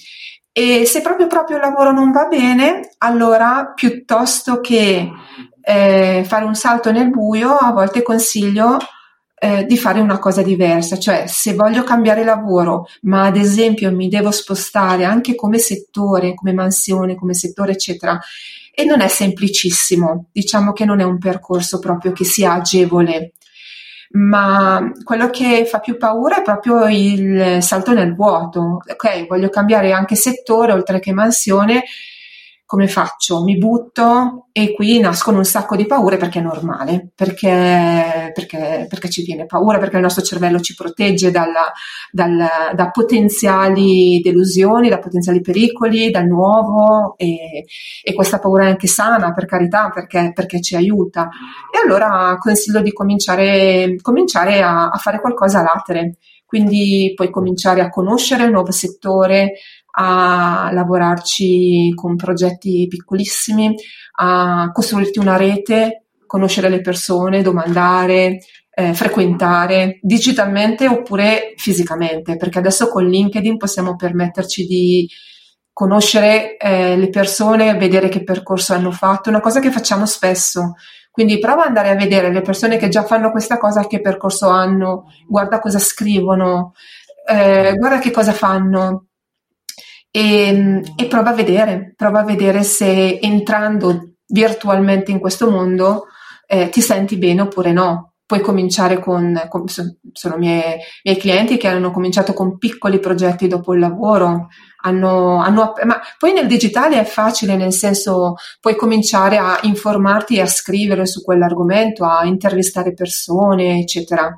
E 0.54 0.84
se 0.84 1.00
proprio, 1.00 1.26
proprio 1.26 1.56
il 1.56 1.62
lavoro 1.62 1.92
non 1.92 2.12
va 2.12 2.26
bene, 2.26 2.90
allora 2.98 3.72
piuttosto 3.74 4.60
che 4.60 5.10
eh, 5.62 6.24
fare 6.26 6.44
un 6.44 6.54
salto 6.54 6.92
nel 6.92 7.08
buio, 7.08 7.54
a 7.54 7.72
volte 7.72 8.02
consiglio 8.02 8.76
eh, 9.38 9.64
di 9.64 9.76
fare 9.76 10.00
una 10.00 10.18
cosa 10.18 10.42
diversa, 10.42 10.98
cioè 10.98 11.24
se 11.26 11.54
voglio 11.54 11.82
cambiare 11.82 12.22
lavoro, 12.22 12.86
ma 13.02 13.24
ad 13.24 13.36
esempio 13.36 13.90
mi 13.90 14.08
devo 14.08 14.30
spostare 14.30 15.04
anche 15.04 15.34
come 15.34 15.58
settore, 15.58 16.34
come 16.34 16.52
mansione, 16.52 17.16
come 17.16 17.34
settore, 17.34 17.72
eccetera, 17.72 18.20
e 18.74 18.84
non 18.84 19.02
è 19.02 19.08
semplicissimo, 19.08 20.28
diciamo 20.32 20.72
che 20.72 20.86
non 20.86 21.00
è 21.00 21.04
un 21.04 21.18
percorso 21.18 21.78
proprio 21.78 22.12
che 22.12 22.24
sia 22.24 22.54
agevole, 22.54 23.32
ma 24.12 24.90
quello 25.04 25.28
che 25.30 25.66
fa 25.66 25.78
più 25.78 25.96
paura 25.98 26.38
è 26.38 26.42
proprio 26.42 26.86
il 26.86 27.62
salto 27.62 27.92
nel 27.92 28.14
vuoto. 28.14 28.78
Ok, 28.90 29.26
voglio 29.26 29.48
cambiare 29.50 29.92
anche 29.92 30.14
settore 30.14 30.72
oltre 30.72 31.00
che 31.00 31.12
mansione 31.12 31.84
come 32.72 32.88
faccio? 32.88 33.42
Mi 33.42 33.58
butto 33.58 34.46
e 34.50 34.72
qui 34.72 34.98
nascono 34.98 35.36
un 35.36 35.44
sacco 35.44 35.76
di 35.76 35.84
paure 35.84 36.16
perché 36.16 36.38
è 36.38 36.42
normale, 36.42 37.10
perché, 37.14 38.32
perché, 38.32 38.86
perché 38.88 39.10
ci 39.10 39.22
viene 39.24 39.44
paura, 39.44 39.76
perché 39.76 39.96
il 39.96 40.02
nostro 40.02 40.22
cervello 40.22 40.58
ci 40.58 40.74
protegge 40.74 41.30
dalla, 41.30 41.70
dal, 42.10 42.48
da 42.74 42.90
potenziali 42.90 44.22
delusioni, 44.22 44.88
da 44.88 45.00
potenziali 45.00 45.42
pericoli, 45.42 46.10
dal 46.10 46.24
nuovo 46.24 47.12
e, 47.18 47.66
e, 48.02 48.14
questa 48.14 48.38
paura 48.38 48.64
è 48.64 48.68
anche 48.68 48.86
sana, 48.86 49.34
per 49.34 49.44
carità, 49.44 49.90
perché, 49.92 50.32
perché 50.34 50.62
ci 50.62 50.74
aiuta. 50.74 51.28
E 51.70 51.78
allora 51.84 52.38
consiglio 52.38 52.80
di 52.80 52.94
cominciare, 52.94 53.96
cominciare 54.00 54.62
a, 54.62 54.88
a 54.88 54.96
fare 54.96 55.20
qualcosa 55.20 55.58
a 55.58 55.74
latere. 55.74 56.16
Quindi 56.46 57.12
puoi 57.14 57.30
cominciare 57.30 57.80
a 57.80 57.88
conoscere 57.88 58.44
il 58.44 58.50
nuovo 58.50 58.72
settore, 58.72 59.52
a 59.92 60.70
lavorarci 60.72 61.92
con 61.94 62.16
progetti 62.16 62.86
piccolissimi, 62.88 63.74
a 64.18 64.70
costruirti 64.72 65.18
una 65.18 65.36
rete, 65.36 66.04
conoscere 66.26 66.68
le 66.68 66.80
persone, 66.80 67.42
domandare, 67.42 68.38
eh, 68.74 68.94
frequentare 68.94 69.98
digitalmente 70.00 70.88
oppure 70.88 71.52
fisicamente, 71.56 72.36
perché 72.36 72.58
adesso 72.58 72.88
con 72.88 73.06
LinkedIn 73.06 73.58
possiamo 73.58 73.96
permetterci 73.96 74.66
di 74.66 75.08
conoscere 75.72 76.56
eh, 76.56 76.96
le 76.96 77.08
persone, 77.08 77.76
vedere 77.76 78.08
che 78.08 78.24
percorso 78.24 78.74
hanno 78.74 78.90
fatto, 78.90 79.28
una 79.28 79.40
cosa 79.40 79.60
che 79.60 79.70
facciamo 79.70 80.06
spesso. 80.06 80.74
Quindi 81.10 81.38
prova 81.38 81.62
ad 81.62 81.68
andare 81.68 81.90
a 81.90 81.94
vedere 81.94 82.32
le 82.32 82.40
persone 82.40 82.78
che 82.78 82.88
già 82.88 83.04
fanno 83.04 83.30
questa 83.30 83.58
cosa, 83.58 83.86
che 83.86 84.00
percorso 84.00 84.48
hanno, 84.48 85.12
guarda 85.28 85.60
cosa 85.60 85.78
scrivono, 85.78 86.72
eh, 87.28 87.74
guarda 87.76 87.98
che 87.98 88.10
cosa 88.10 88.32
fanno, 88.32 89.08
e, 90.14 90.82
e 90.94 91.06
prova 91.06 91.30
a 91.30 91.34
vedere, 91.34 91.94
prova 91.96 92.20
a 92.20 92.24
vedere 92.24 92.62
se 92.62 93.18
entrando 93.18 94.12
virtualmente 94.26 95.10
in 95.10 95.18
questo 95.18 95.50
mondo 95.50 96.06
eh, 96.46 96.68
ti 96.68 96.82
senti 96.82 97.16
bene 97.16 97.40
oppure 97.40 97.72
no. 97.72 98.12
Puoi 98.26 98.40
cominciare 98.40 98.98
con, 98.98 99.38
con 99.48 99.64
sono 99.68 100.36
miei, 100.38 100.78
miei, 101.02 101.18
clienti 101.18 101.58
che 101.58 101.68
hanno 101.68 101.90
cominciato 101.90 102.32
con 102.32 102.56
piccoli 102.56 102.98
progetti 102.98 103.46
dopo 103.46 103.74
il 103.74 103.80
lavoro, 103.80 104.48
hanno, 104.82 105.42
hanno, 105.42 105.74
ma 105.84 106.00
poi 106.18 106.32
nel 106.32 106.46
digitale 106.46 106.98
è 106.98 107.04
facile, 107.04 107.56
nel 107.56 107.72
senso 107.72 108.36
puoi 108.60 108.74
cominciare 108.74 109.36
a 109.36 109.58
informarti 109.62 110.36
e 110.36 110.42
a 110.42 110.46
scrivere 110.46 111.06
su 111.06 111.22
quell'argomento, 111.22 112.04
a 112.04 112.24
intervistare 112.24 112.94
persone, 112.94 113.80
eccetera. 113.80 114.34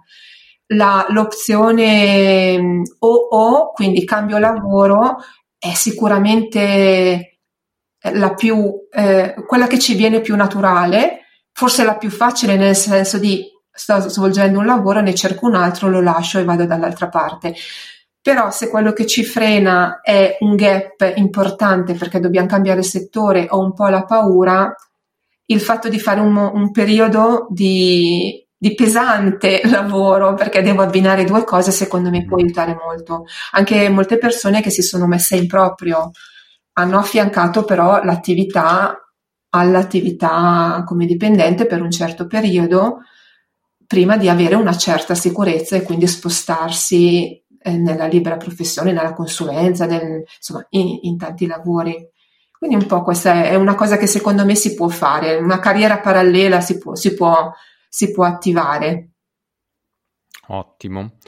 La, 0.69 1.07
l'opzione 1.11 2.83
OO, 2.99 3.71
quindi 3.75 4.05
cambio 4.05 4.39
lavoro, 4.39 5.19
è 5.65 5.73
sicuramente 5.73 7.39
eh, 7.99 8.15
la 8.17 8.35
più, 8.35 8.71
eh, 8.93 9.35
quella 9.47 9.67
che 9.67 9.79
ci 9.79 9.95
viene 9.95 10.21
più 10.21 10.37
naturale, 10.37 11.21
forse 11.53 11.85
la 11.85 11.97
più 11.97 12.11
facile 12.11 12.57
nel 12.57 12.77
senso 12.77 13.17
di 13.17 13.47
sto 13.73 13.99
svolgendo 14.11 14.59
un 14.59 14.67
lavoro, 14.67 15.01
ne 15.01 15.15
cerco 15.15 15.47
un 15.47 15.55
altro, 15.55 15.89
lo 15.89 16.03
lascio 16.03 16.39
e 16.39 16.45
vado 16.45 16.67
dall'altra 16.67 17.09
parte. 17.09 17.55
Però 18.21 18.51
se 18.51 18.69
quello 18.69 18.93
che 18.93 19.07
ci 19.07 19.25
frena 19.25 20.01
è 20.03 20.37
un 20.41 20.55
gap 20.55 21.13
importante 21.17 21.95
perché 21.95 22.21
dobbiamo 22.21 22.47
cambiare 22.47 22.83
settore 22.83 23.47
o 23.49 23.61
un 23.61 23.73
po' 23.73 23.89
la 23.89 24.05
paura, 24.05 24.75
il 25.47 25.61
fatto 25.63 25.89
di 25.89 25.99
fare 25.99 26.21
un, 26.21 26.37
un 26.37 26.71
periodo 26.73 27.47
di 27.49 28.44
di 28.65 28.75
pesante 28.75 29.61
lavoro 29.69 30.33
perché 30.33 30.63
devo 30.63 30.81
abbinare 30.81 31.25
due 31.25 31.45
cose, 31.45 31.71
secondo 31.71 32.09
me 32.09 32.25
può 32.25 32.39
aiutare 32.39 32.75
molto. 32.75 33.27
Anche 33.53 33.91
molte 33.91 34.17
persone 34.17 34.63
che 34.63 34.71
si 34.71 34.81
sono 34.81 35.07
messe 35.07 35.37
in 35.37 35.47
proprio 35.47 36.11
hanno 36.77 36.99
affiancato 36.99 37.65
però 37.65 38.03
l'attività 38.03 38.99
all'attività 39.51 40.83
come 40.85 41.05
dipendente 41.07 41.67
per 41.67 41.81
un 41.81 41.91
certo 41.91 42.27
periodo 42.27 43.03
prima 43.87 44.17
di 44.17 44.29
avere 44.29 44.57
una 44.57 44.77
certa 44.77 45.15
sicurezza 45.15 45.77
e 45.77 45.83
quindi 45.83 46.09
spostarsi 46.09 47.41
eh, 47.61 47.77
nella 47.77 48.07
libera 48.07 48.37
professione, 48.37 48.93
nella 48.93 49.13
consulenza, 49.13 49.85
nel, 49.85 50.25
insomma, 50.37 50.67
in, 50.71 51.01
in 51.03 51.19
tanti 51.19 51.47
lavori. 51.47 51.95
Quindi 52.51 52.77
un 52.77 52.87
po' 52.87 53.03
questa 53.03 53.45
è 53.45 53.55
una 53.55 53.75
cosa 53.75 53.97
che 53.99 54.07
secondo 54.07 54.45
me 54.45 54.55
si 54.55 54.75
può 54.75 54.89
fare, 54.89 55.37
una 55.37 55.61
carriera 55.61 56.01
parallela 56.01 56.61
si 56.61 56.79
può, 56.79 56.97
si 56.97 57.15
può 57.15 57.53
si 57.95 58.11
può 58.11 58.25
attivare. 58.25 59.11
Ottimo. 60.49 61.19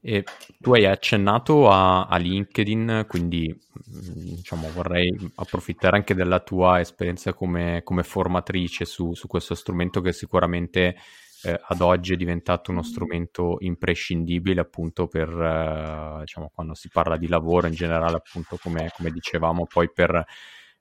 E 0.00 0.24
tu 0.58 0.72
hai 0.72 0.86
accennato 0.86 1.70
a, 1.70 2.06
a, 2.06 2.16
LinkedIn, 2.16 3.04
quindi 3.06 3.46
mm, 3.48 4.34
diciamo, 4.34 4.72
vorrei 4.72 5.16
approfittare 5.36 5.94
anche 5.94 6.14
della 6.14 6.40
tua 6.40 6.80
esperienza 6.80 7.32
come, 7.32 7.82
come 7.84 8.02
formatrice 8.02 8.84
su, 8.84 9.14
su, 9.14 9.28
questo 9.28 9.54
strumento 9.54 10.00
che 10.00 10.12
sicuramente 10.12 10.96
eh, 11.44 11.60
ad 11.68 11.80
oggi 11.80 12.14
è 12.14 12.16
diventato 12.16 12.72
uno 12.72 12.82
strumento 12.82 13.58
imprescindibile 13.60 14.60
appunto 14.60 15.06
per, 15.06 15.28
eh, 15.28 16.16
diciamo, 16.20 16.50
quando 16.52 16.74
si 16.74 16.88
parla 16.88 17.16
di 17.16 17.28
lavoro 17.28 17.68
in 17.68 17.74
generale, 17.74 18.16
appunto 18.16 18.58
come, 18.60 18.90
come 18.96 19.12
dicevamo, 19.12 19.64
poi 19.72 19.88
per 19.92 20.24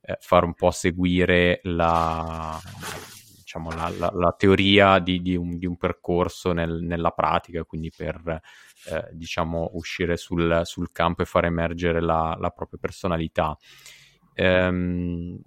eh, 0.02 0.18
fare 0.20 0.46
un 0.46 0.56
po' 0.56 0.72
seguire 0.72 1.60
la, 1.64 2.60
diciamo, 3.48 3.72
la, 3.72 3.90
la, 3.98 4.12
la 4.14 4.36
teoria 4.38 5.00
di, 5.00 5.22
di, 5.22 5.38
un, 5.38 5.58
di, 5.58 5.66
un, 5.66 5.78
percorso 5.78 6.52
nel, 6.52 6.82
nella 6.82 7.12
pratica, 7.12 7.64
quindi 7.64 7.90
per 7.96 8.42
eh, 8.90 9.08
diciamo, 9.14 9.70
uscire 9.76 10.18
sul, 10.18 10.64
sul, 10.66 10.92
campo 10.92 11.22
e 11.22 11.26
far 11.26 11.46
emergere 11.46 12.02
la, 12.02 12.36
la 12.38 12.50
propria 12.50 12.78
personalità. 12.82 13.58
Ehm, 14.34 15.40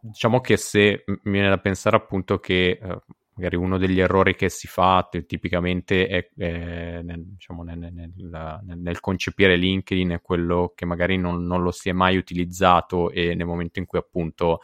diciamo 0.00 0.40
che 0.40 0.56
se 0.56 1.02
mi 1.06 1.32
viene 1.32 1.48
da 1.48 1.58
pensare 1.58 1.96
appunto 1.96 2.38
che 2.38 2.78
eh, 2.80 3.00
magari 3.34 3.56
uno 3.56 3.78
degli 3.78 3.98
errori 3.98 4.36
che 4.36 4.48
si 4.48 4.68
fa 4.68 5.08
tipicamente 5.26 6.06
è, 6.06 6.30
è 6.36 7.02
nel, 7.02 7.24
diciamo, 7.24 7.64
nel, 7.64 7.78
nel, 7.78 8.60
nel, 8.76 9.00
concepire 9.00 9.56
LinkedIn 9.56 10.10
è 10.10 10.20
quello 10.20 10.72
che 10.72 10.86
magari 10.86 11.16
non, 11.16 11.42
non, 11.44 11.62
lo 11.62 11.72
si 11.72 11.88
è 11.88 11.92
mai 11.92 12.16
utilizzato 12.16 13.10
e 13.10 13.34
nel 13.34 13.46
momento 13.46 13.80
in 13.80 13.86
cui 13.86 13.98
appunto 13.98 14.60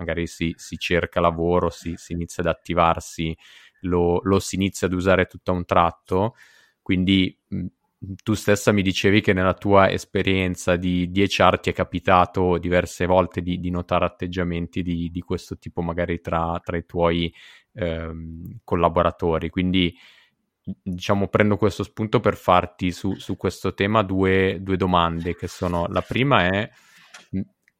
magari 0.00 0.26
si, 0.26 0.54
si 0.56 0.78
cerca 0.78 1.20
lavoro, 1.20 1.68
si, 1.68 1.92
si, 1.96 2.14
inizia 2.14 2.42
ad 2.42 2.48
attivarsi, 2.48 3.36
lo, 3.82 4.20
lo, 4.24 4.40
si 4.40 4.54
inizia 4.54 4.86
ad 4.86 4.94
usare 4.94 5.26
tutto 5.26 5.50
a 5.50 5.54
un 5.54 5.66
tratto. 5.66 6.34
Quindi 6.80 7.38
tu 8.22 8.32
stessa 8.32 8.72
mi 8.72 8.80
dicevi 8.80 9.20
che 9.20 9.34
nella 9.34 9.52
tua 9.52 9.90
esperienza 9.90 10.76
di, 10.76 11.10
di 11.10 11.22
HR 11.22 11.60
ti 11.60 11.70
è 11.70 11.72
capitato 11.74 12.56
diverse 12.56 13.04
volte 13.04 13.42
di, 13.42 13.60
di 13.60 13.68
notare 13.68 14.06
atteggiamenti 14.06 14.82
di, 14.82 15.10
di, 15.10 15.20
questo 15.20 15.58
tipo 15.58 15.82
magari 15.82 16.20
tra, 16.22 16.58
tra 16.64 16.78
i 16.78 16.86
tuoi 16.86 17.32
ehm, 17.74 18.60
collaboratori. 18.64 19.50
Quindi 19.50 19.94
diciamo 20.82 21.28
prendo 21.28 21.56
questo 21.56 21.82
spunto 21.82 22.20
per 22.20 22.36
farti 22.36 22.90
su, 22.90 23.14
su 23.16 23.36
questo 23.36 23.74
tema 23.74 24.02
due, 24.02 24.58
due, 24.60 24.76
domande 24.76 25.34
che 25.34 25.48
sono 25.48 25.86
la 25.88 26.02
prima 26.02 26.46
è 26.46 26.70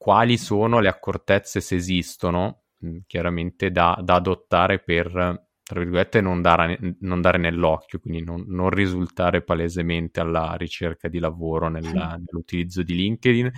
quali 0.00 0.38
sono 0.38 0.80
le 0.80 0.88
accortezze 0.88 1.60
se 1.60 1.74
esistono 1.74 2.62
chiaramente 3.06 3.70
da, 3.70 3.98
da 4.02 4.14
adottare 4.14 4.78
per 4.78 5.48
tra 5.62 5.78
virgolette, 5.78 6.22
non 6.22 6.40
dare, 6.40 6.96
non 7.00 7.20
dare 7.20 7.36
nell'occhio, 7.36 8.00
quindi 8.00 8.24
non, 8.24 8.44
non, 8.48 8.70
risultare 8.70 9.42
palesemente 9.42 10.18
alla 10.18 10.54
ricerca 10.54 11.06
di 11.06 11.18
lavoro 11.20 11.68
nella, 11.68 12.16
nell'utilizzo 12.16 12.82
di 12.82 12.94
LinkedIn. 12.96 13.52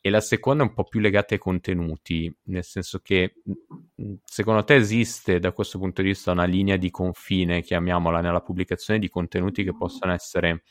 E 0.00 0.10
la 0.10 0.20
seconda 0.20 0.64
è 0.64 0.66
un 0.66 0.74
po' 0.74 0.84
più 0.84 1.00
legata 1.00 1.32
ai 1.32 1.40
contenuti, 1.40 2.30
nel 2.48 2.64
senso 2.64 2.98
che 2.98 3.36
secondo 4.24 4.64
te 4.64 4.74
esiste 4.74 5.38
da 5.38 5.52
questo 5.52 5.78
punto 5.78 6.02
di 6.02 6.08
vista 6.08 6.32
una 6.32 6.44
linea 6.44 6.76
di 6.76 6.90
confine, 6.90 7.62
chiamiamola, 7.62 8.20
nella 8.20 8.42
pubblicazione 8.42 8.98
di 8.98 9.08
contenuti 9.08 9.64
che 9.64 9.74
possono 9.74 10.12
essere 10.12 10.64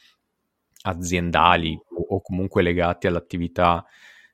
aziendali 0.83 1.73
o, 1.73 2.15
o 2.15 2.21
comunque 2.21 2.61
legati 2.61 3.07
all'attività 3.07 3.83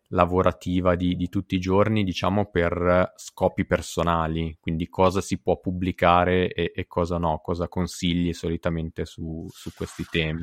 lavorativa 0.10 0.96
di, 0.96 1.16
di, 1.16 1.30
tutti 1.30 1.56
i 1.56 1.60
giorni, 1.60 2.04
diciamo 2.04 2.46
per 2.46 3.14
scopi 3.16 3.66
personali, 3.66 4.58
quindi 4.60 4.88
cosa 4.88 5.22
si 5.22 5.40
può 5.40 5.60
pubblicare 5.60 6.52
e, 6.52 6.72
e 6.76 6.86
cosa 6.88 7.18
no, 7.18 7.40
cosa 7.44 7.68
consigli 7.68 8.34
solitamente 8.34 9.06
su, 9.06 9.48
su 9.50 9.72
questi 9.76 10.06
temi. 10.10 10.42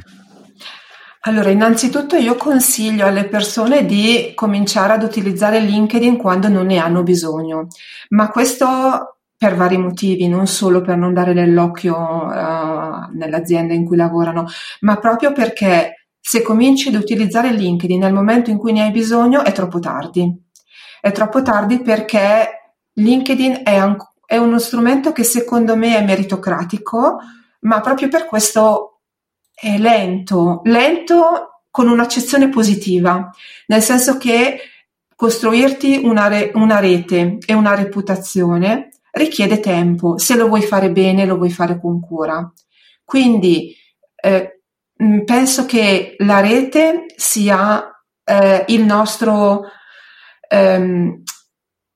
Allora, 1.24 1.50
innanzitutto 1.50 2.16
io 2.16 2.34
consiglio 2.34 3.06
alle 3.06 3.28
persone 3.28 3.86
di 3.86 4.32
cominciare 4.34 4.94
ad 4.94 5.04
utilizzare 5.04 5.60
LinkedIn 5.60 6.16
quando 6.16 6.48
non 6.48 6.66
ne 6.66 6.78
hanno 6.78 7.04
bisogno, 7.04 7.68
ma 8.08 8.28
questo 8.28 9.18
per 9.36 9.54
vari 9.54 9.76
motivi, 9.76 10.26
non 10.26 10.48
solo 10.48 10.80
per 10.82 10.96
non 10.96 11.12
dare 11.12 11.32
nell'occhio 11.32 11.96
uh, 11.96 13.16
nell'azienda 13.16 13.72
in 13.72 13.84
cui 13.84 13.96
lavorano, 13.96 14.46
ma 14.80 14.96
proprio 14.98 15.32
perché 15.32 16.01
se 16.24 16.40
cominci 16.40 16.88
ad 16.88 16.94
utilizzare 16.94 17.52
LinkedIn 17.52 17.98
nel 17.98 18.12
momento 18.12 18.50
in 18.50 18.56
cui 18.56 18.72
ne 18.72 18.84
hai 18.84 18.92
bisogno, 18.92 19.42
è 19.42 19.50
troppo 19.50 19.80
tardi. 19.80 20.32
È 21.00 21.10
troppo 21.10 21.42
tardi 21.42 21.82
perché 21.82 22.76
LinkedIn 22.92 23.62
è, 23.64 23.80
un, 23.80 23.96
è 24.24 24.36
uno 24.36 24.60
strumento 24.60 25.10
che 25.10 25.24
secondo 25.24 25.74
me 25.74 25.96
è 25.96 26.04
meritocratico, 26.04 27.18
ma 27.62 27.80
proprio 27.80 28.08
per 28.08 28.26
questo 28.26 29.00
è 29.52 29.76
lento, 29.78 30.60
lento 30.64 31.64
con 31.72 31.88
un'accezione 31.88 32.48
positiva, 32.48 33.28
nel 33.66 33.82
senso 33.82 34.16
che 34.16 34.60
costruirti 35.16 36.02
una, 36.04 36.28
re, 36.28 36.52
una 36.54 36.78
rete 36.78 37.38
e 37.44 37.52
una 37.52 37.74
reputazione 37.74 38.90
richiede 39.10 39.58
tempo, 39.58 40.18
se 40.18 40.36
lo 40.36 40.46
vuoi 40.46 40.62
fare 40.62 40.92
bene, 40.92 41.26
lo 41.26 41.36
vuoi 41.36 41.50
fare 41.50 41.80
con 41.80 42.00
cura. 42.00 42.50
Quindi 43.04 43.74
eh, 44.14 44.61
penso 45.24 45.66
che 45.66 46.14
la 46.18 46.40
rete 46.40 47.06
sia 47.16 47.90
eh, 48.24 48.64
il 48.68 48.84
nostro, 48.84 49.62
ehm, 50.48 51.22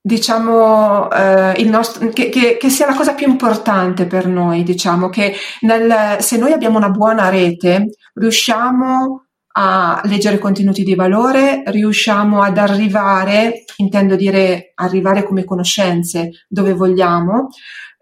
diciamo, 0.01 1.11
eh, 1.11 1.53
il 1.59 1.69
nostro, 1.69 2.09
che, 2.09 2.29
che, 2.29 2.57
che, 2.57 2.69
sia 2.69 2.87
la 2.87 2.95
cosa 2.95 3.15
più 3.15 3.29
importante 3.29 4.07
per 4.07 4.27
noi, 4.27 4.63
diciamo, 4.63 5.09
che 5.09 5.35
nel, 5.61 6.17
se 6.21 6.37
noi 6.37 6.53
abbiamo 6.53 6.79
una 6.79 6.91
buona 6.91 7.29
rete, 7.29 7.91
riusciamo 8.15 9.27
a 9.59 10.01
leggere 10.05 10.39
contenuti 10.39 10.83
di 10.83 10.95
valore, 10.95 11.63
riusciamo 11.67 12.43
ad 12.43 12.59
arrivare, 12.59 13.65
intendo 13.77 14.15
dire 14.15 14.73
arrivare 14.75 15.23
come 15.25 15.45
conoscenze 15.45 16.45
dove 16.47 16.75
vogliamo, 16.75 17.49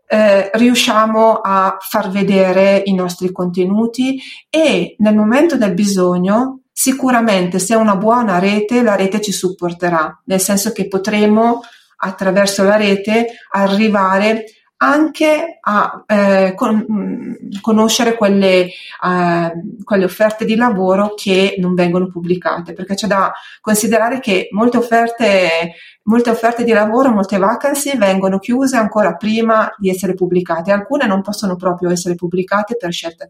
eh, 0.06 0.50
riusciamo 0.54 1.40
a 1.42 1.76
far 1.80 2.10
vedere 2.10 2.82
i 2.84 2.94
nostri 2.94 3.32
contenuti 3.32 4.20
e 4.50 4.96
nel 4.98 5.14
momento 5.14 5.56
del 5.56 5.74
bisogno 5.74 6.60
sicuramente 6.72 7.58
se 7.58 7.74
è 7.74 7.76
una 7.76 7.96
buona 7.96 8.38
rete 8.38 8.82
la 8.82 8.96
rete 8.96 9.20
ci 9.20 9.32
supporterà, 9.32 10.22
nel 10.24 10.40
senso 10.40 10.72
che 10.72 10.88
potremo 10.88 11.60
attraverso 11.98 12.62
la 12.64 12.76
rete 12.76 13.26
arrivare 13.52 14.44
anche 14.84 15.58
a 15.60 16.04
eh, 16.06 16.52
con, 16.54 16.86
mm, 16.90 17.32
conoscere 17.60 18.14
quelle, 18.16 18.66
eh, 18.66 19.52
quelle, 19.82 20.04
offerte 20.04 20.44
di 20.44 20.54
lavoro 20.56 21.14
che 21.14 21.56
non 21.58 21.74
vengono 21.74 22.08
pubblicate, 22.08 22.72
perché 22.72 22.94
c'è 22.94 23.06
da 23.06 23.32
considerare 23.60 24.20
che 24.20 24.48
molte 24.50 24.76
offerte, 24.76 25.74
molte 26.04 26.30
offerte 26.30 26.64
di 26.64 26.72
lavoro, 26.72 27.10
molte 27.10 27.38
vacancy 27.38 27.96
vengono 27.96 28.38
chiuse 28.38 28.76
ancora 28.76 29.14
prima 29.14 29.72
di 29.78 29.88
essere 29.88 30.14
pubblicate, 30.14 30.70
alcune 30.70 31.06
non 31.06 31.22
possono 31.22 31.56
proprio 31.56 31.90
essere 31.90 32.14
pubblicate 32.14 32.76
per 32.76 32.92
scelta 32.92 33.28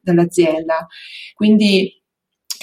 dell'azienda. 0.00 0.86
Quindi 1.34 2.01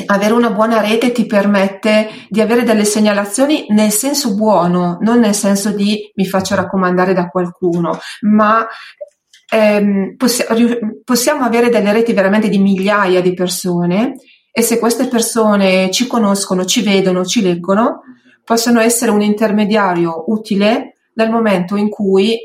avere 0.06 0.34
una 0.34 0.52
buona 0.52 0.82
rete 0.82 1.12
ti 1.12 1.26
permette 1.26 2.10
di 2.30 2.42
avere 2.42 2.64
delle 2.64 2.86
segnalazioni 2.86 3.66
nel 3.70 3.92
senso 3.92 4.36
buono, 4.36 4.98
non 5.02 5.20
nel 5.20 5.36
senso 5.36 5.72
di 5.72 6.12
mi 6.16 6.26
faccio 6.26 6.56
raccomandare 6.56 7.14
da 7.14 7.28
qualcuno, 7.28 7.98
ma 8.22 8.68
ehm, 9.52 10.16
possi- 10.18 10.46
possiamo 11.04 11.44
avere 11.44 11.70
delle 11.70 11.92
reti 11.92 12.14
veramente 12.14 12.50
di 12.50 12.60
migliaia 12.60 13.22
di 13.22 13.34
persone 13.34 14.16
e 14.52 14.62
se 14.62 14.80
queste 14.80 15.08
persone 15.08 15.90
ci 15.92 16.08
conoscono, 16.08 16.66
ci 16.66 16.82
vedono, 16.82 17.24
ci 17.24 17.42
leggono, 17.42 18.02
possono 18.44 18.80
essere 18.80 19.12
un 19.12 19.22
intermediario 19.22 20.24
utile 20.28 20.96
nel 21.14 21.30
momento 21.30 21.76
in 21.76 21.90
cui 21.90 22.38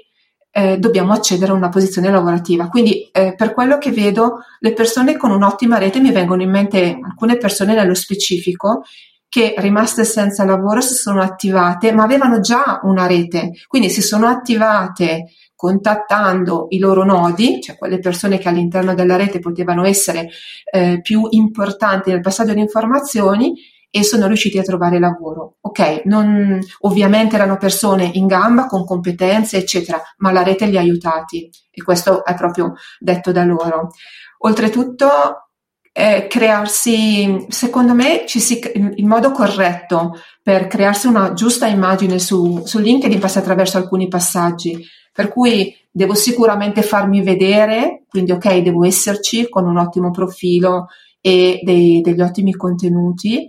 eh, 0.57 0.79
dobbiamo 0.79 1.12
accedere 1.12 1.51
a 1.51 1.57
una 1.57 1.69
posizione 1.69 2.11
lavorativa. 2.11 2.69
Quindi 2.69 3.09
eh, 3.11 3.35
per 3.35 3.53
quello 3.53 3.77
che 3.77 3.90
vedo, 3.90 4.45
le 4.61 4.73
persone 4.73 5.17
con 5.17 5.33
un'ottima 5.33 5.79
rete 5.79 5.99
mi 5.99 6.12
vengono 6.12 6.43
in 6.43 6.51
mente 6.51 6.97
alcune 7.03 7.38
persone 7.38 7.75
nello 7.75 7.95
specifico 7.95 8.85
che 9.29 9.55
rimaste 9.57 10.05
senza 10.05 10.45
lavoro 10.45 10.81
si 10.81 10.95
sono 10.95 11.21
attivate, 11.21 11.90
ma 11.90 12.05
avevano 12.05 12.38
già 12.38 12.79
una 12.85 13.09
rete, 13.09 13.51
quindi 13.67 13.90
si 13.90 14.01
sono 14.01 14.29
attivate 14.29 15.33
contattando 15.57 16.67
i 16.69 16.79
loro 16.79 17.05
nodi, 17.05 17.61
cioè 17.61 17.77
quelle 17.77 17.99
persone 17.99 18.38
che 18.38 18.49
all'interno 18.49 18.95
della 18.95 19.17
rete 19.17 19.40
potevano 19.40 19.85
essere 19.85 20.29
eh, 20.71 21.01
più 21.03 21.27
importanti 21.31 22.11
nel 22.11 22.21
passaggio 22.21 22.55
di 22.55 22.61
informazioni 22.61 23.55
e 23.96 24.02
sono 24.02 24.26
riusciti 24.26 24.59
a 24.59 24.64
trovare 24.64 24.98
lavoro. 24.98 25.59
Ok, 25.61 26.02
non, 26.07 26.59
ovviamente 26.80 27.37
erano 27.37 27.59
persone 27.59 28.11
in 28.14 28.26
gamba 28.26 28.66
con 28.66 28.85
competenze, 28.85 29.57
eccetera, 29.57 30.03
ma 30.16 30.32
la 30.32 30.42
rete 30.42 30.66
li 30.66 30.76
ha 30.76 30.80
aiutati 30.80 31.49
e 31.70 31.80
questo 31.80 32.24
è 32.24 32.34
proprio 32.34 32.74
detto 32.99 33.30
da 33.30 33.45
loro. 33.45 33.92
Oltretutto, 34.38 35.51
eh, 35.92 36.26
crearsi, 36.28 37.47
secondo 37.51 37.95
me, 37.95 38.24
si, 38.26 38.59
il 38.97 39.07
modo 39.07 39.30
corretto 39.30 40.18
per 40.42 40.66
crearsi 40.66 41.07
una 41.07 41.32
giusta 41.32 41.68
immagine 41.68 42.18
su, 42.18 42.62
su 42.64 42.80
LinkedIn 42.80 43.20
passa 43.20 43.38
attraverso 43.38 43.76
alcuni 43.76 44.09
passaggi. 44.09 44.84
Per 45.12 45.28
cui 45.28 45.72
devo 45.88 46.14
sicuramente 46.14 46.82
farmi 46.82 47.22
vedere, 47.22 48.03
quindi 48.09 48.32
ok, 48.32 48.57
devo 48.57 48.84
esserci 48.84 49.49
con 49.49 49.68
un 49.68 49.78
ottimo 49.78 50.11
profilo 50.11 50.88
e 51.20 51.61
dei, 51.62 52.01
degli 52.01 52.20
ottimi 52.20 52.57
contenuti 52.57 53.49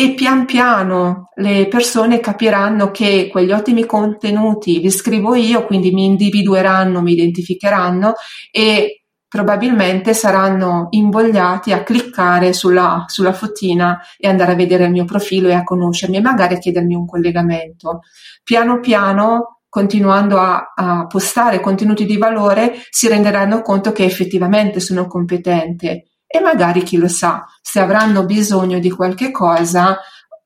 e 0.00 0.14
pian 0.14 0.46
piano 0.46 1.28
le 1.34 1.68
persone 1.68 2.20
capiranno 2.20 2.90
che 2.90 3.28
quegli 3.30 3.52
ottimi 3.52 3.84
contenuti 3.84 4.80
li 4.80 4.90
scrivo 4.90 5.34
io, 5.34 5.66
quindi 5.66 5.90
mi 5.90 6.06
individueranno, 6.06 7.02
mi 7.02 7.12
identificheranno 7.12 8.14
e 8.50 9.04
probabilmente 9.28 10.14
saranno 10.14 10.86
invogliati 10.92 11.72
a 11.72 11.82
cliccare 11.82 12.54
sulla, 12.54 13.04
sulla 13.08 13.34
fotina 13.34 14.00
e 14.16 14.26
andare 14.26 14.52
a 14.52 14.54
vedere 14.54 14.84
il 14.84 14.90
mio 14.90 15.04
profilo 15.04 15.48
e 15.48 15.52
a 15.52 15.64
conoscermi 15.64 16.16
e 16.16 16.22
magari 16.22 16.54
a 16.54 16.58
chiedermi 16.58 16.94
un 16.94 17.04
collegamento. 17.04 18.00
Piano 18.42 18.80
piano 18.80 19.60
continuando 19.68 20.38
a, 20.38 20.72
a, 20.74 21.06
postare 21.08 21.60
contenuti 21.60 22.06
di 22.06 22.16
valore, 22.16 22.72
si 22.88 23.06
renderanno 23.06 23.60
conto 23.60 23.92
che 23.92 24.04
effettivamente 24.04 24.80
sono 24.80 25.06
competente 25.06 26.09
e 26.32 26.38
magari 26.38 26.84
chi 26.84 26.96
lo 26.96 27.08
sa, 27.08 27.44
se 27.60 27.80
avranno 27.80 28.24
bisogno 28.24 28.78
di 28.78 28.88
qualche 28.88 29.32
cosa 29.32 29.98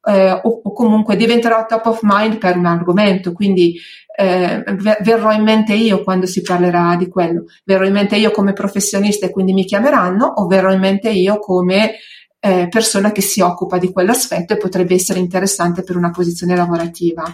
eh, 0.03 0.32
o, 0.32 0.61
o, 0.62 0.72
comunque 0.72 1.14
diventerò 1.14 1.66
top 1.66 1.87
of 1.87 1.99
mind 2.03 2.39
per 2.39 2.57
un 2.57 2.64
argomento, 2.64 3.32
quindi 3.32 3.78
eh, 4.16 4.64
verrò 5.01 5.32
in 5.32 5.43
mente 5.43 5.74
io 5.74 6.03
quando 6.03 6.24
si 6.24 6.41
parlerà 6.41 6.97
di 6.97 7.09
quello, 7.09 7.45
verrò 7.64 7.85
in 7.85 7.93
mente 7.93 8.16
io 8.16 8.30
come 8.30 8.55
professionista 8.55 9.26
e 9.26 9.30
quindi 9.30 9.53
mi 9.53 9.66
chiameranno 9.66 10.24
o 10.24 10.47
verrò 10.47 10.72
in 10.72 10.80
mente 10.80 11.11
io 11.11 11.39
come 11.39 11.97
eh, 12.41 12.66
persona 12.70 13.12
che 13.12 13.20
si 13.20 13.43
occupa 13.43 13.76
di 13.76 13.93
quell'aspetto 13.93 14.55
e 14.55 14.59
potrebbe 14.59 14.95
essere 14.95 15.18
interessante 15.18 15.82
per 15.82 15.97
una 15.97 16.11
posizione 16.11 16.57
lavorativa. 16.57 17.24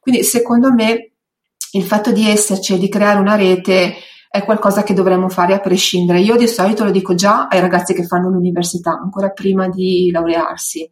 Quindi 0.00 0.24
secondo 0.24 0.72
me 0.72 1.12
il 1.72 1.84
fatto 1.84 2.12
di 2.12 2.28
esserci 2.28 2.74
e 2.74 2.78
di 2.78 2.90
creare 2.90 3.18
una 3.18 3.34
rete 3.34 3.94
è 4.34 4.42
qualcosa 4.44 4.82
che 4.82 4.94
dovremmo 4.94 5.28
fare 5.28 5.54
a 5.54 5.60
prescindere. 5.60 6.18
Io 6.18 6.34
di 6.34 6.48
solito 6.48 6.82
lo 6.82 6.90
dico 6.90 7.14
già 7.14 7.46
ai 7.46 7.60
ragazzi 7.60 7.94
che 7.94 8.04
fanno 8.04 8.30
l'università, 8.30 8.98
ancora 9.00 9.30
prima 9.30 9.68
di 9.68 10.10
laurearsi. 10.10 10.90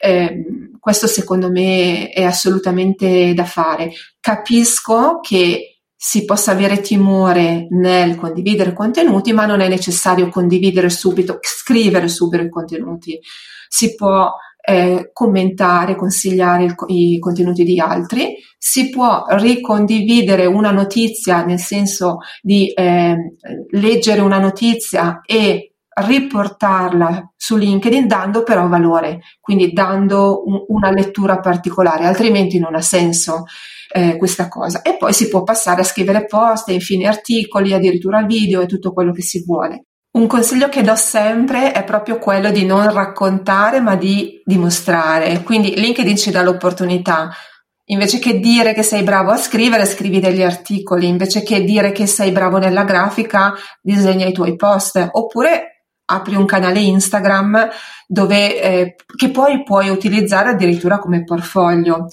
Eh, 0.00 0.70
questo 0.80 1.06
secondo 1.06 1.50
me 1.50 2.08
è 2.08 2.24
assolutamente 2.24 3.34
da 3.34 3.44
fare. 3.44 3.92
Capisco 4.18 5.20
che 5.20 5.80
si 5.94 6.24
possa 6.24 6.52
avere 6.52 6.80
timore 6.80 7.66
nel 7.68 8.16
condividere 8.16 8.72
contenuti, 8.72 9.34
ma 9.34 9.44
non 9.44 9.60
è 9.60 9.68
necessario 9.68 10.30
condividere 10.30 10.88
subito, 10.88 11.40
scrivere 11.42 12.08
subito 12.08 12.42
i 12.42 12.48
contenuti. 12.48 13.20
Si 13.68 13.94
può 13.94 14.32
eh, 14.64 15.10
commentare, 15.12 15.96
consigliare 15.96 16.64
il, 16.64 16.74
i 16.86 17.18
contenuti 17.18 17.64
di 17.64 17.80
altri, 17.80 18.36
si 18.56 18.90
può 18.90 19.24
ricondividere 19.28 20.46
una 20.46 20.70
notizia 20.70 21.44
nel 21.44 21.58
senso 21.58 22.18
di 22.40 22.72
eh, 22.72 23.16
leggere 23.70 24.20
una 24.20 24.38
notizia 24.38 25.20
e 25.24 25.74
riportarla 25.94 27.32
su 27.36 27.56
LinkedIn 27.56 28.06
dando 28.06 28.44
però 28.44 28.66
valore, 28.68 29.20
quindi 29.40 29.72
dando 29.72 30.42
un, 30.46 30.64
una 30.68 30.90
lettura 30.90 31.40
particolare, 31.40 32.06
altrimenti 32.06 32.58
non 32.58 32.74
ha 32.74 32.80
senso 32.80 33.44
eh, 33.92 34.16
questa 34.16 34.48
cosa. 34.48 34.80
E 34.82 34.96
poi 34.96 35.12
si 35.12 35.28
può 35.28 35.42
passare 35.42 35.82
a 35.82 35.84
scrivere 35.84 36.26
post, 36.26 36.68
infine 36.68 37.08
articoli, 37.08 37.74
addirittura 37.74 38.22
video 38.22 38.60
e 38.62 38.66
tutto 38.66 38.92
quello 38.92 39.12
che 39.12 39.22
si 39.22 39.44
vuole. 39.44 39.86
Un 40.12 40.26
consiglio 40.26 40.68
che 40.68 40.82
do 40.82 40.94
sempre 40.94 41.72
è 41.72 41.84
proprio 41.84 42.18
quello 42.18 42.50
di 42.50 42.66
non 42.66 42.92
raccontare 42.92 43.80
ma 43.80 43.96
di 43.96 44.42
dimostrare. 44.44 45.42
Quindi 45.42 45.74
LinkedIn 45.74 46.16
ci 46.16 46.30
dà 46.30 46.42
l'opportunità. 46.42 47.30
Invece 47.86 48.18
che 48.18 48.38
dire 48.38 48.74
che 48.74 48.82
sei 48.82 49.04
bravo 49.04 49.30
a 49.30 49.38
scrivere, 49.38 49.86
scrivi 49.86 50.20
degli 50.20 50.42
articoli. 50.42 51.08
Invece 51.08 51.42
che 51.42 51.64
dire 51.64 51.92
che 51.92 52.06
sei 52.06 52.30
bravo 52.30 52.58
nella 52.58 52.84
grafica, 52.84 53.54
disegna 53.80 54.26
i 54.26 54.32
tuoi 54.32 54.54
post. 54.54 55.08
Oppure 55.12 55.71
apri 56.12 56.34
un 56.34 56.44
canale 56.44 56.80
Instagram 56.80 57.68
dove, 58.06 58.62
eh, 58.62 58.94
che 59.16 59.30
poi 59.30 59.62
puoi 59.62 59.88
utilizzare 59.88 60.50
addirittura 60.50 60.98
come 60.98 61.24
portfolio. 61.24 62.06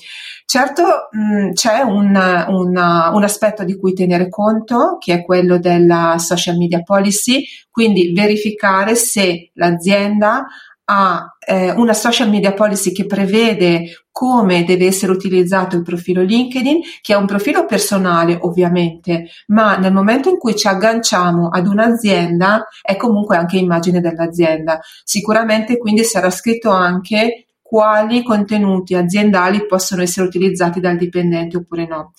Certo 0.45 1.09
mh, 1.11 1.51
c'è 1.53 1.81
un, 1.81 2.07
una, 2.47 3.09
un, 3.13 3.23
aspetto 3.23 3.63
di 3.63 3.77
cui 3.77 3.93
tenere 3.93 4.29
conto, 4.29 4.97
che 4.97 5.13
è 5.13 5.23
quello 5.23 5.59
della 5.59 6.15
social 6.17 6.57
media 6.57 6.81
policy, 6.81 7.45
quindi 7.69 8.13
verificare 8.13 8.95
se 8.95 9.51
l'azienda 9.53 10.47
ha 10.91 11.37
eh, 11.45 11.69
una 11.71 11.93
social 11.93 12.29
media 12.29 12.53
policy 12.53 12.91
che 12.91 13.05
prevede 13.05 14.05
come 14.11 14.63
deve 14.63 14.87
essere 14.87 15.11
utilizzato 15.11 15.75
il 15.75 15.83
profilo 15.83 16.23
LinkedIn, 16.23 16.79
che 17.01 17.13
è 17.13 17.15
un 17.15 17.27
profilo 17.27 17.65
personale 17.65 18.37
ovviamente, 18.41 19.29
ma 19.47 19.77
nel 19.77 19.93
momento 19.93 20.29
in 20.29 20.37
cui 20.37 20.55
ci 20.55 20.67
agganciamo 20.67 21.49
ad 21.49 21.67
un'azienda 21.67 22.67
è 22.81 22.95
comunque 22.95 23.37
anche 23.37 23.57
immagine 23.57 24.01
dell'azienda. 24.01 24.79
Sicuramente 25.03 25.77
quindi 25.77 26.03
sarà 26.03 26.31
scritto 26.31 26.71
anche 26.71 27.45
quali 27.61 28.23
contenuti 28.23 28.95
aziendali 28.95 29.67
possono 29.67 30.01
essere 30.01 30.25
utilizzati 30.25 30.79
dal 30.79 30.97
dipendente 30.97 31.57
oppure 31.57 31.85
no. 31.85 32.13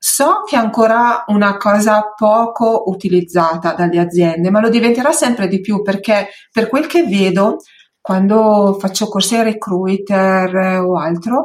So 0.00 0.44
che 0.48 0.56
è 0.56 0.58
ancora 0.58 1.24
una 1.26 1.56
cosa 1.56 2.14
poco 2.16 2.84
utilizzata 2.86 3.74
dalle 3.74 3.98
aziende, 3.98 4.48
ma 4.48 4.60
lo 4.60 4.70
diventerà 4.70 5.12
sempre 5.12 5.46
di 5.48 5.60
più 5.60 5.82
perché 5.82 6.28
per 6.50 6.68
quel 6.68 6.86
che 6.86 7.02
vedo, 7.02 7.58
quando 8.08 8.78
faccio 8.80 9.06
corsi 9.06 9.36
ai 9.36 9.42
recruiter 9.42 10.80
o 10.80 10.96
altro, 10.96 11.44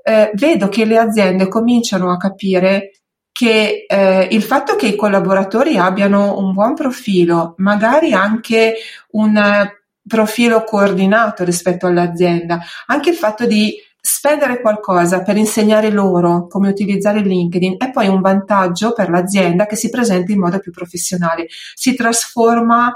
eh, 0.00 0.30
vedo 0.34 0.68
che 0.68 0.84
le 0.84 0.96
aziende 0.96 1.48
cominciano 1.48 2.12
a 2.12 2.18
capire 2.18 3.00
che 3.32 3.84
eh, 3.88 4.28
il 4.30 4.44
fatto 4.44 4.76
che 4.76 4.86
i 4.86 4.94
collaboratori 4.94 5.76
abbiano 5.76 6.38
un 6.38 6.52
buon 6.52 6.74
profilo, 6.74 7.54
magari 7.56 8.12
anche 8.12 8.74
un 9.10 9.68
profilo 10.06 10.62
coordinato 10.62 11.42
rispetto 11.42 11.88
all'azienda, 11.88 12.60
anche 12.86 13.10
il 13.10 13.16
fatto 13.16 13.44
di 13.44 13.74
spendere 14.00 14.60
qualcosa 14.60 15.24
per 15.24 15.36
insegnare 15.36 15.90
loro 15.90 16.46
come 16.46 16.68
utilizzare 16.68 17.22
LinkedIn 17.22 17.74
è 17.76 17.90
poi 17.90 18.06
un 18.06 18.20
vantaggio 18.20 18.92
per 18.92 19.10
l'azienda 19.10 19.66
che 19.66 19.74
si 19.74 19.90
presenta 19.90 20.30
in 20.30 20.38
modo 20.38 20.60
più 20.60 20.70
professionale, 20.70 21.48
si 21.74 21.96
trasforma 21.96 22.94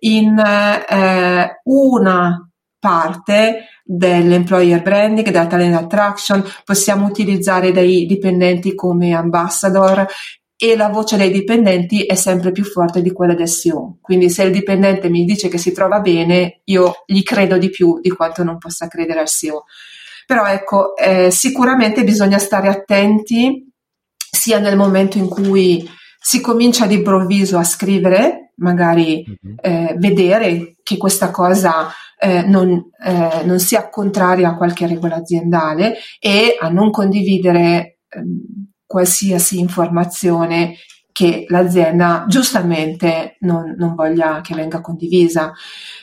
in 0.00 0.38
eh, 0.38 1.60
una 1.64 2.47
parte 2.78 3.66
dell'employer 3.84 4.82
branding, 4.82 5.28
della 5.28 5.46
talent 5.46 5.74
attraction, 5.74 6.44
possiamo 6.64 7.06
utilizzare 7.06 7.72
dei 7.72 8.06
dipendenti 8.06 8.74
come 8.74 9.14
ambassador 9.14 10.06
e 10.60 10.76
la 10.76 10.88
voce 10.88 11.16
dei 11.16 11.30
dipendenti 11.30 12.02
è 12.04 12.16
sempre 12.16 12.50
più 12.50 12.64
forte 12.64 13.00
di 13.00 13.12
quella 13.12 13.34
del 13.34 13.48
CEO. 13.48 13.98
Quindi 14.00 14.28
se 14.28 14.42
il 14.42 14.50
dipendente 14.50 15.08
mi 15.08 15.24
dice 15.24 15.48
che 15.48 15.56
si 15.56 15.72
trova 15.72 16.00
bene, 16.00 16.62
io 16.64 17.04
gli 17.06 17.22
credo 17.22 17.58
di 17.58 17.70
più 17.70 18.00
di 18.00 18.10
quanto 18.10 18.42
non 18.42 18.58
possa 18.58 18.88
credere 18.88 19.20
al 19.20 19.28
CEO. 19.28 19.64
Però 20.26 20.44
ecco, 20.46 20.96
eh, 20.96 21.30
sicuramente 21.30 22.02
bisogna 22.02 22.38
stare 22.38 22.68
attenti 22.68 23.72
sia 24.30 24.58
nel 24.58 24.76
momento 24.76 25.16
in 25.16 25.28
cui 25.28 25.88
si 26.20 26.40
comincia 26.40 26.84
ad 26.84 26.92
improvviso 26.92 27.56
a 27.56 27.64
scrivere, 27.64 28.52
magari 28.56 29.24
mm-hmm. 29.24 29.56
eh, 29.60 29.94
vedere 29.96 30.74
che 30.82 30.96
questa 30.96 31.30
cosa 31.30 31.88
eh, 32.18 32.42
non, 32.42 32.90
eh, 33.04 33.42
non, 33.44 33.58
sia 33.58 33.88
contraria 33.88 34.50
a 34.50 34.56
qualche 34.56 34.86
regola 34.86 35.16
aziendale 35.16 35.96
e 36.18 36.56
a 36.58 36.68
non 36.68 36.90
condividere 36.90 38.00
ehm, 38.08 38.68
qualsiasi 38.84 39.58
informazione 39.58 40.76
che 41.12 41.46
l'azienda 41.48 42.26
giustamente 42.28 43.36
non, 43.40 43.74
non, 43.76 43.94
voglia 43.94 44.40
che 44.40 44.54
venga 44.54 44.80
condivisa. 44.80 45.52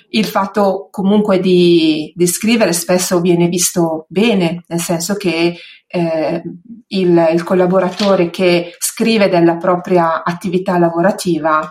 Il 0.10 0.26
fatto 0.26 0.90
comunque 0.92 1.40
di, 1.40 2.12
di, 2.16 2.28
scrivere 2.28 2.74
spesso 2.74 3.22
viene 3.22 3.48
visto 3.48 4.06
bene, 4.10 4.64
nel 4.68 4.80
senso 4.82 5.16
che 5.16 5.56
eh, 5.88 6.44
il, 6.88 7.30
il 7.32 7.44
collaboratore 7.44 8.30
che 8.30 8.76
scrive 8.78 9.30
della 9.30 9.56
propria 9.56 10.24
attività 10.24 10.78
lavorativa 10.78 11.62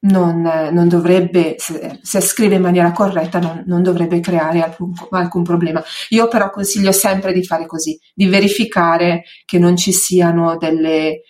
non, 0.00 0.42
non, 0.42 0.88
dovrebbe, 0.88 1.56
se, 1.58 1.98
se, 2.02 2.20
scrive 2.20 2.54
in 2.56 2.62
maniera 2.62 2.92
corretta, 2.92 3.38
non, 3.40 3.64
non 3.66 3.82
dovrebbe 3.82 4.20
creare 4.20 4.62
alcun, 4.62 4.92
alcun, 5.10 5.42
problema. 5.42 5.82
Io 6.10 6.28
però 6.28 6.50
consiglio 6.50 6.92
sempre 6.92 7.32
di 7.32 7.44
fare 7.44 7.66
così, 7.66 7.98
di 8.14 8.26
verificare 8.26 9.24
che 9.44 9.58
non 9.58 9.76
ci 9.76 9.92
siano 9.92 10.56
delle, 10.56 11.22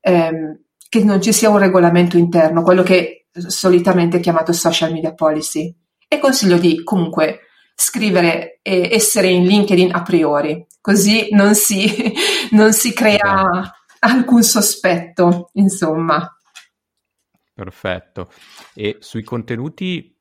ehm, 0.00 0.60
che 0.88 1.04
non 1.04 1.20
ci 1.20 1.32
sia 1.32 1.50
un 1.50 1.58
regolamento 1.58 2.16
interno, 2.16 2.62
quello 2.62 2.82
che 2.82 3.26
solitamente 3.32 4.18
è 4.18 4.20
chiamato 4.20 4.52
social 4.52 4.92
media 4.92 5.14
policy. 5.14 5.74
E 6.06 6.18
consiglio 6.18 6.58
di 6.58 6.82
comunque 6.84 7.40
scrivere 7.74 8.60
e 8.62 8.90
essere 8.92 9.28
in 9.28 9.46
LinkedIn 9.46 9.92
a 9.94 10.02
priori, 10.02 10.66
così 10.80 11.28
non 11.30 11.54
si, 11.54 12.12
non 12.52 12.72
si 12.72 12.92
crea 12.92 13.72
alcun 14.00 14.42
sospetto, 14.42 15.50
insomma. 15.54 16.31
Perfetto. 17.54 18.30
E 18.74 18.96
sui 19.00 19.22
contenuti 19.22 20.16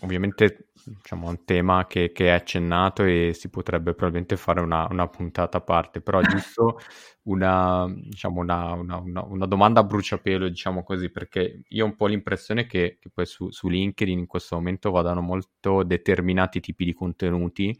ovviamente 0.00 0.68
diciamo, 0.84 1.28
un 1.28 1.44
tema 1.44 1.86
che, 1.86 2.12
che, 2.12 2.26
è 2.26 2.30
accennato 2.30 3.02
e 3.02 3.32
si 3.34 3.48
potrebbe 3.48 3.94
probabilmente 3.94 4.36
fare 4.36 4.60
una, 4.60 4.86
una 4.90 5.08
puntata 5.08 5.58
a 5.58 5.60
parte, 5.62 6.00
però 6.00 6.20
giusto 6.22 6.78
una, 7.22 7.86
diciamo, 7.88 8.40
una, 8.40 8.72
una, 8.72 9.22
una, 9.22 9.46
domanda 9.46 9.80
a 9.80 9.84
bruciapelo, 9.84 10.48
diciamo 10.48 10.82
così, 10.82 11.10
perché 11.10 11.62
io 11.66 11.84
ho 11.84 11.88
un 11.88 11.96
po' 11.96 12.06
l'impressione 12.06 12.66
che, 12.66 12.98
che 13.00 13.10
poi 13.12 13.26
su, 13.26 13.50
su, 13.50 13.68
LinkedIn 13.68 14.18
in 14.18 14.26
questo 14.26 14.56
momento 14.56 14.90
vadano 14.90 15.22
molto 15.22 15.82
determinati 15.82 16.60
tipi 16.60 16.84
di 16.84 16.92
contenuti, 16.92 17.76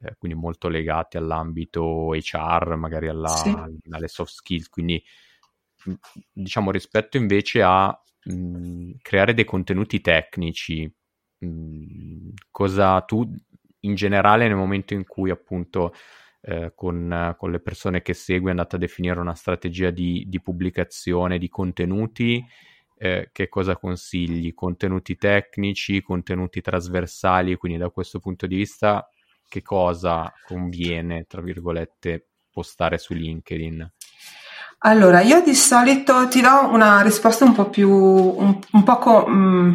eh, 0.00 0.14
quindi 0.18 0.38
molto 0.38 0.68
legati 0.68 1.16
all'ambito 1.16 2.12
HR, 2.12 2.76
magari 2.76 3.08
alla, 3.08 3.28
sì. 3.28 3.54
alle 3.90 4.08
soft 4.08 4.32
skills, 4.32 4.68
quindi 4.68 5.02
diciamo 6.32 6.70
rispetto 6.70 7.16
invece 7.16 7.62
a 7.62 7.88
mh, 8.24 8.92
creare 9.02 9.34
dei 9.34 9.44
contenuti 9.44 10.00
tecnici, 10.00 10.92
mh, 11.38 12.30
cosa 12.50 13.00
tu 13.02 13.28
in 13.80 13.94
generale 13.94 14.48
nel 14.48 14.56
momento 14.56 14.94
in 14.94 15.04
cui 15.04 15.30
appunto 15.30 15.92
eh, 16.40 16.72
con, 16.74 17.34
con, 17.38 17.50
le 17.50 17.60
persone 17.60 18.02
che 18.02 18.14
segui 18.14 18.50
andate 18.50 18.76
a 18.76 18.78
definire 18.78 19.20
una 19.20 19.34
strategia 19.34 19.90
di, 19.90 20.24
di 20.28 20.40
pubblicazione 20.40 21.38
di 21.38 21.48
contenuti, 21.48 22.44
eh, 22.98 23.30
che 23.32 23.48
cosa 23.48 23.76
consigli? 23.76 24.54
Contenuti 24.54 25.16
tecnici, 25.16 26.02
contenuti 26.02 26.60
trasversali, 26.60 27.56
quindi 27.56 27.78
da 27.78 27.90
questo 27.90 28.20
punto 28.20 28.46
di 28.46 28.56
vista 28.56 29.08
che 29.48 29.62
cosa 29.62 30.32
conviene, 30.44 31.24
tra 31.24 31.40
virgolette, 31.40 32.28
postare 32.50 32.98
su 32.98 33.14
LinkedIn? 33.14 33.92
Allora, 34.86 35.20
io 35.20 35.42
di 35.42 35.54
solito 35.56 36.28
ti 36.28 36.40
do 36.40 36.68
una 36.70 37.00
risposta 37.00 37.44
un 37.44 37.54
po' 37.54 37.68
più, 37.68 37.90
un, 37.90 38.56
un 38.70 38.82
poco 38.84 39.26
mh, 39.26 39.34
mm, 39.34 39.74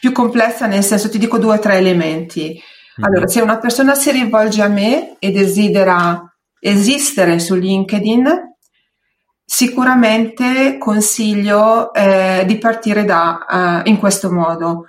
più 0.00 0.10
complessa, 0.10 0.66
nel 0.66 0.82
senso 0.82 1.08
ti 1.08 1.18
dico 1.18 1.38
due 1.38 1.54
o 1.54 1.58
tre 1.60 1.76
elementi. 1.76 2.60
Mhm. 2.96 3.04
Allora, 3.04 3.28
se 3.28 3.40
una 3.40 3.58
persona 3.58 3.94
si 3.94 4.10
rivolge 4.10 4.60
a 4.60 4.66
me 4.66 5.16
e 5.20 5.30
desidera 5.30 6.20
esistere 6.58 7.38
su 7.38 7.54
LinkedIn, 7.54 8.56
sicuramente 9.44 10.78
consiglio 10.78 11.94
eh, 11.94 12.42
di 12.44 12.58
partire 12.58 13.04
da, 13.04 13.82
uh, 13.84 13.88
in 13.88 13.98
questo 13.98 14.32
modo. 14.32 14.86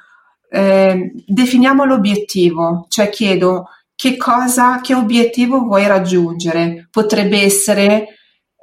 Eh, 0.50 1.12
definiamo 1.28 1.86
l'obiettivo, 1.86 2.88
cioè 2.90 3.10
chiedo 3.10 3.70
che 3.96 4.18
cosa, 4.18 4.82
che 4.82 4.96
obiettivo 4.96 5.60
vuoi 5.60 5.86
raggiungere. 5.86 6.88
Potrebbe 6.90 7.44
essere 7.44 8.15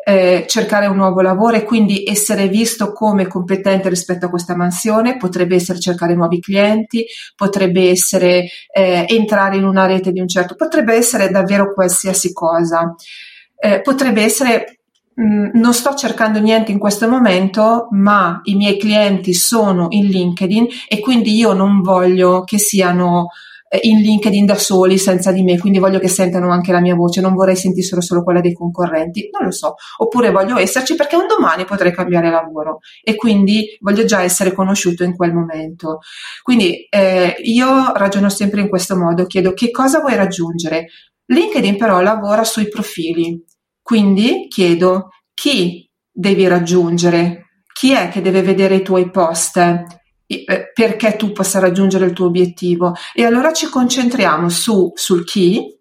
eh, 0.05 0.45
cercare 0.49 0.87
un 0.87 0.97
nuovo 0.97 1.21
lavoro 1.21 1.57
e 1.57 1.65
quindi 1.65 2.05
essere 2.05 2.49
visto 2.49 2.93
come 2.93 3.29
competente 3.29 3.89
rispetto 3.89 4.27
a 4.27 4.31
questa 4.31 4.57
mansione, 4.57 5.17
potrebbe 5.17 5.55
essere 5.55 5.79
cercare 5.79 6.15
nuovi 6.15 6.41
clienti, 6.41 7.05
potrebbe 7.37 7.89
essere 7.89 8.49
eh, 8.73 9.07
entrare 9.09 9.57
in 9.57 9.65
una 9.65 9.87
rete 9.87 10.11
di 10.11 10.21
un 10.21 10.29
certo, 10.29 10.57
potrebbe 10.57 10.95
essere 10.95 11.31
davvero 11.31 11.73
qualsiasi 11.73 12.33
cosa. 12.33 12.95
Eh, 13.59 13.81
potrebbe 13.81 14.23
essere 14.23 14.81
mh, 15.15 15.25
mm, 15.25 15.51
non 15.55 15.73
sto 15.73 15.95
cercando 15.95 16.41
niente 16.41 16.73
in 16.73 16.79
questo 16.79 17.09
momento, 17.09 17.89
ma 17.93 18.41
i 18.45 18.57
miei 18.57 18.79
clienti 18.79 19.35
sono 19.35 19.87
in 19.91 20.07
LinkedIn 20.07 20.67
e 20.89 21.01
quindi 21.01 21.37
io 21.37 21.53
non 21.53 21.81
voglio 21.81 22.43
che 22.45 22.59
siano 22.59 23.29
in 23.81 24.01
LinkedIn 24.01 24.45
da 24.45 24.57
soli 24.57 24.99
senza 24.99 25.33
di 25.33 25.43
me, 25.43 25.59
quindi 25.59 25.79
voglio 25.79 25.99
che 25.99 26.09
sentano 26.09 26.51
anche 26.51 26.73
la 26.73 26.81
mia 26.81 26.95
voce, 26.95 27.21
non 27.21 27.35
vorrei 27.35 27.57
sentissero 27.57 28.01
solo 28.01 28.23
quella 28.23 28.41
dei 28.41 28.53
concorrenti, 28.53 29.31
non 29.33 29.45
lo 29.45 29.51
so, 29.51 29.77
oppure 29.99 30.31
voglio 30.31 30.59
esserci 30.59 30.95
perché 30.95 31.17
un 31.17 31.27
domani 31.27 31.65
potrei 31.65 31.93
cambiare 31.93 32.31
lavoro 32.31 32.81
e 33.03 33.15
quindi 33.17 33.77
voglio 33.81 34.05
già 34.05 34.23
essere 34.23 34.53
conosciuto 34.53 35.05
in 35.05 35.17
quel 35.17 35.33
momento. 35.33 36.01
Quindi 36.43 36.87
eh, 36.91 37.35
io 37.45 37.93
ragiono 37.95 38.29
sempre 38.29 38.61
in 38.61 38.69
questo 38.69 38.97
modo, 38.97 39.27
chiedo 39.27 39.53
che 39.55 39.71
cosa 39.71 40.01
vuoi 40.01 40.17
raggiungere. 40.17 40.89
LinkedIn 41.27 41.79
però 41.79 42.01
lavora 42.01 42.45
sui 42.45 42.69
profili, 42.69 43.43
quindi 43.81 44.49
chiedo 44.49 45.09
chi 45.33 45.89
devi 46.13 46.47
raggiungere, 46.47 47.47
chi 47.73 47.93
è 47.93 48.09
che 48.11 48.21
deve 48.21 48.43
vedere 48.43 48.77
i 48.77 48.83
tuoi 48.83 49.11
post 49.11 49.57
eh, 49.57 49.85
perché 50.75 51.17
tu 51.17 51.33
possa 51.33 51.59
raggiungere 51.59 52.07
il 52.07 52.13
tuo 52.13 52.27
obiettivo. 52.27 52.95
E 53.15 53.25
allora 53.25 53.53
ci 53.53 53.69
concentriamo 53.69 54.49
su, 54.49 54.93
sul 54.95 55.25
chi 55.25 55.79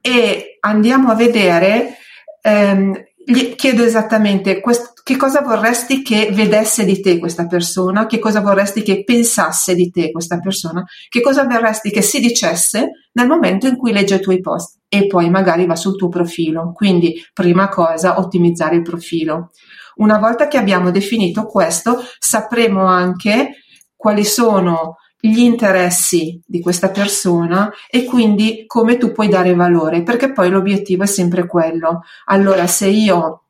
e 0.00 0.58
andiamo 0.60 1.10
a 1.10 1.14
vedere, 1.14 1.96
ehm, 2.40 3.04
gli 3.28 3.56
chiedo 3.56 3.82
esattamente 3.82 4.60
quest- 4.60 5.02
che 5.02 5.16
cosa 5.16 5.40
vorresti 5.40 6.02
che 6.02 6.30
vedesse 6.32 6.84
di 6.84 7.00
te 7.00 7.18
questa 7.18 7.46
persona, 7.46 8.06
che 8.06 8.20
cosa 8.20 8.40
vorresti 8.40 8.82
che 8.82 9.02
pensasse 9.02 9.74
di 9.74 9.90
te 9.90 10.12
questa 10.12 10.38
persona, 10.38 10.84
che 11.08 11.20
cosa 11.20 11.44
vorresti 11.44 11.90
che 11.90 12.02
si 12.02 12.20
dicesse 12.20 12.90
nel 13.12 13.26
momento 13.26 13.66
in 13.66 13.76
cui 13.76 13.92
legge 13.92 14.16
i 14.16 14.20
tuoi 14.20 14.40
post 14.40 14.78
e 14.88 15.06
poi 15.06 15.28
magari 15.28 15.66
va 15.66 15.74
sul 15.74 15.96
tuo 15.96 16.08
profilo. 16.08 16.72
Quindi, 16.72 17.20
prima 17.32 17.68
cosa, 17.68 18.18
ottimizzare 18.18 18.76
il 18.76 18.82
profilo. 18.82 19.50
Una 19.96 20.18
volta 20.18 20.46
che 20.46 20.56
abbiamo 20.56 20.90
definito 20.90 21.46
questo, 21.46 22.02
sapremo 22.18 22.84
anche 22.84 23.62
quali 24.06 24.24
sono 24.24 24.98
gli 25.18 25.40
interessi 25.40 26.40
di 26.46 26.60
questa 26.60 26.90
persona 26.90 27.72
e 27.90 28.04
quindi 28.04 28.62
come 28.68 28.98
tu 28.98 29.10
puoi 29.10 29.26
dare 29.26 29.52
valore, 29.52 30.04
perché 30.04 30.32
poi 30.32 30.48
l'obiettivo 30.48 31.02
è 31.02 31.06
sempre 31.06 31.48
quello. 31.48 32.02
Allora, 32.26 32.68
se 32.68 32.86
io 32.86 33.46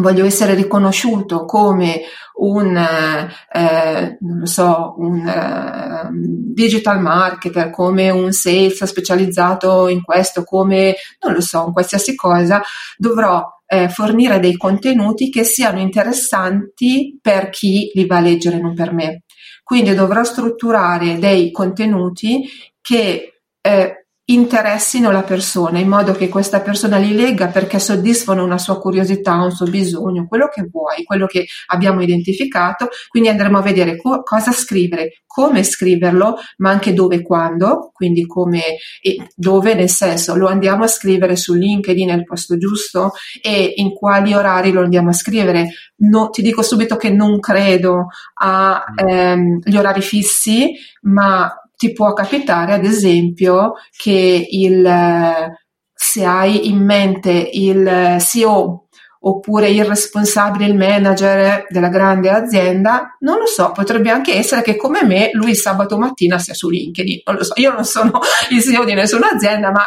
voglio 0.00 0.24
essere 0.24 0.54
riconosciuto 0.54 1.44
come 1.44 2.00
un, 2.38 2.76
eh, 2.76 4.16
non 4.18 4.46
so, 4.46 4.94
un 4.98 5.24
eh, 5.24 6.08
digital 6.10 7.00
marketer, 7.00 7.70
come 7.70 8.10
un 8.10 8.32
sales 8.32 8.82
specializzato 8.82 9.86
in 9.86 10.02
questo, 10.02 10.42
come, 10.42 10.96
non 11.24 11.34
lo 11.34 11.40
so, 11.40 11.66
in 11.68 11.72
qualsiasi 11.72 12.16
cosa, 12.16 12.60
dovrò 12.96 13.44
eh, 13.64 13.88
fornire 13.88 14.40
dei 14.40 14.56
contenuti 14.56 15.30
che 15.30 15.44
siano 15.44 15.78
interessanti 15.78 17.16
per 17.22 17.50
chi 17.50 17.92
li 17.94 18.06
va 18.06 18.16
a 18.16 18.20
leggere, 18.22 18.58
non 18.58 18.74
per 18.74 18.92
me. 18.92 19.22
Quindi 19.64 19.94
dovrò 19.94 20.22
strutturare 20.22 21.18
dei 21.18 21.50
contenuti 21.50 22.46
che 22.80 23.40
eh, 23.60 24.03
interessino 24.26 25.10
la 25.10 25.22
persona 25.22 25.78
in 25.78 25.88
modo 25.88 26.12
che 26.12 26.30
questa 26.30 26.60
persona 26.60 26.96
li 26.96 27.14
legga 27.14 27.48
perché 27.48 27.78
soddisfano 27.78 28.42
una 28.42 28.56
sua 28.56 28.80
curiosità, 28.80 29.34
un 29.34 29.50
suo 29.50 29.66
bisogno, 29.66 30.26
quello 30.26 30.48
che 30.48 30.66
vuoi, 30.70 31.04
quello 31.04 31.26
che 31.26 31.46
abbiamo 31.66 32.00
identificato. 32.00 32.88
Quindi 33.08 33.28
andremo 33.28 33.58
a 33.58 33.62
vedere 33.62 33.96
co- 33.96 34.22
cosa 34.22 34.50
scrivere, 34.52 35.22
come 35.26 35.62
scriverlo, 35.62 36.36
ma 36.58 36.70
anche 36.70 36.94
dove 36.94 37.16
e 37.16 37.22
quando, 37.22 37.90
quindi 37.92 38.26
come 38.26 38.76
e 39.02 39.28
dove, 39.34 39.74
nel 39.74 39.90
senso 39.90 40.34
lo 40.36 40.46
andiamo 40.46 40.84
a 40.84 40.88
scrivere 40.88 41.36
su 41.36 41.52
LinkedIn 41.52 42.06
nel 42.06 42.24
posto 42.24 42.56
giusto 42.56 43.12
e 43.42 43.74
in 43.76 43.92
quali 43.92 44.32
orari 44.32 44.72
lo 44.72 44.80
andiamo 44.82 45.10
a 45.10 45.12
scrivere. 45.12 45.68
No, 45.96 46.30
ti 46.30 46.40
dico 46.40 46.62
subito 46.62 46.96
che 46.96 47.10
non 47.10 47.40
credo 47.40 48.06
agli 48.34 49.06
ehm, 49.06 49.60
orari 49.76 50.00
fissi, 50.00 50.72
ma 51.02 51.54
ti 51.76 51.92
può 51.92 52.12
capitare, 52.12 52.72
ad 52.72 52.84
esempio, 52.84 53.74
che 53.96 54.46
il, 54.50 55.52
se 55.94 56.24
hai 56.24 56.68
in 56.68 56.84
mente 56.84 57.30
il 57.52 58.16
CEO 58.20 58.84
oppure 59.26 59.70
il 59.70 59.84
responsabile, 59.84 60.66
il 60.66 60.76
manager 60.76 61.64
della 61.68 61.88
grande 61.88 62.28
azienda, 62.28 63.16
non 63.20 63.38
lo 63.38 63.46
so, 63.46 63.72
potrebbe 63.72 64.10
anche 64.10 64.34
essere 64.34 64.62
che 64.62 64.76
come 64.76 65.02
me 65.02 65.30
lui 65.32 65.54
sabato 65.54 65.96
mattina 65.96 66.38
sia 66.38 66.52
su 66.52 66.68
LinkedIn, 66.68 67.22
non 67.24 67.36
lo 67.36 67.44
so, 67.44 67.54
io 67.56 67.72
non 67.72 67.84
sono 67.84 68.20
il 68.50 68.62
CEO 68.62 68.84
di 68.84 68.92
nessuna 68.92 69.30
azienda, 69.30 69.70
ma 69.70 69.82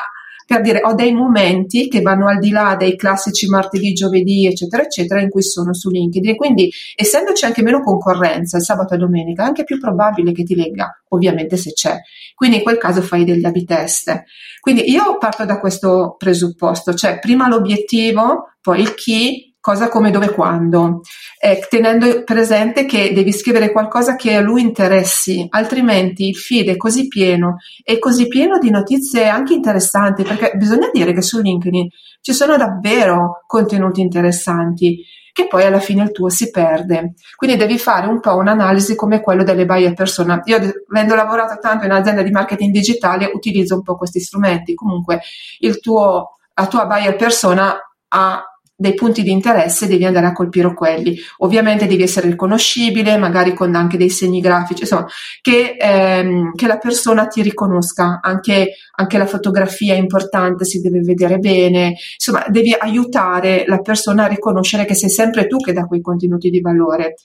per 0.48 0.62
dire 0.62 0.80
ho 0.82 0.94
dei 0.94 1.12
momenti 1.12 1.90
che 1.90 2.02
vanno 2.02 2.30
al 2.30 2.40
di 2.40 2.52
là 2.52 2.78
dei 2.80 2.96
classici 2.96 3.48
martedì, 3.48 3.92
giovedì, 3.92 4.48
eccetera, 4.48 4.82
eccetera, 4.82 5.20
in 5.20 5.30
cui 5.30 5.44
sono 5.44 5.74
su 5.74 5.90
LinkedIn. 5.90 6.38
Quindi, 6.38 6.72
essendoci 6.96 7.44
anche 7.44 7.62
meno 7.62 7.82
concorrenza 7.82 8.56
il 8.56 8.64
sabato 8.64 8.94
e 8.94 8.98
domenica, 8.98 9.44
è 9.44 9.48
anche 9.48 9.66
più 9.66 9.78
probabile 9.78 10.32
che 10.32 10.44
ti 10.44 10.56
legga, 10.56 10.90
ovviamente 11.10 11.58
se 11.58 11.74
c'è. 11.74 11.98
Quindi 12.34 12.58
in 12.58 12.64
quel 12.64 12.78
caso 12.78 13.02
fai 13.02 13.26
degli 13.26 13.44
abitest. 13.44 14.24
Quindi 14.62 14.90
io 14.90 15.18
parto 15.18 15.44
da 15.44 15.60
questo 15.60 16.16
presupposto, 16.18 16.94
cioè 16.94 17.20
prima 17.20 17.50
l'obiettivo, 17.50 18.54
poi 18.62 18.82
il 18.82 18.96
chi, 18.96 19.47
cosa 19.68 19.90
come 19.90 20.12
dove 20.12 20.32
quando, 20.32 21.02
eh, 21.38 21.68
tenendo 21.70 22.24
presente 22.24 22.86
che 22.86 23.12
devi 23.12 23.34
scrivere 23.34 23.74
qualcosa 23.74 24.16
che 24.16 24.34
a 24.34 24.40
lui 24.40 24.62
interessi, 24.62 25.46
altrimenti 25.50 26.30
il 26.30 26.38
feed 26.38 26.70
è 26.70 26.78
così 26.78 27.10
pieno 27.10 27.58
e 27.84 28.00
così 28.00 28.30
pieno 28.30 28.60
di 28.60 28.70
notizie 28.70 29.28
anche 29.28 29.54
interessanti, 29.54 30.24
perché 30.24 30.54
bisogna 30.56 30.90
dire 30.94 31.12
che 31.12 31.22
su 31.22 31.42
LinkedIn 31.42 31.90
ci 32.22 32.32
sono 32.32 32.56
davvero 32.56 33.44
contenuti 33.46 34.00
interessanti 34.00 35.04
che 35.34 35.48
poi 35.48 35.66
alla 35.66 35.82
fine 35.82 36.04
il 36.04 36.14
tuo 36.14 36.30
si 36.30 36.50
perde. 36.50 37.16
Quindi 37.36 37.58
devi 37.58 37.78
fare 37.78 38.08
un 38.08 38.22
po' 38.22 38.38
un'analisi 38.38 38.96
come 38.96 39.20
quello 39.20 39.44
delle 39.44 39.66
buyer 39.66 39.94
persona. 39.94 40.42
Io, 40.46 40.60
avendo 40.90 41.14
lavorato 41.14 41.60
tanto 41.60 41.84
in 41.84 41.92
azienda 41.92 42.22
di 42.22 42.32
marketing 42.32 42.72
digitale, 42.72 43.30
utilizzo 43.34 43.76
un 43.76 43.84
po' 43.84 43.98
questi 43.98 44.22
strumenti. 44.22 44.74
Comunque, 44.76 45.20
il 45.60 45.82
tuo, 45.82 46.38
la 46.54 46.68
tua 46.68 46.86
buyer 46.86 47.18
persona 47.18 47.78
ha 48.08 48.42
dei 48.80 48.94
punti 48.94 49.24
di 49.24 49.32
interesse 49.32 49.88
devi 49.88 50.06
andare 50.06 50.28
a 50.28 50.34
colpire 50.34 50.72
quelli. 50.76 51.18
Ovviamente 51.38 51.88
devi 51.88 52.04
essere 52.04 52.30
riconoscibile, 52.30 53.18
magari 53.18 53.56
con 53.56 53.74
anche 53.74 53.98
dei 53.98 54.12
segni 54.12 54.40
grafici, 54.40 54.82
insomma, 54.82 55.08
che, 55.42 55.78
ehm, 55.80 56.54
che 56.54 56.68
la 56.68 56.78
persona 56.78 57.26
ti 57.26 57.42
riconosca. 57.42 58.20
Anche, 58.22 58.74
anche, 58.96 59.18
la 59.18 59.26
fotografia 59.26 59.96
è 59.96 59.98
importante, 59.98 60.64
si 60.64 60.80
deve 60.80 61.00
vedere 61.02 61.40
bene, 61.40 61.96
insomma, 62.14 62.46
devi 62.50 62.76
aiutare 62.78 63.64
la 63.66 63.80
persona 63.80 64.26
a 64.26 64.28
riconoscere 64.28 64.86
che 64.86 64.94
sei 64.94 65.10
sempre 65.10 65.48
tu 65.48 65.58
che 65.58 65.74
dà 65.74 65.86
quei 65.86 66.02
contenuti 66.02 66.52
di 66.52 66.62
valore. 66.62 67.16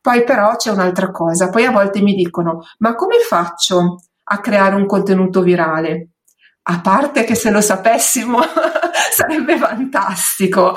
Poi 0.00 0.24
però 0.24 0.56
c'è 0.56 0.70
un'altra 0.70 1.10
cosa, 1.10 1.50
poi 1.50 1.64
a 1.64 1.70
volte 1.70 2.00
mi 2.02 2.14
dicono, 2.14 2.62
ma 2.78 2.94
come 2.94 3.18
faccio 3.18 4.00
a 4.24 4.40
creare 4.40 4.74
un 4.74 4.86
contenuto 4.86 5.42
virale? 5.42 6.15
A 6.68 6.80
parte 6.80 7.22
che 7.22 7.36
se 7.36 7.50
lo 7.50 7.60
sapessimo 7.60 8.40
sarebbe 9.14 9.56
fantastico, 9.56 10.76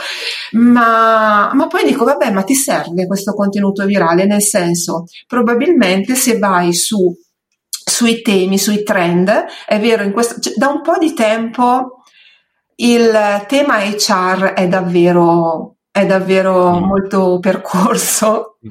ma, 0.52 1.52
ma, 1.54 1.68
poi 1.68 1.84
dico, 1.84 2.06
vabbè, 2.06 2.32
ma 2.32 2.44
ti 2.44 2.54
serve 2.54 3.08
questo 3.08 3.34
contenuto 3.34 3.86
virale? 3.86 4.26
Nel 4.26 4.44
senso, 4.44 5.06
probabilmente 5.26 6.14
se 6.14 6.38
vai 6.38 6.74
su, 6.74 7.12
sui 7.68 8.22
temi, 8.22 8.60
sui 8.60 8.84
trend, 8.84 9.46
è 9.66 9.80
vero, 9.80 10.04
in 10.04 10.12
questo, 10.12 10.40
cioè, 10.40 10.54
da 10.56 10.68
un 10.68 10.82
po' 10.82 11.00
di 11.00 11.14
tempo 11.14 12.04
il 12.76 13.46
tema 13.48 13.80
HR 13.80 14.54
è 14.54 14.68
davvero, 14.68 15.78
è 15.92 16.06
davvero 16.06 16.80
mm. 16.80 16.84
molto 16.84 17.40
percorso. 17.40 18.58
Mm. 18.64 18.70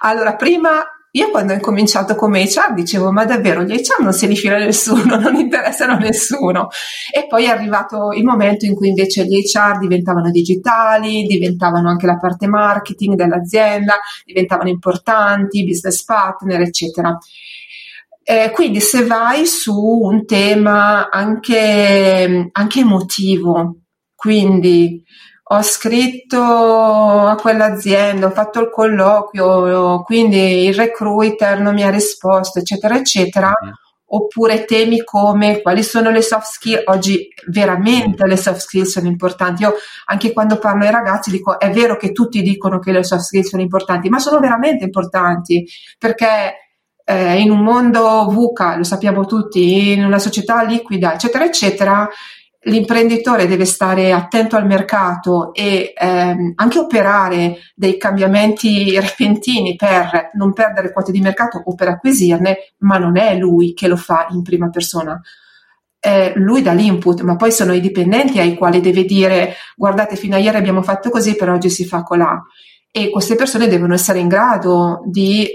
Allora, 0.00 0.36
prima 0.36 0.84
io 1.12 1.30
quando 1.30 1.52
ho 1.52 1.56
incominciato 1.56 2.14
come 2.14 2.44
HR 2.44 2.74
dicevo 2.74 3.10
ma 3.10 3.24
davvero 3.24 3.62
gli 3.62 3.74
HR 3.74 4.02
non 4.02 4.12
si 4.12 4.26
rifila 4.26 4.58
nessuno, 4.58 5.16
non 5.18 5.36
interessano 5.36 5.94
a 5.94 5.98
nessuno 5.98 6.68
e 7.12 7.26
poi 7.26 7.44
è 7.44 7.48
arrivato 7.48 8.12
il 8.12 8.24
momento 8.24 8.66
in 8.66 8.74
cui 8.74 8.88
invece 8.88 9.24
gli 9.24 9.40
HR 9.40 9.78
diventavano 9.78 10.30
digitali, 10.30 11.24
diventavano 11.24 11.88
anche 11.88 12.06
la 12.06 12.18
parte 12.18 12.46
marketing 12.46 13.14
dell'azienda, 13.14 13.98
diventavano 14.24 14.68
importanti, 14.68 15.64
business 15.64 16.04
partner 16.04 16.60
eccetera. 16.60 17.16
Eh, 18.22 18.50
quindi 18.52 18.80
se 18.80 19.06
vai 19.06 19.46
su 19.46 19.74
un 19.74 20.26
tema 20.26 21.08
anche, 21.08 22.50
anche 22.52 22.80
emotivo, 22.80 23.76
quindi 24.14 25.02
ho 25.50 25.62
scritto 25.62 26.42
a 26.42 27.34
quell'azienda, 27.36 28.26
ho 28.26 28.30
fatto 28.30 28.60
il 28.60 28.70
colloquio, 28.70 30.02
quindi 30.02 30.66
il 30.66 30.74
recruiter 30.74 31.60
non 31.60 31.74
mi 31.74 31.82
ha 31.82 31.90
risposto, 31.90 32.58
eccetera, 32.58 32.96
eccetera. 32.96 33.48
Mm. 33.48 33.70
Oppure 34.10 34.64
temi 34.64 35.04
come 35.04 35.60
quali 35.60 35.82
sono 35.82 36.08
le 36.10 36.22
soft 36.22 36.46
skill. 36.46 36.82
Oggi 36.86 37.28
veramente 37.48 38.26
le 38.26 38.38
soft 38.38 38.60
skill 38.60 38.84
sono 38.84 39.06
importanti. 39.06 39.62
Io 39.62 39.74
anche 40.06 40.32
quando 40.32 40.58
parlo 40.58 40.84
ai 40.84 40.90
ragazzi 40.90 41.30
dico: 41.30 41.58
è 41.58 41.70
vero 41.70 41.96
che 41.96 42.12
tutti 42.12 42.40
dicono 42.40 42.78
che 42.78 42.92
le 42.92 43.04
soft 43.04 43.24
skill 43.24 43.42
sono 43.42 43.60
importanti, 43.60 44.08
ma 44.08 44.18
sono 44.18 44.40
veramente 44.40 44.84
importanti 44.84 45.66
perché 45.98 46.68
eh, 47.04 47.40
in 47.40 47.50
un 47.50 47.60
mondo 47.60 48.26
VUCA, 48.30 48.76
lo 48.76 48.84
sappiamo 48.84 49.24
tutti, 49.24 49.92
in 49.92 50.04
una 50.04 50.18
società 50.18 50.62
liquida, 50.62 51.14
eccetera, 51.14 51.44
eccetera, 51.44 52.08
l'imprenditore 52.68 53.46
deve 53.46 53.64
stare 53.64 54.12
attento 54.12 54.56
al 54.56 54.66
mercato 54.66 55.52
e 55.52 55.92
ehm, 55.96 56.52
anche 56.54 56.78
operare 56.78 57.58
dei 57.74 57.96
cambiamenti 57.96 58.98
repentini 59.00 59.74
per 59.74 60.30
non 60.34 60.52
perdere 60.52 60.92
quote 60.92 61.12
di 61.12 61.20
mercato 61.20 61.60
o 61.64 61.74
per 61.74 61.88
acquisirne, 61.88 62.74
ma 62.78 62.98
non 62.98 63.16
è 63.16 63.36
lui 63.36 63.74
che 63.74 63.88
lo 63.88 63.96
fa 63.96 64.28
in 64.30 64.42
prima 64.42 64.68
persona. 64.70 65.20
Eh, 66.00 66.32
lui 66.36 66.62
dà 66.62 66.72
l'input, 66.72 67.22
ma 67.22 67.36
poi 67.36 67.50
sono 67.50 67.72
i 67.72 67.80
dipendenti 67.80 68.38
ai 68.38 68.54
quali 68.54 68.80
deve 68.80 69.04
dire 69.04 69.54
guardate 69.74 70.14
fino 70.14 70.36
a 70.36 70.38
ieri 70.38 70.56
abbiamo 70.56 70.82
fatto 70.82 71.10
così, 71.10 71.34
per 71.34 71.50
oggi 71.50 71.70
si 71.70 71.84
fa 71.84 72.02
colà. 72.02 72.40
E 72.90 73.10
queste 73.10 73.34
persone 73.34 73.68
devono 73.68 73.94
essere 73.94 74.18
in 74.18 74.28
grado 74.28 75.02
di 75.06 75.46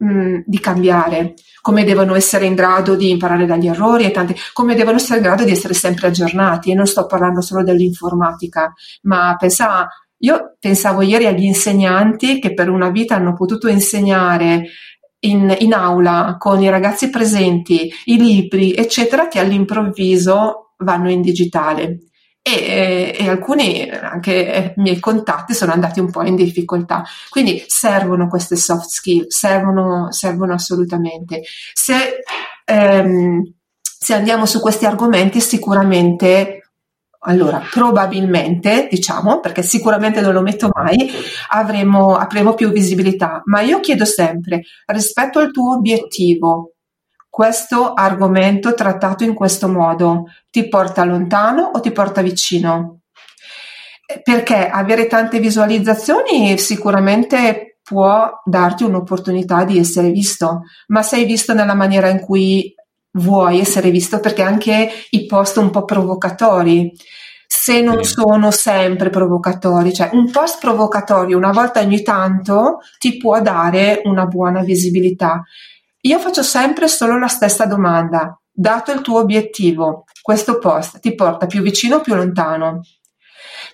mh, 0.00 0.42
di 0.46 0.58
cambiare, 0.58 1.34
come 1.60 1.84
devono 1.84 2.14
essere 2.14 2.46
in 2.46 2.54
grado 2.54 2.96
di 2.96 3.10
imparare 3.10 3.46
dagli 3.46 3.68
errori 3.68 4.04
e 4.04 4.10
tanti, 4.10 4.34
come 4.52 4.74
devono 4.74 4.96
essere 4.96 5.18
in 5.18 5.24
grado 5.24 5.44
di 5.44 5.52
essere 5.52 5.74
sempre 5.74 6.08
aggiornati. 6.08 6.70
E 6.70 6.74
non 6.74 6.86
sto 6.86 7.06
parlando 7.06 7.40
solo 7.40 7.62
dell'informatica, 7.62 8.72
ma 9.02 9.36
pensa, 9.38 9.88
io 10.18 10.56
pensavo 10.58 11.02
ieri 11.02 11.26
agli 11.26 11.44
insegnanti 11.44 12.40
che 12.40 12.54
per 12.54 12.68
una 12.68 12.90
vita 12.90 13.14
hanno 13.14 13.34
potuto 13.34 13.68
insegnare 13.68 14.68
in, 15.20 15.54
in, 15.58 15.74
aula 15.74 16.36
con 16.38 16.62
i 16.62 16.70
ragazzi 16.70 17.10
presenti, 17.10 17.90
i 18.06 18.16
libri, 18.16 18.74
eccetera, 18.74 19.28
che 19.28 19.38
all'improvviso 19.38 20.74
vanno 20.78 21.10
in 21.10 21.20
digitale 21.20 22.09
e, 22.42 23.16
e, 23.18 23.28
alcuni 23.28 23.88
anche 23.90 24.72
miei 24.76 24.98
contatti 24.98 25.52
sono 25.54 25.72
andati 25.72 26.00
un 26.00 26.10
po' 26.10 26.24
in 26.24 26.36
difficoltà. 26.36 27.04
Quindi 27.28 27.62
servono 27.66 28.28
queste 28.28 28.56
soft 28.56 28.88
skill, 28.88 29.26
servono, 29.28 30.10
servono 30.10 30.54
assolutamente. 30.54 31.42
Se, 31.72 32.22
ehm, 32.64 33.42
se 33.80 34.14
andiamo 34.14 34.46
su 34.46 34.60
questi 34.60 34.86
argomenti, 34.86 35.40
sicuramente 35.40 36.60
allora, 37.22 37.60
probabilmente, 37.70 38.88
diciamo, 38.90 39.40
perché 39.40 39.62
sicuramente 39.62 40.22
non 40.22 40.32
lo 40.32 40.40
metto 40.40 40.70
mai, 40.72 40.96
avremo, 41.50 42.16
avremo 42.16 42.54
più 42.54 42.70
visibilità. 42.70 43.42
Ma 43.44 43.60
io 43.60 43.80
chiedo 43.80 44.06
sempre, 44.06 44.62
rispetto 44.86 45.38
al 45.38 45.50
tuo 45.50 45.74
obiettivo, 45.74 46.76
questo 47.30 47.94
argomento 47.94 48.74
trattato 48.74 49.24
in 49.24 49.34
questo 49.34 49.68
modo 49.68 50.24
ti 50.50 50.68
porta 50.68 51.04
lontano 51.04 51.70
o 51.72 51.80
ti 51.80 51.92
porta 51.92 52.20
vicino? 52.20 53.02
Perché 54.22 54.68
avere 54.68 55.06
tante 55.06 55.38
visualizzazioni 55.38 56.58
sicuramente 56.58 57.78
può 57.82 58.28
darti 58.44 58.82
un'opportunità 58.82 59.64
di 59.64 59.78
essere 59.78 60.10
visto, 60.10 60.62
ma 60.88 61.02
sei 61.02 61.24
visto 61.24 61.54
nella 61.54 61.74
maniera 61.74 62.08
in 62.08 62.20
cui 62.20 62.74
vuoi 63.12 63.60
essere 63.60 63.90
visto 63.90 64.20
perché 64.20 64.42
anche 64.42 64.90
i 65.10 65.26
post 65.26 65.56
un 65.56 65.70
po' 65.70 65.84
provocatori 65.84 66.92
se 67.52 67.80
non 67.80 68.04
sono 68.04 68.52
sempre 68.52 69.10
provocatori, 69.10 69.92
cioè 69.92 70.10
un 70.12 70.30
post 70.30 70.60
provocatorio 70.60 71.36
una 71.36 71.50
volta 71.50 71.80
ogni 71.80 72.00
tanto 72.00 72.78
ti 72.96 73.16
può 73.16 73.42
dare 73.42 74.02
una 74.04 74.26
buona 74.26 74.62
visibilità. 74.62 75.42
Io 76.02 76.18
faccio 76.18 76.42
sempre 76.42 76.88
solo 76.88 77.18
la 77.18 77.26
stessa 77.28 77.66
domanda. 77.66 78.40
Dato 78.50 78.90
il 78.90 79.02
tuo 79.02 79.20
obiettivo, 79.20 80.04
questo 80.22 80.58
post 80.58 80.98
ti 81.00 81.14
porta 81.14 81.46
più 81.46 81.60
vicino 81.60 81.96
o 81.96 82.00
più 82.00 82.14
lontano? 82.14 82.80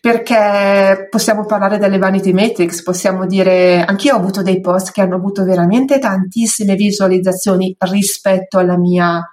Perché 0.01 1.07
possiamo 1.09 1.47
parlare 1.47 1.79
delle 1.79 1.99
vanity 1.99 2.33
metrics, 2.33 2.83
possiamo 2.83 3.27
dire, 3.27 3.85
anch'io 3.85 4.15
ho 4.15 4.19
avuto 4.19 4.43
dei 4.43 4.61
post 4.61 4.91
che 4.93 5.01
hanno 5.01 5.17
avuto 5.17 5.45
veramente 5.45 5.99
tantissime 6.01 6.75
visualizzazioni 6.75 7.75
rispetto 7.79 8.59
alla 8.59 8.77
mia, 8.77 9.25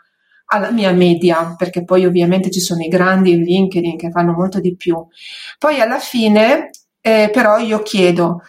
alla 0.45 0.71
mia 0.71 0.91
media, 0.91 1.55
perché 1.57 1.83
poi 1.83 2.05
ovviamente 2.05 2.51
ci 2.51 2.59
sono 2.59 2.81
i 2.81 2.87
grandi 2.87 3.31
in 3.31 3.41
LinkedIn 3.41 3.97
che 3.97 4.11
fanno 4.11 4.33
molto 4.33 4.59
di 4.59 4.75
più. 4.75 4.95
Poi 5.57 5.81
alla 5.81 5.99
fine, 5.99 6.69
eh, 7.01 7.29
però, 7.31 7.57
io 7.57 7.81
chiedo 7.81 8.41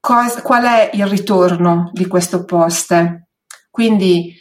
cos- 0.00 0.42
qual 0.42 0.64
è 0.64 0.90
il 0.92 1.06
ritorno 1.06 1.90
di 1.92 2.06
questo 2.06 2.44
post? 2.44 3.24
Quindi 3.76 4.34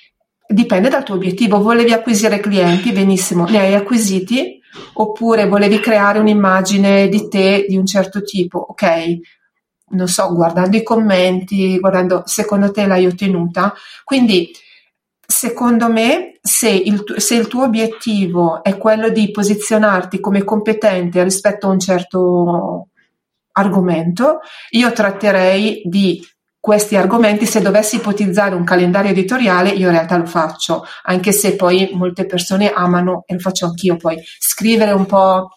dipende 0.47 0.87
dal 0.87 1.03
tuo 1.03 1.15
obiettivo. 1.15 1.61
Volevi 1.61 1.91
acquisire 1.91 2.39
clienti, 2.39 2.93
benissimo, 2.93 3.43
ne 3.43 3.59
hai 3.59 3.75
acquisiti, 3.75 4.61
oppure 4.93 5.45
volevi 5.45 5.81
creare 5.81 6.19
un'immagine 6.19 7.09
di 7.09 7.27
te 7.27 7.65
di 7.67 7.75
un 7.75 7.85
certo 7.85 8.21
tipo, 8.21 8.59
ok? 8.59 9.17
Non 9.87 10.07
so, 10.07 10.33
guardando 10.33 10.77
i 10.77 10.83
commenti, 10.83 11.77
guardando, 11.79 12.21
secondo 12.23 12.71
te 12.71 12.85
l'hai 12.87 13.05
ottenuta? 13.07 13.73
Quindi, 14.05 14.49
secondo 15.19 15.91
me, 15.91 16.37
se 16.41 16.69
il, 16.69 17.03
se 17.17 17.35
il 17.35 17.47
tuo 17.47 17.63
obiettivo 17.65 18.63
è 18.63 18.77
quello 18.77 19.09
di 19.09 19.31
posizionarti 19.31 20.21
come 20.21 20.45
competente 20.45 21.21
rispetto 21.23 21.67
a 21.67 21.71
un 21.71 21.79
certo 21.81 22.87
argomento, 23.51 24.39
io 24.69 24.93
tratterei 24.93 25.81
di 25.83 26.25
questi 26.65 26.95
argomenti, 26.95 27.45
se 27.45 27.61
dovessi 27.61 27.97
ipotizzare 27.97 28.55
un 28.55 28.63
calendario 28.63 29.11
editoriale, 29.11 29.69
io 29.69 29.85
in 29.85 29.91
realtà 29.91 30.17
lo 30.17 30.25
faccio, 30.25 30.83
anche 31.03 31.31
se 31.31 31.55
poi 31.55 31.91
molte 31.93 32.25
persone 32.25 32.71
amano, 32.73 33.23
e 33.27 33.35
lo 33.35 33.39
faccio 33.39 33.67
anch'io 33.67 33.97
poi, 33.97 34.17
scrivere 34.39 34.91
un 34.91 35.05
po' 35.05 35.49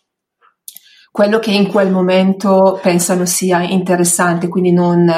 quello 1.10 1.38
che 1.38 1.50
in 1.50 1.66
quel 1.66 1.90
momento 1.90 2.78
pensano 2.82 3.24
sia 3.24 3.62
interessante, 3.62 4.48
quindi 4.48 4.70
non 4.70 5.10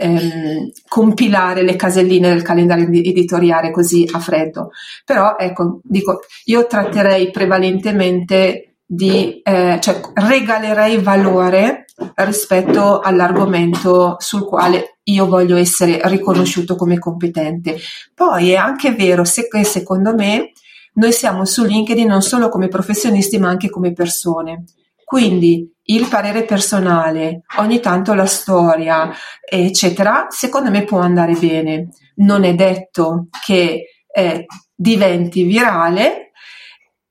ehm, 0.00 0.70
compilare 0.88 1.62
le 1.62 1.76
caselline 1.76 2.30
del 2.30 2.40
calendario 2.40 2.86
editoriale 2.86 3.70
così 3.70 4.08
a 4.10 4.20
freddo. 4.20 4.70
Però 5.04 5.36
ecco, 5.38 5.80
dico, 5.82 6.20
io 6.44 6.66
tratterei 6.66 7.30
prevalentemente 7.30 8.76
di, 8.82 9.42
eh, 9.42 9.76
cioè 9.78 10.00
regalerei 10.14 11.02
valore 11.02 11.84
rispetto 12.14 13.00
all'argomento 13.00 14.16
sul 14.18 14.46
quale 14.46 14.93
io 15.04 15.26
voglio 15.26 15.56
essere 15.56 16.00
riconosciuto 16.04 16.76
come 16.76 16.98
competente. 16.98 17.78
Poi 18.14 18.50
è 18.50 18.56
anche 18.56 18.92
vero 18.92 19.24
se, 19.24 19.48
secondo 19.62 20.14
me 20.14 20.52
noi 20.94 21.12
siamo 21.12 21.44
su 21.44 21.64
LinkedIn 21.64 22.06
non 22.06 22.22
solo 22.22 22.48
come 22.48 22.68
professionisti 22.68 23.38
ma 23.38 23.48
anche 23.48 23.70
come 23.70 23.92
persone. 23.92 24.64
Quindi 25.04 25.70
il 25.86 26.08
parere 26.08 26.44
personale, 26.44 27.42
ogni 27.58 27.78
tanto 27.80 28.14
la 28.14 28.26
storia, 28.26 29.12
eccetera, 29.46 30.26
secondo 30.30 30.70
me 30.70 30.84
può 30.84 30.98
andare 30.98 31.34
bene. 31.34 31.88
Non 32.16 32.44
è 32.44 32.54
detto 32.54 33.28
che 33.44 33.84
eh, 34.10 34.46
diventi 34.74 35.42
virale, 35.42 36.30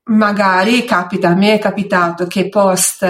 magari 0.06 0.84
capita, 0.86 1.30
a 1.30 1.36
me 1.36 1.54
è 1.54 1.60
capitato 1.60 2.26
che 2.26 2.50
post 2.50 3.06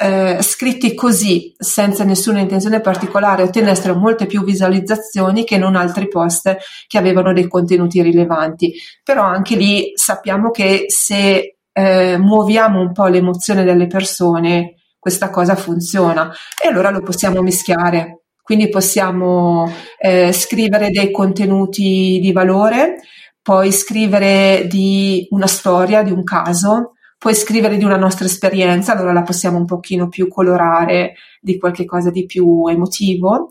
eh, 0.00 0.38
scritti 0.42 0.94
così, 0.94 1.54
senza 1.58 2.04
nessuna 2.04 2.38
intenzione 2.38 2.80
particolare, 2.80 3.42
ottenessero 3.42 3.96
molte 3.96 4.26
più 4.26 4.44
visualizzazioni 4.44 5.44
che 5.44 5.58
non 5.58 5.74
altri 5.74 6.08
post 6.08 6.56
che 6.86 6.98
avevano 6.98 7.32
dei 7.32 7.48
contenuti 7.48 8.00
rilevanti. 8.00 8.72
Però 9.02 9.24
anche 9.24 9.56
lì 9.56 9.92
sappiamo 9.94 10.50
che 10.50 10.84
se 10.86 11.56
eh, 11.72 12.16
muoviamo 12.16 12.80
un 12.80 12.92
po' 12.92 13.06
l'emozione 13.06 13.64
delle 13.64 13.88
persone, 13.88 14.74
questa 14.98 15.30
cosa 15.30 15.56
funziona 15.56 16.32
e 16.62 16.68
allora 16.68 16.90
lo 16.90 17.02
possiamo 17.02 17.42
mischiare. 17.42 18.22
Quindi 18.42 18.68
possiamo 18.68 19.70
eh, 19.98 20.32
scrivere 20.32 20.90
dei 20.90 21.10
contenuti 21.10 22.18
di 22.20 22.32
valore, 22.32 23.00
poi 23.42 23.72
scrivere 23.72 24.66
di 24.68 25.26
una 25.30 25.46
storia, 25.46 26.02
di 26.02 26.12
un 26.12 26.24
caso, 26.24 26.92
puoi 27.18 27.34
scrivere 27.34 27.76
di 27.76 27.84
una 27.84 27.96
nostra 27.96 28.24
esperienza, 28.26 28.92
allora 28.92 29.12
la 29.12 29.22
possiamo 29.22 29.58
un 29.58 29.64
pochino 29.64 30.08
più 30.08 30.28
colorare 30.28 31.14
di 31.40 31.58
qualche 31.58 31.84
cosa 31.84 32.10
di 32.10 32.24
più 32.24 32.66
emotivo. 32.68 33.50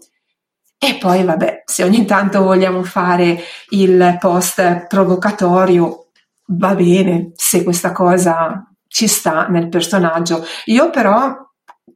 E 0.79 0.97
poi, 0.99 1.23
vabbè, 1.23 1.63
se 1.65 1.83
ogni 1.83 2.05
tanto 2.05 2.43
vogliamo 2.43 2.83
fare 2.83 3.39
il 3.69 4.17
post 4.19 4.87
provocatorio, 4.87 6.07
va 6.47 6.75
bene, 6.75 7.31
se 7.35 7.63
questa 7.63 7.91
cosa 7.91 8.71
ci 8.87 9.07
sta 9.07 9.47
nel 9.47 9.69
personaggio. 9.69 10.45
Io 10.65 10.89
però 10.89 11.35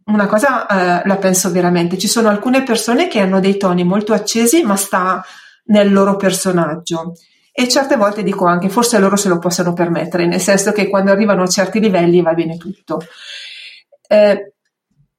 una 0.05 0.25
cosa 0.27 0.67
eh, 1.01 1.07
la 1.07 1.15
penso 1.17 1.51
veramente, 1.51 1.97
ci 1.97 2.07
sono 2.07 2.27
alcune 2.27 2.63
persone 2.63 3.07
che 3.07 3.19
hanno 3.19 3.39
dei 3.39 3.57
toni 3.57 3.83
molto 3.83 4.13
accesi, 4.13 4.63
ma 4.63 4.75
sta 4.75 5.23
nel 5.65 5.93
loro 5.93 6.15
personaggio. 6.17 7.13
E 7.53 7.67
certe 7.67 7.97
volte 7.97 8.23
dico 8.23 8.45
anche, 8.45 8.69
forse 8.69 8.97
loro 8.97 9.15
se 9.15 9.27
lo 9.27 9.37
possono 9.37 9.73
permettere, 9.73 10.25
nel 10.25 10.39
senso 10.39 10.71
che 10.71 10.87
quando 10.87 11.11
arrivano 11.11 11.43
a 11.43 11.47
certi 11.47 11.79
livelli 11.79 12.21
va 12.21 12.33
bene 12.33 12.57
tutto. 12.57 13.01
Eh, 14.07 14.53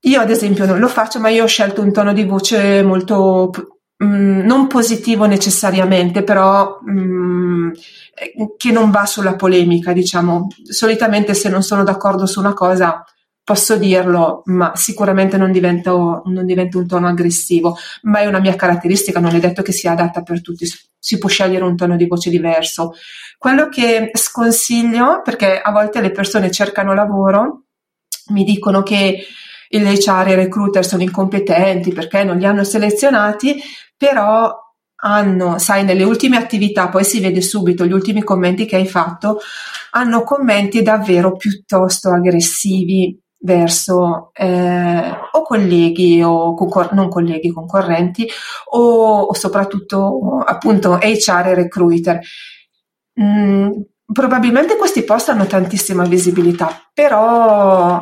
io 0.00 0.20
ad 0.20 0.30
esempio 0.30 0.66
non 0.66 0.78
lo 0.78 0.88
faccio, 0.88 1.20
ma 1.20 1.28
io 1.28 1.44
ho 1.44 1.46
scelto 1.46 1.82
un 1.82 1.92
tono 1.92 2.12
di 2.12 2.24
voce 2.24 2.82
molto 2.82 3.50
mh, 3.96 4.04
mm, 4.04 4.40
non 4.40 4.66
positivo 4.66 5.26
necessariamente, 5.26 6.22
però 6.24 6.78
mh, 6.82 6.92
mm, 6.92 7.70
che 8.56 8.72
non 8.72 8.90
va 8.90 9.06
sulla 9.06 9.36
polemica, 9.36 9.92
diciamo. 9.92 10.48
Solitamente 10.64 11.34
se 11.34 11.48
non 11.48 11.62
sono 11.62 11.84
d'accordo 11.84 12.26
su 12.26 12.40
una 12.40 12.54
cosa 12.54 13.04
posso 13.44 13.76
dirlo, 13.76 14.42
ma 14.46 14.72
sicuramente 14.74 15.36
non 15.36 15.52
divento, 15.52 16.22
non 16.26 16.46
divento, 16.46 16.78
un 16.78 16.86
tono 16.86 17.08
aggressivo, 17.08 17.76
ma 18.02 18.20
è 18.20 18.26
una 18.26 18.40
mia 18.40 18.54
caratteristica, 18.54 19.20
non 19.20 19.34
è 19.34 19.40
detto 19.40 19.62
che 19.62 19.72
sia 19.72 19.92
adatta 19.92 20.22
per 20.22 20.40
tutti, 20.40 20.66
si 21.02 21.18
può 21.18 21.28
scegliere 21.28 21.64
un 21.64 21.74
tono 21.74 21.96
di 21.96 22.06
voce 22.06 22.30
diverso. 22.30 22.92
Quello 23.36 23.68
che 23.68 24.10
sconsiglio, 24.12 25.20
perché 25.24 25.60
a 25.60 25.72
volte 25.72 26.00
le 26.00 26.12
persone 26.12 26.48
cercano 26.52 26.94
lavoro, 26.94 27.64
mi 28.28 28.44
dicono 28.44 28.84
che 28.84 29.18
il 29.70 29.82
HR 29.82 30.28
e 30.28 30.32
i 30.32 30.36
recruiter 30.36 30.86
sono 30.86 31.02
incompetenti 31.02 31.92
perché 31.92 32.22
non 32.22 32.38
li 32.38 32.46
hanno 32.46 32.62
selezionati, 32.62 33.60
però 33.96 34.56
hanno, 35.04 35.58
sai, 35.58 35.82
nelle 35.82 36.04
ultime 36.04 36.36
attività, 36.36 36.88
poi 36.88 37.02
si 37.02 37.18
vede 37.18 37.40
subito 37.40 37.84
gli 37.84 37.92
ultimi 37.92 38.22
commenti 38.22 38.64
che 38.64 38.76
hai 38.76 38.86
fatto, 38.86 39.40
hanno 39.90 40.22
commenti 40.22 40.82
davvero 40.82 41.34
piuttosto 41.34 42.10
aggressivi 42.10 43.21
verso 43.42 44.30
eh, 44.34 45.10
o 45.32 45.42
colleghi 45.42 46.22
o 46.22 46.54
concor- 46.54 46.92
non 46.92 47.08
colleghi 47.08 47.50
concorrenti 47.50 48.28
o, 48.70 49.20
o, 49.20 49.34
soprattutto 49.34 50.38
appunto 50.44 50.98
HR 51.00 51.46
e 51.46 51.54
recruiter. 51.54 52.20
Mm, 53.20 53.70
probabilmente 54.12 54.76
questi 54.76 55.02
post 55.02 55.28
hanno 55.30 55.46
tantissima 55.46 56.04
visibilità, 56.04 56.90
però 56.92 57.98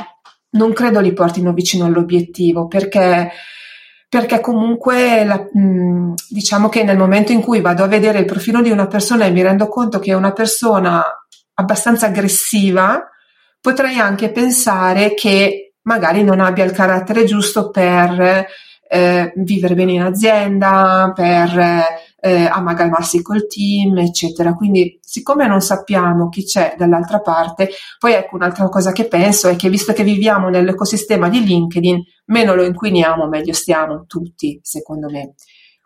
non 0.53 0.73
credo 0.73 1.01
li 1.01 1.13
portino 1.13 1.53
vicino 1.53 1.87
all'obiettivo 1.87 2.67
perché 2.67 3.31
perché 4.11 4.41
comunque 4.41 5.25
la, 5.25 5.49
mh, 5.53 6.15
diciamo 6.29 6.69
che 6.69 6.83
nel 6.83 6.99
momento 6.99 7.31
in 7.31 7.41
cui 7.41 7.61
vado 7.61 7.85
a 7.85 7.87
vedere 7.87 8.19
il 8.19 8.25
profilo 8.25 8.61
di 8.61 8.73
una 8.73 8.89
persona 8.89 9.25
e 9.25 9.31
mi 9.31 9.41
rendo 9.41 9.69
conto 9.69 10.01
che 10.01 10.11
è 10.11 10.15
una 10.15 10.33
persona 10.33 11.01
abbastanza 11.55 12.07
aggressiva, 12.07 13.09
potrei 13.61 13.99
anche 13.99 14.31
pensare 14.31 15.15
che 15.15 15.75
magari 15.83 16.23
non 16.23 16.41
abbia 16.41 16.65
il 16.65 16.73
carattere 16.73 17.25
giusto 17.25 17.71
per 17.71 18.47
eh, 18.93 19.33
vivere 19.37 19.75
bene 19.75 19.93
in 19.93 20.03
azienda, 20.03 21.13
per 21.15 21.59
eh, 22.21 22.45
amalgamarsi 22.47 23.23
col 23.23 23.47
team, 23.47 23.99
eccetera. 23.99 24.55
Quindi, 24.55 24.99
siccome 25.01 25.47
non 25.47 25.61
sappiamo 25.61 26.29
chi 26.29 26.45
c'è 26.45 26.75
dall'altra 26.77 27.21
parte, 27.21 27.71
poi 27.99 28.15
ecco 28.15 28.37
un'altra 28.37 28.69
cosa 28.69 28.93
che 28.93 29.07
penso 29.07 29.49
è 29.49 29.57
che 29.57 29.69
visto 29.69 29.93
che 29.93 30.03
viviamo 30.03 30.49
nell'ecosistema 30.49 31.29
di 31.29 31.45
LinkedIn, 31.45 32.03
meno 32.27 32.55
lo 32.55 32.65
inquiniamo, 32.65 33.27
meglio 33.27 33.53
stiamo 33.53 34.05
tutti, 34.07 34.59
secondo 34.63 35.09
me. 35.09 35.35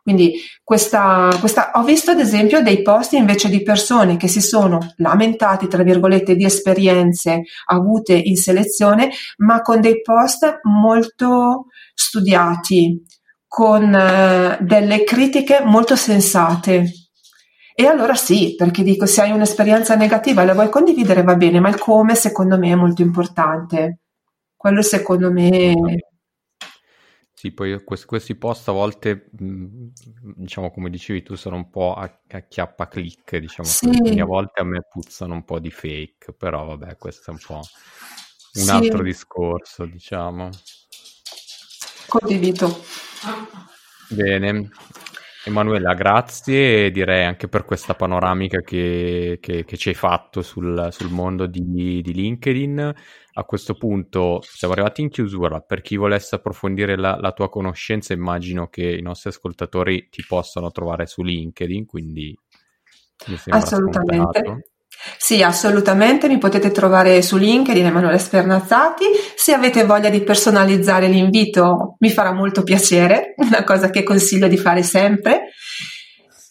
Quindi 0.04 0.34
questa, 0.62 1.34
questa, 1.40 1.70
ho 1.76 1.82
visto 1.82 2.10
ad 2.10 2.20
esempio 2.20 2.60
dei 2.60 2.82
post 2.82 3.14
invece 3.14 3.48
di 3.48 3.62
persone 3.62 4.18
che 4.18 4.28
si 4.28 4.42
sono 4.42 4.92
lamentati, 4.96 5.66
tra 5.66 5.82
virgolette, 5.82 6.36
di 6.36 6.44
esperienze 6.44 7.44
avute 7.68 8.12
in 8.12 8.36
selezione, 8.36 9.10
ma 9.38 9.62
con 9.62 9.80
dei 9.80 10.02
post 10.02 10.60
molto 10.64 11.68
studiati, 11.94 13.02
con 13.48 13.94
eh, 13.94 14.58
delle 14.60 15.04
critiche 15.04 15.62
molto 15.64 15.96
sensate. 15.96 16.84
E 17.74 17.86
allora 17.86 18.14
sì, 18.14 18.56
perché 18.56 18.82
dico, 18.82 19.06
se 19.06 19.22
hai 19.22 19.30
un'esperienza 19.30 19.94
negativa 19.94 20.42
e 20.42 20.44
la 20.44 20.52
vuoi 20.52 20.68
condividere 20.68 21.22
va 21.22 21.34
bene, 21.34 21.60
ma 21.60 21.70
il 21.70 21.78
come 21.78 22.14
secondo 22.14 22.58
me 22.58 22.72
è 22.72 22.74
molto 22.74 23.00
importante. 23.00 24.00
Quello 24.54 24.82
secondo 24.82 25.32
me 25.32 25.72
sì, 27.44 27.52
poi 27.52 27.84
questi, 27.84 28.06
questi 28.06 28.34
post 28.36 28.70
a 28.70 28.72
volte, 28.72 29.28
diciamo 29.30 30.70
come 30.70 30.88
dicevi 30.88 31.22
tu, 31.22 31.34
sono 31.34 31.56
un 31.56 31.68
po' 31.68 31.92
a, 31.92 32.10
a 32.30 32.40
chiappa 32.40 32.88
click, 32.88 33.36
diciamo 33.36 33.68
sì. 33.68 33.86
quindi 33.86 34.20
a 34.20 34.24
volte 34.24 34.62
a 34.62 34.64
me 34.64 34.80
puzzano 34.88 35.34
un 35.34 35.44
po' 35.44 35.58
di 35.58 35.70
fake, 35.70 36.32
però 36.32 36.64
vabbè, 36.64 36.96
questo 36.96 37.30
è 37.30 37.34
un 37.34 37.40
po' 37.46 37.56
un 37.56 38.62
sì. 38.62 38.70
altro 38.70 39.02
discorso, 39.02 39.84
diciamo. 39.84 40.48
Condivido. 42.08 42.82
Bene. 44.08 44.70
Emanuela, 45.46 45.92
grazie 45.92 46.90
direi 46.90 47.24
anche 47.24 47.48
per 47.48 47.64
questa 47.64 47.94
panoramica 47.94 48.60
che, 48.60 49.38
che, 49.40 49.64
che 49.64 49.76
ci 49.76 49.90
hai 49.90 49.94
fatto 49.94 50.40
sul, 50.40 50.88
sul 50.90 51.10
mondo 51.10 51.46
di, 51.46 52.00
di 52.02 52.12
LinkedIn 52.14 52.94
a 53.36 53.44
questo 53.44 53.74
punto 53.74 54.40
siamo 54.42 54.72
arrivati 54.74 55.02
in 55.02 55.10
chiusura. 55.10 55.60
Per 55.60 55.80
chi 55.82 55.96
volesse 55.96 56.36
approfondire 56.36 56.96
la, 56.96 57.16
la, 57.20 57.32
tua 57.32 57.50
conoscenza, 57.50 58.12
immagino 58.12 58.68
che 58.68 58.88
i 58.88 59.02
nostri 59.02 59.30
ascoltatori 59.30 60.08
ti 60.08 60.24
possano 60.26 60.70
trovare 60.70 61.06
su 61.06 61.22
LinkedIn, 61.22 61.84
quindi 61.84 62.36
mi 63.26 63.36
sembra 63.36 63.62
Assolutamente. 63.62 64.40
Scontato. 64.40 64.73
Sì, 65.18 65.42
assolutamente, 65.42 66.28
mi 66.28 66.38
potete 66.38 66.70
trovare 66.70 67.22
su 67.22 67.36
LinkedIn 67.36 67.86
Emanuele 67.86 68.18
Spernazzati. 68.18 69.04
Se 69.34 69.52
avete 69.52 69.84
voglia 69.84 70.08
di 70.08 70.22
personalizzare 70.22 71.08
l'invito, 71.08 71.96
mi 71.98 72.10
farà 72.10 72.32
molto 72.32 72.62
piacere, 72.62 73.34
una 73.38 73.64
cosa 73.64 73.90
che 73.90 74.02
consiglio 74.02 74.48
di 74.48 74.58
fare 74.58 74.82
sempre. 74.82 75.50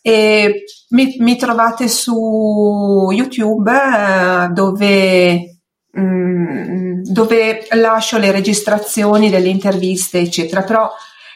E 0.01 0.64
mi, 0.89 1.16
mi 1.20 1.38
trovate 1.38 1.88
su 1.88 3.10
YouTube 3.12 3.72
eh, 3.72 4.47
dove 4.49 5.54
Mm, 5.99 7.04
dove 7.04 7.68
lascio 7.74 8.18
le 8.18 8.32
registrazioni 8.32 9.30
delle 9.30 9.49
interviste, 9.49 10.20
eccetera, 10.20 10.64
però 10.64 10.89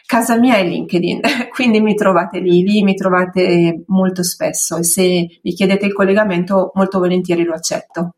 casa 0.08 0.38
mia 0.38 0.56
è 0.56 0.64
LinkedIn, 0.64 1.20
quindi 1.52 1.82
mi 1.82 1.94
trovate 1.94 2.40
lì, 2.40 2.62
lì 2.62 2.82
mi 2.82 2.94
trovate 2.94 3.84
molto 3.88 4.22
spesso 4.22 4.78
e 4.78 4.82
se 4.82 5.38
mi 5.42 5.52
chiedete 5.52 5.84
il 5.84 5.92
collegamento 5.92 6.70
molto 6.74 6.98
volentieri 6.98 7.44
lo 7.44 7.52
accetto. 7.52 8.14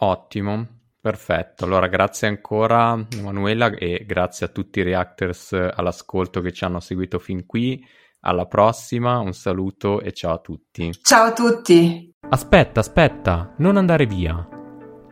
Ottimo, 0.00 0.66
perfetto. 1.00 1.64
Allora 1.66 1.86
grazie 1.86 2.26
ancora 2.26 2.98
Emanuela 3.16 3.70
e 3.70 4.04
grazie 4.04 4.46
a 4.46 4.48
tutti 4.48 4.80
i 4.80 4.82
reactors 4.82 5.52
all'ascolto 5.52 6.40
che 6.40 6.50
ci 6.50 6.64
hanno 6.64 6.80
seguito 6.80 7.20
fin 7.20 7.46
qui. 7.46 7.80
Alla 8.24 8.46
prossima, 8.46 9.18
un 9.18 9.34
saluto 9.34 10.00
e 10.00 10.12
ciao 10.12 10.34
a 10.34 10.38
tutti. 10.38 10.90
Ciao 11.00 11.26
a 11.26 11.32
tutti. 11.32 12.12
Aspetta, 12.28 12.80
aspetta, 12.80 13.54
non 13.58 13.76
andare 13.76 14.06
via. 14.06 14.61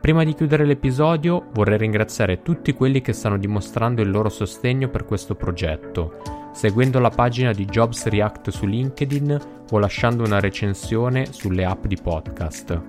Prima 0.01 0.25
di 0.25 0.35
chiudere 0.35 0.65
l'episodio 0.65 1.49
vorrei 1.53 1.77
ringraziare 1.77 2.41
tutti 2.41 2.73
quelli 2.73 3.03
che 3.03 3.13
stanno 3.13 3.37
dimostrando 3.37 4.01
il 4.01 4.11
loro 4.11 4.31
sostegno 4.31 4.89
per 4.89 5.05
questo 5.05 5.35
progetto, 5.35 6.23
seguendo 6.55 6.99
la 7.01 7.11
pagina 7.11 7.53
di 7.53 7.67
Jobs 7.67 8.07
React 8.07 8.49
su 8.49 8.65
LinkedIn 8.65 9.39
o 9.71 9.79
lasciando 9.79 10.25
una 10.25 10.41
recensione 10.41 11.27
sulle 11.33 11.67
app 11.67 11.85
di 11.85 11.99
podcast. 12.01 12.81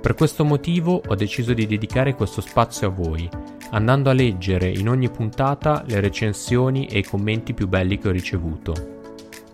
Per 0.00 0.14
questo 0.14 0.44
motivo 0.44 1.00
ho 1.06 1.14
deciso 1.14 1.52
di 1.52 1.68
dedicare 1.68 2.16
questo 2.16 2.40
spazio 2.40 2.88
a 2.88 2.90
voi, 2.90 3.28
andando 3.70 4.10
a 4.10 4.14
leggere 4.14 4.68
in 4.70 4.88
ogni 4.88 5.08
puntata 5.08 5.84
le 5.86 6.00
recensioni 6.00 6.86
e 6.86 6.98
i 6.98 7.04
commenti 7.04 7.54
più 7.54 7.68
belli 7.68 7.96
che 7.96 8.08
ho 8.08 8.12
ricevuto. 8.12 8.98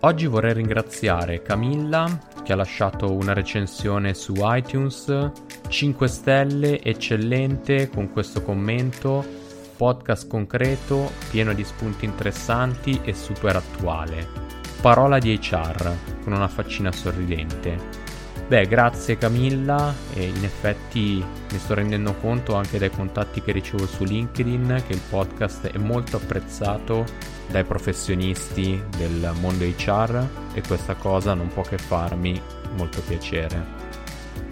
Oggi 0.01 0.27
vorrei 0.27 0.55
ringraziare 0.55 1.43
Camilla 1.43 2.07
che 2.47 2.53
ha 2.53 2.57
lasciato 2.57 3.13
una 3.13 3.33
recensione 3.33 4.15
su 4.15 4.35
iTunes, 4.37 5.33
5 5.67 6.07
stelle, 6.07 6.81
eccellente 6.81 7.91
con 7.91 8.13
questo 8.13 8.41
commento, 8.41 9.25
podcast 9.77 10.29
concreto, 10.29 11.11
pieno 11.29 11.53
di 11.55 11.65
spunti 11.65 12.05
interessanti 12.05 13.01
e 13.03 13.15
super 13.15 13.57
attuale. 13.57 14.29
Parola 14.81 15.19
di 15.19 15.37
HR 15.37 15.93
con 16.23 16.35
una 16.35 16.47
faccina 16.47 16.93
sorridente. 16.93 18.05
Beh, 18.47 18.69
grazie 18.69 19.19
Camilla 19.19 19.93
e 20.15 20.27
in 20.27 20.45
effetti 20.45 21.25
mi 21.51 21.59
sto 21.59 21.75
rendendo 21.75 22.15
conto 22.15 22.55
anche 22.55 22.79
dai 22.79 22.91
contatti 22.91 23.43
che 23.43 23.51
ricevo 23.51 23.89
su 23.89 24.05
LinkedIn 24.05 24.85
che 24.87 24.93
il 24.93 25.03
podcast 25.11 25.67
è 25.67 25.79
molto 25.79 26.19
apprezzato 26.19 27.05
dai 27.51 27.65
professionisti 27.65 28.83
del 28.97 29.33
mondo 29.41 29.65
HR 29.65 30.29
e 30.55 30.63
questa 30.67 30.95
cosa 30.95 31.35
non 31.35 31.49
può 31.49 31.63
che 31.63 31.79
farmi 31.79 32.41
molto 32.77 33.01
piacere. 33.03 33.65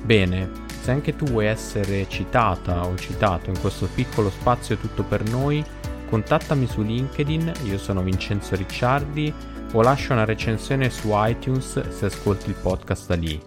Bene, 0.03 0.51
se 0.81 0.91
anche 0.91 1.17
tu 1.17 1.25
vuoi 1.25 1.47
essere 1.47 2.07
citata 2.09 2.87
o 2.87 2.95
citato 2.97 3.49
in 3.49 3.59
questo 3.59 3.89
piccolo 3.95 4.31
spazio 4.31 4.77
tutto 4.77 5.03
per 5.03 5.29
noi, 5.31 5.65
contattami 6.11 6.67
su 6.67 6.83
LinkedIn, 6.83 7.53
io 7.65 7.79
sono 7.79 8.03
Vincenzo 8.03 8.55
Ricciardi 8.55 9.33
o 9.73 9.83
lascia 9.83 10.13
una 10.13 10.25
recensione 10.25 10.91
su 10.91 11.09
iTunes 11.13 11.89
se 11.89 12.05
ascolti 12.05 12.51
il 12.51 12.57
podcast 12.61 13.09
da 13.09 13.15
lì. 13.17 13.41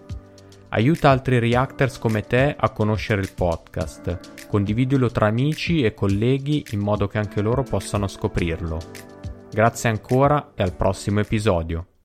Aiuta 0.70 1.10
altri 1.10 1.38
reactors 1.38 1.98
come 1.98 2.22
te 2.22 2.54
a 2.58 2.70
conoscere 2.70 3.22
il 3.22 3.32
podcast, 3.32 4.46
condividilo 4.48 5.10
tra 5.10 5.26
amici 5.26 5.82
e 5.82 5.94
colleghi 5.94 6.66
in 6.72 6.80
modo 6.80 7.06
che 7.06 7.18
anche 7.18 7.40
loro 7.40 7.62
possano 7.62 8.06
scoprirlo. 8.06 9.17
Grazie 9.50 9.88
ancora 9.88 10.52
e 10.54 10.62
al 10.62 10.72
prossimo 10.72 11.20
episodio. 11.20 11.88